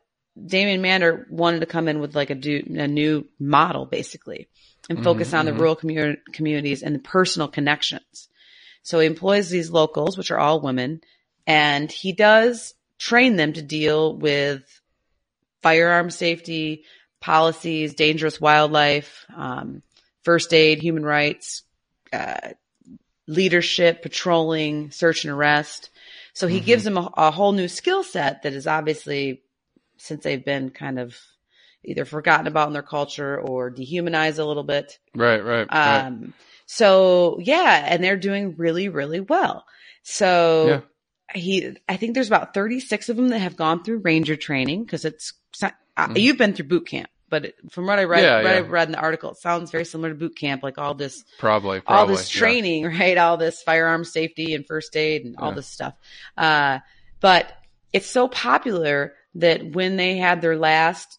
Damien 0.46 0.82
Mander 0.82 1.26
wanted 1.30 1.60
to 1.60 1.66
come 1.66 1.88
in 1.88 2.00
with 2.00 2.14
like 2.14 2.30
a, 2.30 2.34
do- 2.34 2.64
a 2.76 2.86
new 2.86 3.26
model, 3.40 3.86
basically, 3.86 4.48
and 4.88 5.02
focus 5.02 5.34
on 5.34 5.46
the 5.46 5.54
rural 5.54 5.76
commu- 5.76 6.18
communities 6.32 6.82
and 6.82 6.94
the 6.94 7.00
personal 7.00 7.48
connections. 7.48 8.28
So 8.82 9.00
he 9.00 9.06
employs 9.06 9.48
these 9.48 9.70
locals, 9.70 10.18
which 10.18 10.30
are 10.30 10.38
all 10.38 10.60
women, 10.60 11.00
and 11.46 11.90
he 11.90 12.12
does 12.12 12.74
train 12.98 13.36
them 13.36 13.52
to 13.54 13.62
deal 13.62 14.16
with 14.16 14.62
firearm 15.62 16.10
safety, 16.10 16.84
policies, 17.20 17.94
dangerous 17.94 18.40
wildlife, 18.40 19.24
um, 19.34 19.82
first 20.24 20.52
aid, 20.52 20.80
human 20.80 21.04
rights, 21.04 21.62
uh, 22.12 22.50
leadership, 23.26 24.02
patrolling, 24.02 24.90
search 24.90 25.24
and 25.24 25.32
arrest. 25.32 25.90
So 26.34 26.46
he 26.46 26.60
gives 26.60 26.84
them 26.84 26.96
a, 26.96 27.10
a 27.16 27.30
whole 27.30 27.52
new 27.52 27.68
skill 27.68 28.02
set 28.02 28.42
that 28.42 28.52
is 28.52 28.66
obviously, 28.66 29.42
since 29.98 30.24
they've 30.24 30.44
been 30.44 30.70
kind 30.70 30.98
of 30.98 31.16
either 31.84 32.04
forgotten 32.04 32.46
about 32.46 32.68
in 32.68 32.72
their 32.72 32.82
culture 32.82 33.38
or 33.38 33.70
dehumanized 33.70 34.38
a 34.38 34.46
little 34.46 34.62
bit. 34.62 34.98
Right, 35.14 35.44
right, 35.44 35.68
right. 35.70 36.04
Um, 36.06 36.32
so 36.66 37.38
yeah, 37.40 37.84
and 37.86 38.02
they're 38.02 38.16
doing 38.16 38.54
really, 38.56 38.88
really 38.88 39.20
well. 39.20 39.66
So 40.02 40.82
he, 41.34 41.76
I 41.88 41.96
think 41.96 42.14
there's 42.14 42.28
about 42.28 42.54
36 42.54 43.08
of 43.08 43.16
them 43.16 43.28
that 43.28 43.40
have 43.40 43.56
gone 43.56 43.84
through 43.84 43.98
ranger 43.98 44.36
training 44.36 44.84
because 44.84 45.04
it's, 45.04 45.32
uh, 45.62 45.70
you've 46.14 46.38
been 46.38 46.54
through 46.54 46.68
boot 46.68 46.86
camp, 46.86 47.10
but 47.32 47.46
it- 47.46 47.56
from 47.72 47.86
what 47.86 47.98
I 47.98 48.04
read, 48.04 48.22
Mm-hmm. 48.22 48.46
Yeah, 48.46 48.52
I 48.52 48.60
read 48.60 48.88
in 48.88 48.92
the 48.92 48.98
article, 49.00 49.30
it 49.32 49.38
sounds 49.38 49.70
very 49.72 49.84
similar 49.84 50.10
to 50.10 50.14
boot 50.14 50.36
camp, 50.36 50.62
like 50.62 50.78
all 50.78 50.94
this 50.94 51.24
Probably, 51.38 51.78
all 51.78 51.82
probably. 51.96 52.14
this 52.16 52.32
yeah. 52.32 52.38
training, 52.38 52.84
right? 53.00 53.18
All 53.18 53.36
this 53.36 53.62
firearm 53.62 54.04
safety 54.04 54.54
and 54.54 54.66
first 54.66 54.96
aid 54.96 55.24
and 55.24 55.34
all 55.38 55.48
Yeah. 55.48 55.54
this 55.56 55.66
stuff. 55.66 55.94
Uh, 56.36 56.78
but 57.20 57.52
it's 57.92 58.06
so 58.06 58.28
popular 58.28 59.14
that 59.36 59.72
when 59.72 59.96
they 59.96 60.16
had 60.18 60.40
their 60.42 60.56
last 60.56 61.18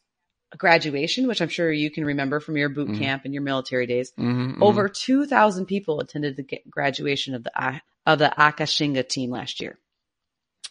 graduation, 0.57 1.27
which 1.27 1.41
I'm 1.41 1.49
sure 1.49 1.71
you 1.71 1.89
can 1.89 2.05
remember 2.05 2.39
from 2.39 2.57
your 2.57 2.69
boot 2.69 2.97
camp 2.99 3.23
and 3.25 3.33
your 3.33 3.41
military 3.43 3.87
days, 3.87 4.11
Mhm, 4.19 4.55
mhm. 4.57 4.61
over 4.61 4.87
2,000 4.87 5.65
people 5.65 5.99
attended 5.99 6.35
the 6.37 6.45
graduation 6.69 7.33
of 7.35 7.43
the 7.43 7.81
of 8.05 8.19
the 8.19 8.31
Akashinga 8.37 9.07
team 9.09 9.31
last 9.31 9.59
year. 9.61 9.79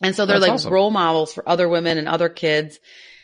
And 0.01 0.15
so 0.15 0.27
they're 0.27 0.39
That's 0.39 0.49
like 0.49 0.55
awesome. 0.55 0.73
role 0.73 0.91
models 0.91 1.33
for 1.33 1.49
other 1.49 1.69
women 1.69 1.97
and 1.99 2.09
other 2.09 2.29
kids. 2.29 2.79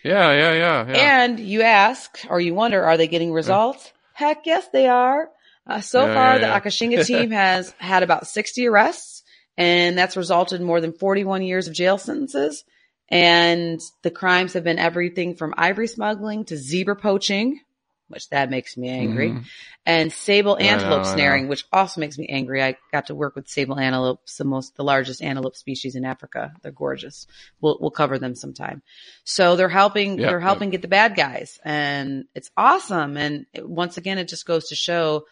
Yeah, 0.08 0.32
yeah, 0.32 0.52
yeah, 0.52 0.86
yeah. 0.88 1.24
And 1.24 1.40
you 1.40 1.62
ask 1.62 2.18
or 2.30 2.40
you 2.40 2.54
wonder, 2.54 2.82
are 2.82 2.96
they 2.96 3.08
getting 3.08 3.32
results? 3.32 3.92
Heck 4.14 4.46
yes, 4.46 4.66
they 4.72 4.88
are. 4.88 5.28
Uh, 5.66 5.80
so 5.80 6.06
Yeah, 6.06 6.14
far, 6.14 6.32
yeah, 6.34 6.38
the 6.38 6.46
yeah. 6.46 6.60
Akashinga 6.60 7.06
team 7.12 7.30
has 7.30 7.74
had 7.78 8.02
about 8.02 8.26
60 8.26 8.66
arrests 8.66 9.22
and 9.58 9.98
that's 9.98 10.16
resulted 10.16 10.60
in 10.60 10.66
more 10.66 10.80
than 10.80 10.92
41 10.92 11.42
years 11.42 11.68
of 11.68 11.74
jail 11.74 11.98
sentences. 11.98 12.64
And 13.10 13.80
the 14.02 14.10
crimes 14.10 14.52
have 14.54 14.64
been 14.64 14.78
everything 14.78 15.34
from 15.34 15.54
ivory 15.56 15.88
smuggling 15.88 16.44
to 16.46 16.56
zebra 16.56 16.96
poaching, 16.96 17.60
which 18.08 18.28
that 18.30 18.50
makes 18.50 18.76
me 18.76 18.88
angry, 18.88 19.30
Mhm. 19.30 19.44
and 19.86 20.12
sable 20.12 20.58
antelope 20.58 21.04
know. 21.04 21.14
snaring, 21.14 21.48
which 21.48 21.64
also 21.72 22.00
makes 22.00 22.18
me 22.18 22.26
angry. 22.26 22.62
I 22.62 22.76
got 22.92 23.06
to 23.06 23.14
work 23.14 23.36
with 23.36 23.48
sable 23.48 23.78
antelopes, 23.78 24.36
the 24.36 24.44
most, 24.44 24.76
the 24.76 24.84
largest 24.84 25.22
antelope 25.22 25.56
species 25.56 25.94
in 25.94 26.04
Africa. 26.04 26.52
They're 26.62 26.72
gorgeous. 26.72 27.26
We'll, 27.60 27.78
we'll 27.80 27.90
cover 27.90 28.18
them 28.18 28.34
sometime. 28.34 28.82
So 29.24 29.56
they're 29.56 29.68
helping, 29.68 30.18
Yeah, 30.18 30.28
they're 30.28 30.40
helping 30.40 30.70
get 30.70 30.82
the 30.82 30.88
bad 30.88 31.14
guys 31.16 31.58
and 31.64 32.24
it's 32.34 32.50
awesome. 32.56 33.16
And 33.16 33.46
it, 33.52 33.68
once 33.68 33.96
again, 33.96 34.18
it 34.18 34.28
just 34.28 34.46
goes 34.46 34.68
to 34.68 34.74
show 34.74 35.26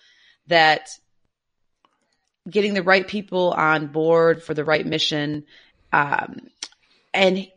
that 0.48 0.88
getting 2.48 2.74
the 2.74 2.82
right 2.82 3.06
people 3.06 3.50
on 3.52 3.88
board 3.88 4.42
for 4.42 4.54
the 4.54 4.64
right 4.64 4.86
mission. 4.86 5.44
Um, 5.92 6.48
and 7.12 7.48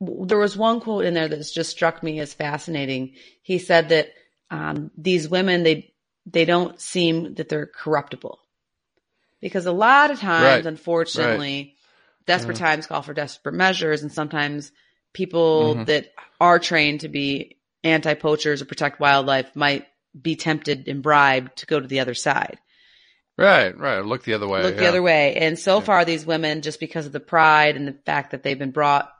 there 0.00 0.38
was 0.38 0.56
one 0.56 0.80
quote 0.80 1.04
in 1.04 1.14
there 1.14 1.28
that's 1.28 1.52
just 1.52 1.70
struck 1.70 2.02
me 2.02 2.20
as 2.20 2.32
fascinating. 2.34 3.14
He 3.42 3.58
said 3.58 3.90
that 3.90 4.08
um, 4.50 4.90
these 4.96 5.28
women 5.28 5.62
they 5.62 5.92
they 6.26 6.44
don't 6.44 6.80
seem 6.80 7.34
that 7.34 7.48
they're 7.48 7.66
corruptible 7.66 8.38
because 9.40 9.66
a 9.66 9.72
lot 9.72 10.10
of 10.10 10.20
times, 10.20 10.42
Right. 10.42 10.66
unfortunately, 10.66 11.76
desperate 12.26 12.58
times 12.58 12.86
call 12.86 13.02
for 13.02 13.14
desperate 13.14 13.54
measures, 13.54 14.02
and 14.02 14.12
sometimes 14.12 14.70
people 15.14 15.76
Mhm. 15.76 15.86
that 15.86 16.12
are 16.40 16.58
trained 16.58 17.00
to 17.00 17.08
be 17.08 17.58
anti 17.82 18.14
poachers 18.14 18.60
or 18.60 18.66
protect 18.66 19.00
wildlife 19.00 19.56
might 19.56 19.86
be 20.20 20.36
tempted 20.36 20.88
and 20.88 21.02
bribed 21.02 21.56
to 21.58 21.66
go 21.66 21.80
to 21.80 21.86
the 21.86 22.00
other 22.00 22.14
side 22.14 22.58
Right, 23.38 23.74
right. 23.78 24.04
Look 24.04 24.24
the 24.24 24.34
other 24.34 24.46
way. 24.46 24.62
look 24.62 24.76
the 24.76 24.86
other 24.86 25.00
way. 25.02 25.34
And 25.36 25.58
so 25.58 25.80
far, 25.80 26.04
these 26.04 26.26
women, 26.26 26.60
just 26.60 26.78
because 26.78 27.06
of 27.06 27.12
the 27.12 27.20
pride 27.20 27.74
and 27.76 27.88
the 27.88 27.96
fact 28.04 28.32
that 28.32 28.42
they've 28.42 28.58
been 28.58 28.70
brought 28.70 29.10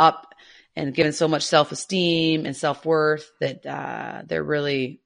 up 0.00 0.34
and 0.76 0.94
given 0.94 1.12
so 1.12 1.28
much 1.28 1.44
self 1.44 1.72
esteem 1.72 2.46
and 2.46 2.56
self 2.56 2.84
worth, 2.84 3.30
that 3.40 3.64
uh, 3.66 4.22
they're 4.26 4.42
really 4.44 5.00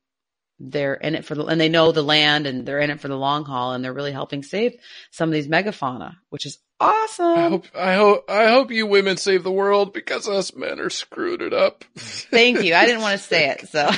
they're 0.58 0.94
in 0.94 1.14
it 1.14 1.24
for 1.24 1.34
the 1.34 1.44
and 1.44 1.60
they 1.60 1.68
know 1.68 1.92
the 1.92 2.02
land 2.02 2.46
and 2.46 2.64
they're 2.66 2.80
in 2.80 2.90
it 2.90 3.00
for 3.00 3.08
the 3.08 3.16
long 3.16 3.44
haul 3.44 3.72
and 3.72 3.84
they're 3.84 3.92
really 3.92 4.12
helping 4.12 4.42
save 4.42 4.74
some 5.10 5.28
of 5.28 5.34
these 5.34 5.48
megafauna, 5.48 6.16
which 6.30 6.46
is 6.46 6.58
awesome. 6.80 7.26
I 7.26 7.48
hope, 7.48 7.66
I 7.74 7.94
hope, 7.94 8.30
I 8.30 8.48
hope 8.48 8.70
you 8.70 8.86
women 8.86 9.16
save 9.16 9.42
the 9.42 9.52
world 9.52 9.92
because 9.92 10.28
us 10.28 10.54
men 10.54 10.80
are 10.80 10.90
screwed 10.90 11.42
it 11.42 11.52
up. 11.52 11.84
Thank 11.96 12.62
you. 12.62 12.74
I 12.74 12.86
didn't 12.86 13.02
want 13.02 13.18
to 13.20 13.26
say 13.26 13.56
it, 13.58 13.68
so 13.68 13.90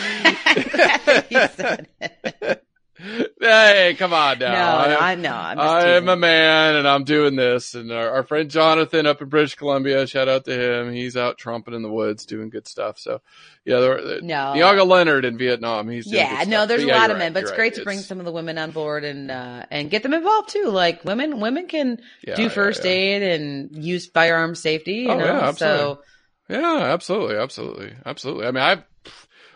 I'm 3.01 3.07
glad 3.07 3.19
that 3.19 3.19
you 3.19 3.19
said 3.19 3.27
it. 3.29 3.33
hey, 3.41 3.95
come 3.99 4.13
on 4.13 4.39
now. 4.39 4.53
No, 4.83 4.89
no, 4.91 4.97
I- 4.99 5.11
I 5.11 5.15
know. 5.15 5.35
I'm 5.35 5.59
I 5.59 5.85
am 5.91 6.09
a 6.09 6.17
man 6.17 6.77
and 6.77 6.89
I'm 6.89 7.05
doing 7.05 7.37
this. 7.37 7.75
And 7.75 7.91
our, 7.93 8.11
our 8.11 8.23
friend 8.23 8.51
Jonathan 8.51 9.07
up 9.07 9.23
in 9.23 9.29
British 9.29 9.55
Columbia, 9.55 10.07
shout 10.07 10.29
out 10.29 10.45
to 10.47 10.53
him. 10.81 10.93
He's 10.93 11.17
out 11.17 11.39
trumping 11.39 11.75
in 11.75 11.83
the 11.83 11.91
woods 11.91 12.27
doing 12.27 12.51
good 12.51 12.67
stuff. 12.67 12.99
So 12.99 13.21
yeah, 13.65 13.81
there, 13.81 14.21
No. 14.23 14.55
Yaga 14.55 14.85
Leonard 14.85 15.25
in 15.25 15.39
Vietnam. 15.39 15.89
He's 15.89 16.11
yeah, 16.11 16.45
no, 16.49 16.67
there's 16.67 16.83
But 16.83 16.87
a 16.87 16.89
yeah, 16.89 16.99
lot 17.01 17.11
of 17.11 17.19
men, 17.19 17.27
right, 17.29 17.35
but 17.35 17.43
it's 17.43 17.51
you're 17.51 17.57
great 17.57 17.73
right. 17.73 17.79
to 17.79 17.85
bring 17.85 17.99
It's- 17.99 18.09
some 18.09 18.19
of 18.19 18.25
the 18.25 18.33
women 18.33 18.59
on 18.59 18.71
board 18.71 19.05
and 19.05 19.31
uh, 19.31 19.67
and 19.71 19.91
get 19.91 20.03
them 20.03 20.15
involved 20.15 20.49
too. 20.51 20.67
Like 20.71 21.05
women, 21.05 21.41
women 21.41 21.67
can 21.69 21.99
Yeah, 22.27 22.35
do 22.37 22.49
first 22.49 22.85
yeah. 22.85 22.91
aid 22.91 23.23
and 23.23 23.85
use 23.85 24.07
firearm 24.07 24.55
safety. 24.55 24.95
You 24.95 25.11
Oh, 25.11 25.19
know, 25.19 25.25
yeah, 25.25 25.53
so 25.53 26.01
Yeah, 26.49 26.79
absolutely, 26.95 27.37
absolutely, 27.37 27.93
absolutely. 28.07 28.47
I 28.47 28.51
mean, 28.53 28.63
I, 28.63 28.83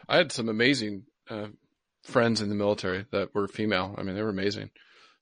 I 0.09 0.17
had 0.19 0.31
some 0.33 0.49
amazing 0.51 1.05
uh, 1.31 1.47
friends 2.03 2.41
in 2.41 2.49
the 2.49 2.55
military 2.55 3.07
that 3.13 3.35
were 3.35 3.49
female. 3.49 3.95
I 3.99 4.03
mean, 4.03 4.15
they 4.15 4.23
were 4.23 4.29
amazing. 4.31 4.71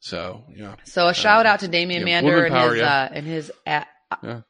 So 0.01 0.45
yeah, 0.55 0.77
so 0.85 1.09
a 1.09 1.15
shout 1.15 1.45
out 1.47 1.61
to 1.61 1.69
Damien 1.69 2.01
yeah, 2.07 2.21
Mander 2.23 2.45
and 2.45 2.55
power, 2.55 2.71
his 2.71 2.81
yeah. 2.81 3.03
uh, 3.03 3.09
and 3.13 3.27
his 3.27 3.53
a- 3.67 3.87
Yeah. 4.23 4.41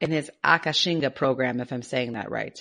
in 0.00 0.10
his 0.10 0.30
Akashinga 0.44 1.14
program, 1.14 1.60
if 1.60 1.72
I'm 1.72 1.82
saying 1.82 2.14
that 2.14 2.28
right. 2.30 2.58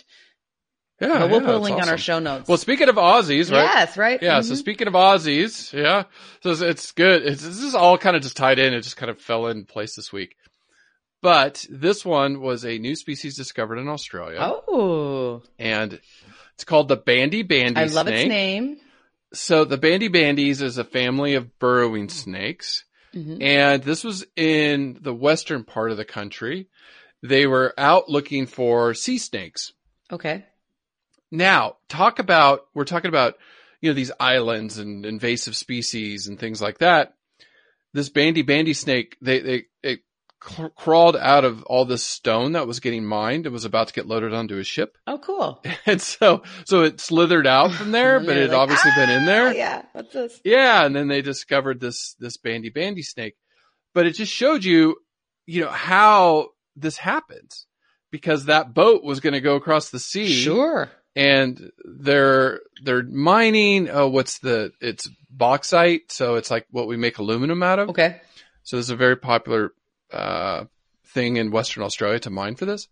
yeah. 1.02 1.08
but 1.20 1.32
we'll 1.32 1.40
yeah, 1.42 1.46
put 1.48 1.56
a 1.56 1.58
link 1.58 1.82
on 1.82 1.90
our 1.90 1.98
show 1.98 2.20
notes. 2.20 2.48
Well, 2.48 2.60
speaking 2.60 2.88
of 2.88 2.96
Aussies, 2.98 3.52
right? 3.52 3.64
Yes, 3.64 3.98
right. 3.98 4.22
Yeah. 4.22 4.42
So 4.42 4.54
Mhm. 4.54 4.58
speaking 4.58 4.88
of 4.88 4.94
Aussies, 4.94 5.74
yeah. 5.74 6.04
So 6.44 6.52
it's, 6.52 6.62
it's 6.62 6.92
good. 6.92 7.26
It's, 7.26 7.42
this 7.44 7.64
is 7.64 7.74
all 7.74 7.98
kind 7.98 8.16
of 8.16 8.22
just 8.22 8.38
tied 8.38 8.60
in. 8.60 8.76
It 8.76 8.82
just 8.82 8.96
kind 8.98 9.10
of 9.10 9.20
fell 9.20 9.48
in 9.48 9.66
place 9.66 9.96
this 9.96 10.14
week. 10.14 10.36
But 11.24 11.66
this 11.70 12.06
one 12.06 12.42
was 12.42 12.64
a 12.64 12.78
new 12.78 12.96
species 12.96 13.36
discovered 13.36 13.78
in 13.80 13.88
Australia, 13.88 14.38
Oh, 14.40 15.42
and 15.58 16.00
it's 16.54 16.64
called 16.66 16.90
the 16.90 16.98
bandy 16.98 17.42
bandy 17.42 17.80
I 17.80 17.86
love 17.86 18.06
snake. 18.08 18.26
its 18.26 18.30
name. 18.30 18.78
So 19.34 19.66
the 19.66 19.78
bandy 19.78 20.08
bandies 20.08 20.62
is 20.62 20.78
a 20.78 20.84
family 20.84 21.34
of 21.34 21.58
burrowing 21.60 22.10
snakes, 22.10 22.86
Mhm. 23.14 23.42
and 23.42 23.84
this 23.84 24.04
was 24.04 24.26
in 24.36 25.00
the 25.02 25.14
western 25.14 25.64
part 25.64 25.92
of 25.92 25.98
the 25.98 26.06
country. 26.06 26.68
They 27.22 27.48
were 27.48 27.74
out 27.78 28.10
looking 28.10 28.46
for 28.46 28.94
sea 28.94 29.18
snakes. 29.18 29.74
Okay. 30.12 30.46
Now, 31.32 31.78
talk 31.90 32.20
about 32.20 32.68
we're 32.74 32.86
talking 32.86 33.10
about 33.10 33.38
you 33.82 33.90
know 33.90 33.96
these 33.96 34.12
islands 34.20 34.78
and 34.78 35.06
invasive 35.06 35.56
species 35.56 36.28
and 36.28 36.40
things 36.40 36.62
like 36.62 36.78
that. 36.78 37.16
This 37.92 38.10
bandy 38.10 38.44
bandy 38.44 38.74
snake, 38.74 39.18
they 39.22 39.40
they 39.40 39.66
crawled 40.44 41.16
out 41.16 41.46
of 41.46 41.64
all 41.64 41.86
this 41.86 42.04
stone 42.04 42.52
that 42.54 42.68
was 42.68 42.80
getting 42.80 43.06
mined 43.06 43.46
and 43.46 43.54
was 43.54 43.66
about 43.66 43.88
to 43.88 43.94
get 43.94 44.08
loaded 44.08 44.34
onto 44.34 44.58
a 44.58 44.64
ship, 44.64 44.98
Oh, 45.08 45.18
cool. 45.18 45.64
and 45.86 46.02
so 46.02 46.44
so 46.66 46.84
it 46.84 47.00
slithered 47.00 47.48
out 47.48 47.72
from 47.72 47.92
there, 47.92 48.20
but 48.20 48.38
it 48.38 48.50
like, 48.50 48.58
obviously 48.58 48.92
been 48.96 49.10
in 49.10 49.26
there. 49.26 49.48
"Ah, 49.50 49.52
Yeah. 49.52 49.82
What's 49.94 50.14
this? 50.14 50.42
Yeah, 50.44 50.86
and 50.86 50.96
then 50.96 51.08
they 51.08 51.22
discovered 51.22 51.80
this 51.80 52.16
this 52.20 52.38
bandy 52.38 52.70
bandy 52.70 53.04
snake. 53.04 53.36
But 53.94 54.06
it 54.08 54.12
just 54.16 54.32
showed 54.34 54.64
you, 54.64 54.98
you 55.46 55.62
know, 55.62 55.70
how 55.70 56.50
this 56.76 56.98
happens. 56.98 57.68
Because 58.12 58.46
that 58.46 58.74
boat 58.76 59.04
was 59.04 59.22
going 59.22 59.34
to 59.34 59.42
go 59.42 59.56
across 59.56 59.90
the 59.90 59.98
sea. 60.00 60.32
Sure. 60.32 60.92
And 61.16 61.72
they're 61.84 62.60
they're 62.84 63.04
mining 63.04 63.90
oh 63.90 64.08
what's 64.08 64.40
the 64.40 64.72
it's 64.82 65.10
bauxite, 65.32 66.12
so 66.12 66.36
it's 66.36 66.52
like 66.52 66.68
what 66.70 66.88
we 66.88 66.98
make 66.98 67.18
aluminum 67.18 67.64
out 67.64 67.80
of. 67.80 67.90
Okay. 67.90 68.22
So 68.64 68.78
this 68.78 68.86
is 68.86 68.90
a 68.92 68.96
very 68.96 69.16
popular 69.18 69.74
uh 70.14 70.66
thing 71.08 71.38
in 71.38 71.52
Western 71.52 71.84
Australia 71.84 72.20
to 72.20 72.30
mine 72.30 72.56
for 72.56 72.66
this. 72.66 72.88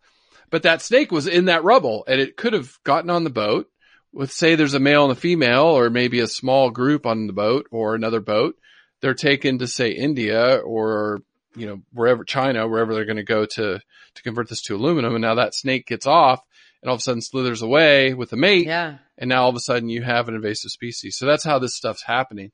But 0.49 0.63
that 0.63 0.81
snake 0.81 1.11
was 1.11 1.27
in 1.27 1.45
that 1.45 1.63
rubble 1.63 2.03
and 2.07 2.19
it 2.21 2.37
could 2.37 2.53
have 2.53 2.77
gotten 2.83 3.09
on 3.09 3.23
the 3.23 3.29
boat 3.29 3.67
with 4.13 4.31
say 4.31 4.55
there's 4.55 4.73
a 4.73 4.79
male 4.79 5.03
and 5.03 5.13
a 5.13 5.15
female 5.19 5.63
or 5.63 5.89
maybe 5.89 6.19
a 6.19 6.27
small 6.27 6.69
group 6.69 7.05
on 7.05 7.27
the 7.27 7.33
boat 7.33 7.67
or 7.71 7.95
another 7.95 8.19
boat. 8.19 8.57
They're 9.01 9.13
taken 9.13 9.59
to 9.59 9.67
say 9.67 9.91
India 9.91 10.57
or 10.57 11.21
you 11.55 11.65
know 11.67 11.81
wherever 11.93 12.23
China 12.23 12.67
wherever 12.67 12.93
they're 12.93 13.05
going 13.05 13.17
to 13.17 13.23
go 13.23 13.45
to 13.45 13.79
to 14.15 14.23
convert 14.23 14.49
this 14.49 14.61
to 14.63 14.75
aluminum 14.75 15.15
and 15.15 15.21
now 15.21 15.35
that 15.35 15.55
snake 15.55 15.87
gets 15.87 16.05
off 16.05 16.41
and 16.81 16.89
all 16.89 16.95
of 16.95 16.99
a 16.99 17.03
sudden 17.03 17.21
slithers 17.21 17.61
away 17.61 18.13
with 18.13 18.33
a 18.33 18.37
mate 18.37 18.67
Yeah. 18.67 18.97
and 19.17 19.29
now 19.29 19.43
all 19.43 19.49
of 19.49 19.55
a 19.55 19.59
sudden 19.59 19.89
you 19.89 20.01
have 20.03 20.27
an 20.27 20.35
invasive 20.35 20.71
species. 20.71 21.17
So 21.17 21.25
that's 21.25 21.43
how 21.43 21.59
this 21.59 21.75
stuff's 21.75 22.03
happening. 22.03 22.51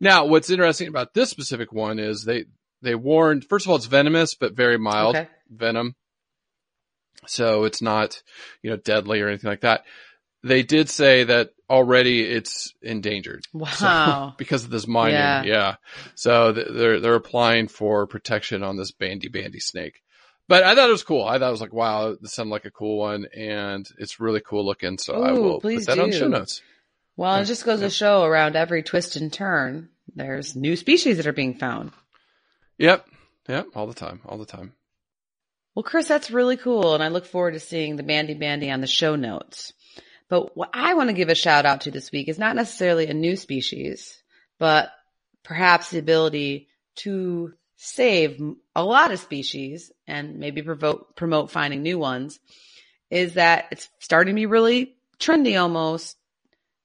Now, 0.00 0.26
what's 0.26 0.48
interesting 0.50 0.86
about 0.88 1.12
this 1.12 1.28
specific 1.30 1.72
one 1.72 1.98
is 1.98 2.24
they 2.24 2.44
they 2.82 2.94
warned. 2.94 3.44
First 3.44 3.66
of 3.66 3.70
all, 3.70 3.76
it's 3.76 3.86
venomous 3.86 4.34
but 4.34 4.54
very 4.54 4.78
mild 4.78 5.16
Okay. 5.16 5.28
venom, 5.50 5.94
so 7.26 7.64
it's 7.64 7.82
not 7.82 8.22
you 8.62 8.70
know 8.70 8.76
deadly 8.76 9.20
or 9.20 9.28
anything 9.28 9.50
like 9.50 9.62
that. 9.62 9.84
They 10.44 10.62
did 10.62 10.88
say 10.88 11.24
that 11.24 11.50
already 11.68 12.22
it's 12.22 12.72
endangered. 12.80 13.42
So- 13.52 13.58
Wow. 13.84 14.34
because 14.38 14.64
of 14.64 14.70
this 14.70 14.86
mining, 14.86 15.14
Yeah. 15.16 15.42
yeah. 15.42 15.74
So 16.14 16.52
th- 16.52 16.68
they're 16.70 17.00
they're 17.00 17.14
applying 17.14 17.68
for 17.68 18.06
protection 18.06 18.62
on 18.62 18.76
this 18.76 18.92
bandy 18.92 19.28
bandy 19.28 19.60
snake. 19.60 20.00
But 20.46 20.62
I 20.62 20.74
thought 20.74 20.88
it 20.88 20.92
was 20.92 21.02
cool. 21.04 21.24
I 21.24 21.38
thought 21.38 21.48
it 21.48 21.52
was 21.52 21.60
like, 21.60 21.74
wow, 21.74 22.16
this 22.18 22.32
sounded 22.32 22.52
like 22.52 22.64
a 22.64 22.70
cool 22.70 22.98
one, 22.98 23.26
and 23.36 23.86
it's 23.98 24.18
really 24.18 24.40
cool 24.40 24.64
looking. 24.64 24.96
So 24.96 25.22
I 25.22 25.32
will 25.32 25.60
put 25.60 25.84
that 25.86 25.98
on 25.98 26.10
show 26.10 26.28
notes. 26.28 26.62
Well, 27.16 27.36
Yeah. 27.36 27.42
it 27.42 27.46
just 27.46 27.66
goes 27.66 27.80
to 27.80 27.90
show 27.90 28.22
around 28.22 28.56
every 28.56 28.82
twist 28.82 29.16
and 29.16 29.30
turn, 29.30 29.90
there's 30.14 30.56
new 30.56 30.74
species 30.76 31.18
that 31.18 31.26
are 31.26 31.34
being 31.34 31.58
found. 31.58 31.90
Yep. 32.78 33.06
Yep. 33.48 33.68
All 33.74 33.86
the 33.86 33.94
time. 33.94 34.20
All 34.24 34.38
the 34.38 34.46
time. 34.46 34.72
Well, 35.74 35.82
Chris, 35.82 36.08
that's 36.08 36.30
really 36.30 36.56
cool. 36.56 36.94
And 36.94 37.02
I 37.02 37.08
look 37.08 37.26
forward 37.26 37.52
to 37.52 37.60
seeing 37.60 37.96
the 37.96 38.02
Bandy 38.02 38.34
Bandy 38.34 38.70
on 38.70 38.80
the 38.80 38.86
show 38.86 39.16
notes. 39.16 39.72
But 40.28 40.56
what 40.56 40.70
I 40.74 40.94
want 40.94 41.08
to 41.08 41.14
give 41.14 41.28
a 41.28 41.34
shout 41.34 41.66
out 41.66 41.82
to 41.82 41.90
this 41.90 42.12
week 42.12 42.28
is 42.28 42.38
not 42.38 42.56
necessarily 42.56 43.06
a 43.06 43.14
new 43.14 43.36
species, 43.36 44.22
but 44.58 44.90
perhaps 45.42 45.90
the 45.90 45.98
ability 45.98 46.68
to 46.96 47.52
save 47.76 48.40
a 48.74 48.84
lot 48.84 49.12
of 49.12 49.20
species 49.20 49.92
and 50.06 50.38
maybe 50.38 50.62
promote, 50.62 51.16
promote 51.16 51.50
finding 51.50 51.82
new 51.82 51.98
ones 51.98 52.38
is 53.10 53.34
that 53.34 53.66
it's 53.70 53.88
starting 54.00 54.34
to 54.34 54.40
be 54.40 54.46
really 54.46 54.96
trendy 55.18 55.60
almost 55.60 56.16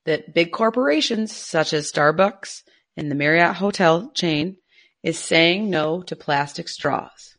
that 0.06 0.34
big 0.34 0.52
corporations 0.52 1.36
such 1.36 1.74
as 1.74 1.92
Starbucks 1.92 2.62
and 2.96 3.10
the 3.10 3.16
Marriott 3.16 3.56
hotel 3.56 4.12
chain 4.14 4.58
is 5.04 5.20
saying 5.20 5.70
no 5.70 6.02
to 6.04 6.16
plastic 6.16 6.68
straws. 6.70 7.36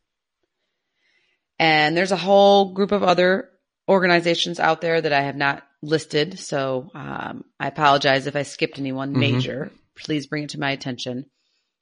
And 1.58 1.96
there's 1.96 2.12
a 2.12 2.16
whole 2.16 2.72
group 2.74 2.92
of 2.92 3.02
other 3.02 3.48
organizations 3.88 4.58
out 4.60 4.80
there 4.80 5.00
that 5.00 5.12
I 5.12 5.22
have 5.22 5.36
not 5.36 5.62
listed. 5.82 6.38
So 6.38 6.90
um, 6.94 7.44
I 7.60 7.68
apologize 7.68 8.26
if 8.26 8.36
I 8.36 8.42
skipped 8.42 8.78
anyone 8.78 9.14
Mhm. 9.14 9.18
major. 9.18 9.70
Please 9.96 10.26
bring 10.26 10.44
it 10.44 10.50
to 10.50 10.60
my 10.60 10.70
attention. 10.72 11.26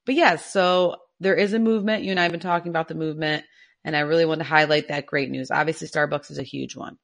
But 0.05 0.17
yes, 0.17 0.51
so 0.53 0.97
there 1.21 1.37
is 1.37 1.53
a 1.53 1.59
movement. 1.59 2.05
You 2.05 2.11
and 2.11 2.21
I 2.21 2.25
have 2.25 2.33
been 2.33 2.41
talking 2.41 2.71
about 2.71 2.89
the 2.89 2.95
movement, 2.95 3.45
and 3.85 3.97
I 3.97 4.01
really 4.01 4.25
want 4.27 4.41
to 4.41 4.45
highlight 4.47 4.89
that 4.89 5.07
great 5.07 5.31
news. 5.31 5.51
Obviously, 5.51 5.87
Starbucks 5.89 6.31
is 6.31 6.39
a 6.39 6.43
huge 6.43 6.77
one. 6.77 6.99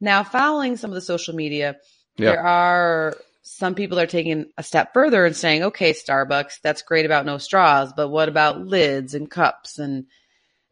Now, 0.00 0.22
following 0.22 0.76
some 0.76 0.90
of 0.90 0.94
the 0.94 1.00
social 1.00 1.34
media, 1.34 1.76
Yeah. 2.16 2.30
there 2.32 2.46
are 2.46 3.16
some 3.48 3.76
people 3.76 4.00
are 4.00 4.08
taking 4.08 4.46
a 4.58 4.62
step 4.64 4.92
further 4.92 5.24
and 5.24 5.36
saying, 5.36 5.62
okay, 5.62 5.92
Starbucks, 5.92 6.60
that's 6.62 6.82
great 6.82 7.06
about 7.06 7.24
no 7.26 7.38
straws, 7.38 7.92
but 7.92 8.08
what 8.08 8.28
about 8.28 8.60
lids 8.66 9.14
and 9.14 9.30
cups 9.30 9.78
and 9.78 10.06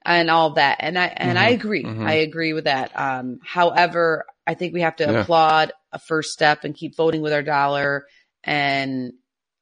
and 0.05 0.29
all 0.29 0.51
that? 0.55 0.79
And 0.81 0.99
I 0.99 1.07
and 1.07 1.39
I 1.39 1.51
Mhm, 1.51 1.55
agree. 1.55 1.85
mhm. 1.85 2.05
I 2.05 2.13
agree 2.15 2.53
with 2.53 2.65
that. 2.65 2.91
Um, 2.99 3.39
however, 3.45 4.27
I 4.45 4.55
think 4.55 4.75
we 4.75 4.81
have 4.81 4.97
to 4.97 5.09
Yeah. 5.09 5.23
applaud 5.23 5.73
a 5.93 6.01
first 6.01 6.33
step 6.33 6.65
and 6.65 6.75
keep 6.75 6.97
voting 6.97 7.23
with 7.23 7.33
our 7.33 7.43
dollar 7.45 8.07
and 8.43 9.13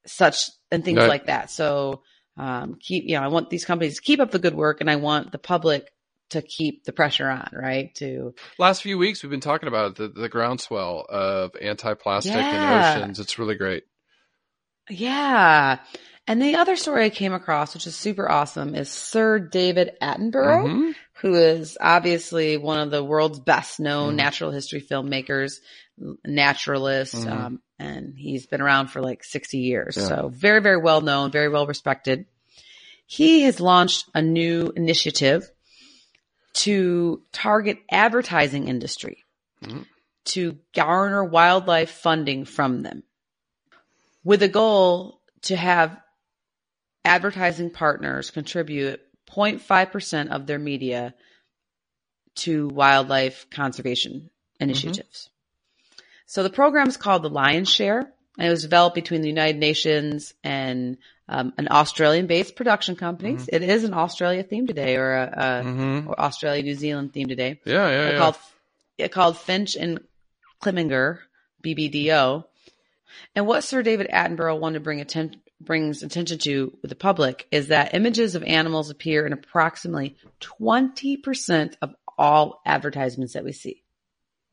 such 0.06 0.50
and 0.70 0.82
things 0.82 1.06
like 1.06 1.26
that. 1.26 1.50
So 1.50 2.02
um, 2.38 2.76
keep 2.80 3.04
you 3.04 3.16
know, 3.16 3.22
I 3.22 3.28
want 3.28 3.50
these 3.50 3.66
companies 3.66 3.96
to 3.96 4.02
keep 4.02 4.20
up 4.20 4.30
the 4.30 4.38
good 4.38 4.54
work 4.54 4.80
and 4.80 4.90
I 4.90 4.96
want 4.96 5.32
the 5.32 5.38
public 5.38 5.92
to 6.32 6.42
keep 6.42 6.84
the 6.84 6.92
pressure 6.92 7.28
on, 7.28 7.48
right? 7.52 7.94
To 7.96 8.34
Last 8.58 8.82
few 8.82 8.98
weeks, 8.98 9.22
we've 9.22 9.30
been 9.30 9.40
talking 9.40 9.68
about 9.68 9.96
the, 9.96 10.08
the 10.08 10.28
groundswell 10.28 11.06
of 11.08 11.52
anti-plastic 11.60 12.32
Yeah. 12.34 12.96
in 12.96 13.02
oceans. 13.02 13.20
It's 13.20 13.38
really 13.38 13.54
great. 13.54 13.84
Yeah. 14.90 15.78
And 16.28 16.40
the 16.40 16.56
other 16.56 16.76
story 16.76 17.04
I 17.04 17.10
came 17.10 17.32
across, 17.32 17.74
which 17.74 17.86
is 17.86 17.96
super 17.96 18.30
awesome, 18.30 18.74
is 18.74 18.88
Sir 18.90 19.38
David 19.40 19.92
Attenborough, 20.00 20.66
Mhm. 20.66 20.94
who 21.20 21.34
is 21.34 21.76
obviously 21.80 22.56
one 22.56 22.78
of 22.78 22.90
the 22.90 23.02
world's 23.02 23.40
best 23.40 23.80
known 23.80 24.12
Mhm. 24.14 24.16
natural 24.16 24.50
history 24.52 24.80
filmmakers, 24.80 25.54
naturalist, 26.24 27.14
Mhm. 27.14 27.30
um, 27.30 27.62
and 27.78 28.14
he's 28.16 28.46
been 28.46 28.60
around 28.60 28.88
for 28.88 29.00
like 29.00 29.24
60 29.24 29.58
years. 29.58 29.96
Yeah. 29.96 30.06
So 30.08 30.30
very, 30.32 30.60
very 30.60 30.78
well 30.78 31.00
known, 31.00 31.32
very 31.32 31.48
well 31.48 31.66
respected. 31.66 32.26
He 33.06 33.42
has 33.42 33.60
launched 33.60 34.06
a 34.14 34.22
new 34.22 34.72
initiative 34.76 35.50
to 36.54 37.22
target 37.32 37.78
advertising 37.90 38.68
industry 38.68 39.24
Mhm. 39.62 39.86
to 40.24 40.58
garner 40.74 41.24
wildlife 41.24 41.90
funding 41.90 42.44
from 42.44 42.82
them 42.82 43.02
with 44.24 44.42
a 44.42 44.48
goal 44.48 45.20
to 45.42 45.56
have 45.56 46.00
advertising 47.04 47.70
partners 47.70 48.30
contribute 48.30 49.00
0.5% 49.26 50.30
of 50.30 50.46
their 50.46 50.58
media 50.58 51.14
to 52.34 52.68
wildlife 52.68 53.48
conservation 53.50 54.30
initiatives. 54.60 55.30
So 56.26 56.42
the 56.42 56.50
program 56.50 56.88
is 56.88 56.96
called 56.96 57.22
the 57.22 57.30
Lion's 57.30 57.68
Share, 57.68 58.12
and 58.38 58.46
it 58.46 58.50
was 58.50 58.62
developed 58.62 58.94
between 58.94 59.20
the 59.20 59.28
United 59.28 59.58
Nations 59.58 60.32
and 60.42 60.96
um, 61.28 61.52
an 61.58 61.68
Australian-based 61.70 62.56
production 62.56 62.96
company. 62.96 63.38
It 63.48 63.62
is 63.62 63.84
an 63.84 63.94
Australia 63.94 64.42
theme 64.42 64.66
today, 64.66 64.96
or 64.96 65.12
a, 65.14 65.24
a 65.24 65.64
Mhm. 65.64 66.06
or 66.08 66.20
Australia 66.20 66.62
New 66.62 66.74
Zealand 66.74 67.12
theme 67.12 67.28
today. 67.28 67.60
Yeah, 67.64 67.88
yeah, 67.90 68.10
yeah. 68.12 68.18
called 68.18 68.36
it 68.98 69.12
called 69.12 69.38
Finch 69.38 69.76
and 69.76 70.00
Clemenger, 70.60 71.18
BBDO. 71.64 72.44
And 73.34 73.46
what 73.46 73.64
Sir 73.64 73.82
David 73.82 74.08
Attenborough 74.12 74.58
wanted 74.58 74.78
to 74.78 74.84
bring 74.84 75.00
atten- 75.00 75.40
brings 75.60 76.02
attention 76.02 76.38
to 76.38 76.76
with 76.82 76.88
the 76.88 76.94
public 76.96 77.46
is 77.50 77.68
that 77.68 77.94
images 77.94 78.34
of 78.34 78.42
animals 78.42 78.90
appear 78.90 79.26
in 79.26 79.32
approximately 79.32 80.16
20% 80.40 81.74
of 81.82 81.94
all 82.18 82.60
advertisements 82.66 83.32
that 83.34 83.44
we 83.44 83.52
see. 83.52 83.82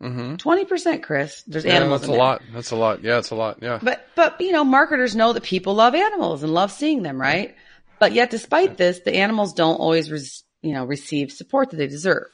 Mhm. 0.02 0.38
20%, 0.38 1.04
Chris. 1.04 1.44
There's 1.46 1.66
Yeah, 1.66 1.74
animals 1.76 2.02
that's 2.02 2.10
a 2.10 2.12
there. 2.12 2.20
lot. 2.20 2.42
That's 2.54 2.72
a 2.72 2.76
lot. 2.76 3.04
Yeah, 3.04 3.18
it's 3.20 3.32
a 3.32 3.36
lot. 3.36 3.60
Yeah. 3.62 3.80
But 3.82 4.06
but 4.16 4.40
you 4.40 4.52
know, 4.54 4.64
marketers 4.64 5.16
know 5.16 5.34
that 5.34 5.44
people 5.44 5.74
love 5.76 5.94
animals 5.94 6.42
and 6.44 6.54
love 6.54 6.72
seeing 6.72 7.04
them, 7.04 7.20
right? 7.20 7.56
But 8.00 8.14
yet, 8.14 8.30
despite 8.30 8.78
this, 8.78 9.00
the 9.02 9.16
animals 9.16 9.54
don't 9.54 9.76
always, 9.76 10.10
res- 10.10 10.44
you 10.62 10.72
know, 10.74 10.86
receive 10.86 11.32
support 11.34 11.70
that 11.72 11.76
they 11.78 11.88
deserve. 11.88 12.28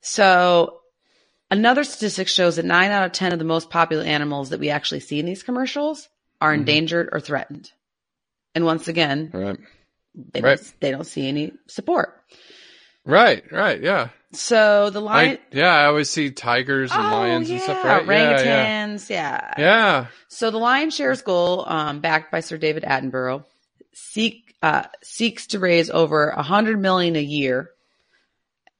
So, 0.00 0.80
another 1.50 1.84
statistic 1.84 2.28
shows 2.28 2.56
that 2.56 2.64
nine 2.64 2.90
out 2.90 3.04
of 3.04 3.12
ten 3.12 3.32
of 3.32 3.38
the 3.38 3.44
most 3.44 3.70
popular 3.70 4.04
animals 4.04 4.50
that 4.50 4.60
we 4.60 4.70
actually 4.70 5.00
see 5.00 5.18
in 5.18 5.26
these 5.26 5.42
commercials 5.42 6.08
are 6.40 6.52
Mm-hmm. 6.52 6.60
endangered 6.60 7.08
or 7.12 7.20
threatened. 7.20 7.70
And 8.54 8.64
once 8.64 8.88
again, 8.88 9.30
Right. 9.32 9.58
they, 10.14 10.40
Right. 10.40 10.56
don't, 10.58 10.80
they 10.80 10.90
don't 10.90 11.04
see 11.06 11.26
any 11.28 11.52
support. 11.66 12.16
Right, 13.04 13.42
right, 13.50 13.80
yeah. 13.82 14.08
So 14.32 14.90
the 14.90 15.00
lion, 15.00 15.38
I, 15.52 15.56
yeah, 15.56 15.74
I 15.74 15.86
always 15.86 16.08
see 16.08 16.30
tigers 16.30 16.92
and 16.92 17.04
oh 17.04 17.10
lions 17.10 17.48
yeah, 17.48 17.54
and 17.54 17.62
stuff, 17.64 17.84
right? 17.84 18.06
Yeah, 18.06 18.42
yeah. 18.42 18.86
orangutans, 18.94 19.10
yeah. 19.10 19.54
Yeah. 19.58 20.06
So 20.28 20.52
the 20.52 20.58
Lion 20.58 20.90
Shares 20.90 21.22
goal, 21.22 21.64
um, 21.66 22.00
backed 22.00 22.30
by 22.30 22.38
Sir 22.38 22.56
David 22.56 22.84
Attenborough, 22.84 23.44
seek 23.92 24.54
uh, 24.62 24.84
seeks 25.02 25.48
to 25.48 25.58
raise 25.58 25.90
over 25.90 26.28
a 26.28 26.42
hundred 26.42 26.78
million 26.78 27.16
a 27.16 27.22
year 27.22 27.70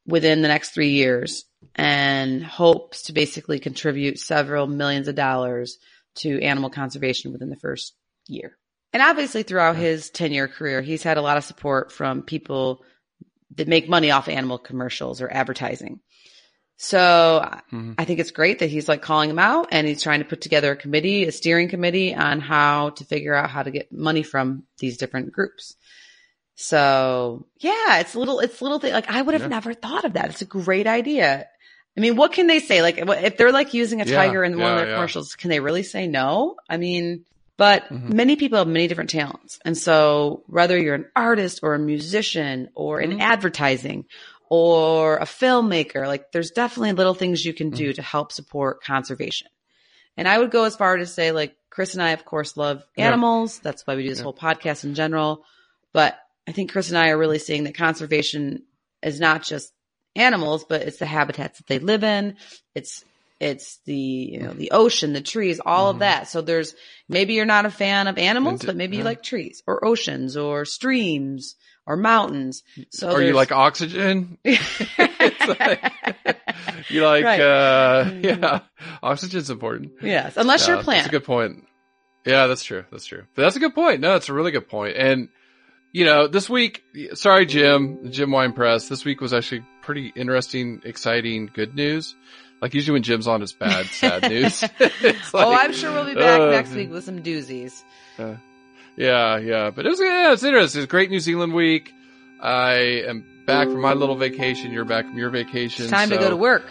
within 0.07 0.43
the 0.43 0.49
next 0.49 0.71
three 0.71 0.91
years, 0.91 1.47
and 1.75 2.45
hopes 2.45 3.03
to 3.05 3.13
basically 3.13 3.59
contribute 3.59 4.21
several 4.21 4.69
millions 4.69 5.09
of 5.09 5.17
dollars 5.17 5.79
to 6.17 6.41
animal 6.43 6.71
conservation 6.71 7.33
within 7.33 7.51
the 7.51 7.57
first 7.57 7.95
year. 8.29 8.57
And 8.93 9.03
obviously, 9.03 9.43
throughout 9.43 9.75
his 9.75 10.11
ten 10.11 10.33
year 10.33 10.47
career, 10.47 10.81
he's 10.81 11.03
had 11.03 11.17
a 11.17 11.23
lot 11.23 11.39
of 11.39 11.45
support 11.45 11.91
from 11.91 12.23
people 12.23 12.85
that 13.57 13.69
make 13.69 13.89
money 13.89 14.11
off 14.11 14.29
animal 14.29 14.59
commercials 14.59 15.21
or 15.21 15.31
advertising. 15.31 16.01
So 16.77 17.47
Mhm. 17.73 17.95
I 17.99 18.05
think 18.07 18.21
it's 18.21 18.31
great 18.31 18.61
that 18.61 18.71
he's 18.71 18.89
like 18.89 19.03
calling 19.03 19.29
them 19.29 19.39
out 19.39 19.69
and 19.71 19.87
he's 19.87 20.03
trying 20.03 20.21
to 20.21 20.25
put 20.25 20.41
together 20.41 20.73
a 20.73 20.77
committee, 20.77 21.25
a 21.25 21.33
steering 21.33 21.69
committee 21.69 22.15
on 22.15 22.41
how 22.41 22.91
to 22.91 23.05
figure 23.05 23.35
out 23.35 23.51
how 23.51 23.63
to 23.63 23.71
get 23.71 23.93
money 23.93 24.23
from 24.23 24.63
these 24.79 24.97
different 24.97 25.31
groups. 25.33 25.77
So 26.55 27.47
yeah, 27.59 27.99
it's 27.99 28.15
a 28.15 28.19
little, 28.19 28.41
it's 28.41 28.63
little 28.63 28.79
thing. 28.79 28.93
Like 28.93 29.11
I 29.11 29.21
would 29.23 29.35
have 29.35 29.43
Yeah. 29.43 29.49
never 29.49 29.75
thought 29.75 30.05
of 30.05 30.15
that. 30.15 30.31
It's 30.31 30.43
a 30.43 30.47
great 30.47 30.87
idea. 30.87 31.47
I 31.97 32.01
mean, 32.01 32.17
what 32.17 32.33
can 32.33 32.47
they 32.47 32.61
say? 32.61 32.83
Like 32.83 32.97
if 32.99 33.37
they're 33.37 33.53
like 33.53 33.75
using 33.75 34.01
a 34.01 34.05
Yeah, 34.05 34.17
tiger 34.17 34.45
in 34.45 34.59
one 34.59 34.71
of 34.73 34.77
their 34.79 34.87
yeah. 34.89 34.95
commercials, 34.95 35.35
can 35.35 35.51
they 35.51 35.61
really 35.61 35.83
say 35.83 36.07
no? 36.07 36.57
I 36.69 36.77
mean, 36.77 37.25
but 37.61 37.91
Mhm. 37.93 38.15
many 38.15 38.37
people 38.37 38.57
have 38.57 38.67
many 38.67 38.89
different 38.89 39.11
talents. 39.11 39.59
And 39.67 39.77
so 39.77 40.45
whether 40.47 40.79
you're 40.79 40.95
an 40.95 41.11
artist 41.15 41.61
or 41.63 41.75
a 41.75 41.79
musician 41.79 42.71
or 42.75 43.03
in 43.03 43.11
Mhm. 43.11 43.21
advertising 43.21 44.07
or 44.49 45.19
a 45.19 45.27
filmmaker, 45.27 46.07
like 46.07 46.33
there's 46.33 46.53
definitely 46.53 46.93
little 46.93 47.13
things 47.13 47.45
you 47.45 47.53
can 47.53 47.67
Mm-hmm. 47.67 47.77
do 47.85 47.93
to 47.93 48.01
help 48.01 48.33
support 48.33 48.83
conservation. 48.83 49.49
And 50.17 50.27
I 50.27 50.39
would 50.39 50.51
go 50.51 50.65
as 50.65 50.75
far 50.75 50.97
to 50.97 51.05
say 51.05 51.33
like 51.33 51.55
Chris 51.69 51.93
and 51.93 52.03
I, 52.03 52.13
of 52.13 52.25
course, 52.25 52.57
love 52.57 52.83
animals. 52.97 53.59
That's 53.59 53.87
why 53.87 53.95
we 53.95 54.05
do 54.05 54.09
this 54.09 54.21
whole 54.21 54.33
podcast 54.33 54.85
in 54.85 54.95
general. 54.95 55.45
But 55.93 56.19
I 56.49 56.53
think 56.53 56.73
Chris 56.73 56.89
and 56.89 56.97
I 56.97 57.11
are 57.11 57.19
really 57.19 57.39
seeing 57.39 57.65
that 57.65 57.77
conservation 57.77 58.63
is 59.03 59.21
not 59.21 59.43
just 59.43 59.71
animals, 60.17 60.65
but 60.65 60.81
it's 60.81 60.99
the 60.99 61.05
habitats 61.19 61.59
that 61.59 61.67
they 61.67 61.79
live 61.79 62.05
in. 62.05 62.37
It's 62.75 63.05
it's 63.41 63.79
the 63.87 63.95
you 63.95 64.41
know 64.41 64.53
the 64.53 64.71
ocean, 64.73 65.13
the 65.15 65.21
trees, 65.23 65.61
all 65.65 65.91
of 65.91 65.97
Mhm. 65.97 66.01
that. 66.01 66.29
So 66.29 66.41
there's 66.43 66.75
maybe 67.09 67.35
you're 67.35 67.47
not 67.47 67.67
a 67.67 67.71
fan 67.71 68.07
of 68.07 68.19
animals, 68.19 68.61
And- 68.61 68.67
but 68.67 68.77
maybe 68.77 68.97
you 68.99 69.03
like 69.05 69.23
trees 69.23 69.63
or 69.67 69.85
oceans 69.85 70.37
or 70.37 70.65
streams 70.65 71.57
or 71.87 71.97
mountains. 71.97 72.63
So 72.91 73.11
are 73.11 73.23
you 73.23 73.33
like 73.33 73.51
oxygen? 73.53 74.39
Like- 74.47 75.93
you 76.89 77.05
like, 77.05 77.25
Right. 77.25 77.41
uh, 77.41 78.11
yeah, 78.23 78.61
oxygen's 79.03 79.51
important. 79.51 79.93
yes, 80.03 80.37
unless 80.37 80.67
you're 80.69 80.77
a 80.79 80.83
plant. 80.83 81.05
That's 81.05 81.09
a 81.09 81.19
good 81.19 81.25
point. 81.25 81.65
Yeah, 82.25 82.47
that's 82.47 82.63
true. 82.63 82.85
That's 82.91 83.07
true. 83.07 83.25
But 83.35 83.43
that's 83.43 83.57
a 83.57 83.61
good 83.61 83.75
point. 83.75 84.01
No, 84.01 84.15
it's 84.17 84.29
a 84.29 84.35
really 84.35 84.51
good 84.51 84.69
point. 84.69 84.97
And, 84.97 85.29
you 85.93 86.05
know, 86.05 86.27
this 86.27 86.51
week, 86.51 86.83
sorry, 87.15 87.47
Jim, 87.47 88.13
Jim 88.13 88.31
Wine 88.31 88.53
Press, 88.53 88.89
this 88.89 89.05
week 89.05 89.21
was 89.23 89.33
actually 89.33 89.65
pretty 89.83 90.13
interesting, 90.15 90.83
exciting, 90.85 91.51
good 91.53 91.75
news. 91.75 92.15
Like 92.61 92.75
usually 92.75 92.95
when 92.95 93.03
Jim's 93.03 93.27
on, 93.27 93.43
it's 93.43 93.53
bad, 93.53 93.87
sad 93.87 94.23
news. 94.31 94.63
It's 94.81 95.31
oh, 95.35 95.53
I'm 95.53 95.73
sure 95.73 95.93
we'll 95.93 96.05
be 96.05 96.15
back 96.15 96.41
uh, 96.41 96.51
next 96.51 96.73
week 96.73 96.91
with 96.91 97.05
some 97.05 97.23
doozies. 97.23 97.83
Yeah, 98.97 99.39
yeah, 99.39 99.71
but 99.71 99.87
it 99.87 99.89
was 99.89 100.01
yeah, 100.01 100.33
it's 100.33 100.43
interesting. 100.43 100.81
It's 100.81 100.85
a 100.85 100.89
great 100.89 101.11
New 101.11 101.21
Zealand 101.21 101.55
week. 101.55 101.93
I 102.41 103.05
am 103.09 103.25
back 103.47 103.69
from 103.69 103.81
my 103.81 103.95
little 103.95 104.17
vacation. 104.17 104.73
You're 104.73 104.85
back 104.85 105.07
from 105.07 105.17
your 105.17 105.31
vacation. 105.31 105.85
It's 105.85 105.93
time 105.93 106.11
to 106.11 106.19
go 106.19 106.29
to 106.29 106.37
work. 106.37 106.65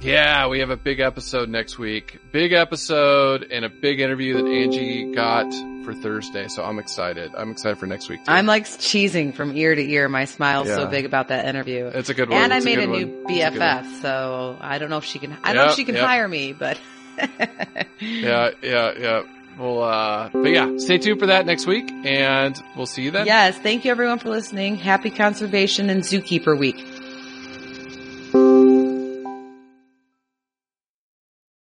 Yeah, 0.00 0.46
we 0.48 0.60
have 0.60 0.70
a 0.70 0.76
big 0.76 1.00
episode 1.00 1.48
next 1.48 1.78
week. 1.78 2.18
Big 2.30 2.52
episode 2.52 3.44
and 3.50 3.64
a 3.64 3.68
big 3.68 3.98
interview 4.00 4.34
that 4.34 4.46
Angie 4.46 5.12
got 5.12 5.50
for 5.84 5.94
Thursday. 5.94 6.48
So 6.48 6.62
I'm 6.62 6.78
excited. 6.78 7.32
I'm 7.36 7.50
excited 7.50 7.78
for 7.78 7.86
next 7.86 8.08
week. 8.08 8.24
Too. 8.24 8.30
I'm 8.30 8.46
like 8.46 8.64
cheesing 8.64 9.34
from 9.34 9.56
ear 9.56 9.74
to 9.74 9.82
ear. 9.82 10.08
My 10.08 10.26
smile's 10.26 10.68
so 10.68 10.86
big 10.86 11.06
about 11.06 11.28
that 11.28 11.46
interview. 11.46 11.86
It's 11.86 12.08
a 12.08 12.14
good 12.14 12.28
one. 12.28 12.42
And 12.42 12.52
I 12.52 12.60
made 12.60 12.78
a 12.78 12.86
good 12.86 12.90
new 12.90 13.22
one. 13.22 13.32
It's 13.32 13.56
a. 13.56 13.58
BFF, 13.58 14.02
so 14.02 14.58
I 14.60 14.78
don't 14.78 14.90
know 14.90 14.98
if 14.98 15.04
she 15.04 15.18
can. 15.18 15.36
I 15.42 15.52
don't 15.52 15.64
know 15.64 15.70
if 15.70 15.76
she 15.76 15.84
can 15.84 15.94
yep. 15.96 16.04
hire 16.04 16.28
me, 16.28 16.52
but 16.52 16.78
Yeah, 18.00 18.50
yeah, 18.62 18.92
yeah. 18.98 19.22
Well, 19.58 19.82
uh, 19.82 20.28
but 20.34 20.50
yeah, 20.50 20.76
stay 20.76 20.98
tuned 20.98 21.18
for 21.18 21.26
that 21.26 21.46
next 21.46 21.66
week 21.66 21.90
and 21.90 22.62
we'll 22.76 22.84
see 22.84 23.02
you 23.02 23.10
then. 23.10 23.24
yes. 23.24 23.56
Thank 23.56 23.86
you 23.86 23.90
everyone 23.90 24.18
for 24.18 24.28
listening. 24.28 24.76
Happy 24.76 25.10
conservation 25.10 25.88
and 25.88 26.02
zookeeper 26.02 26.58
week. 26.58 26.76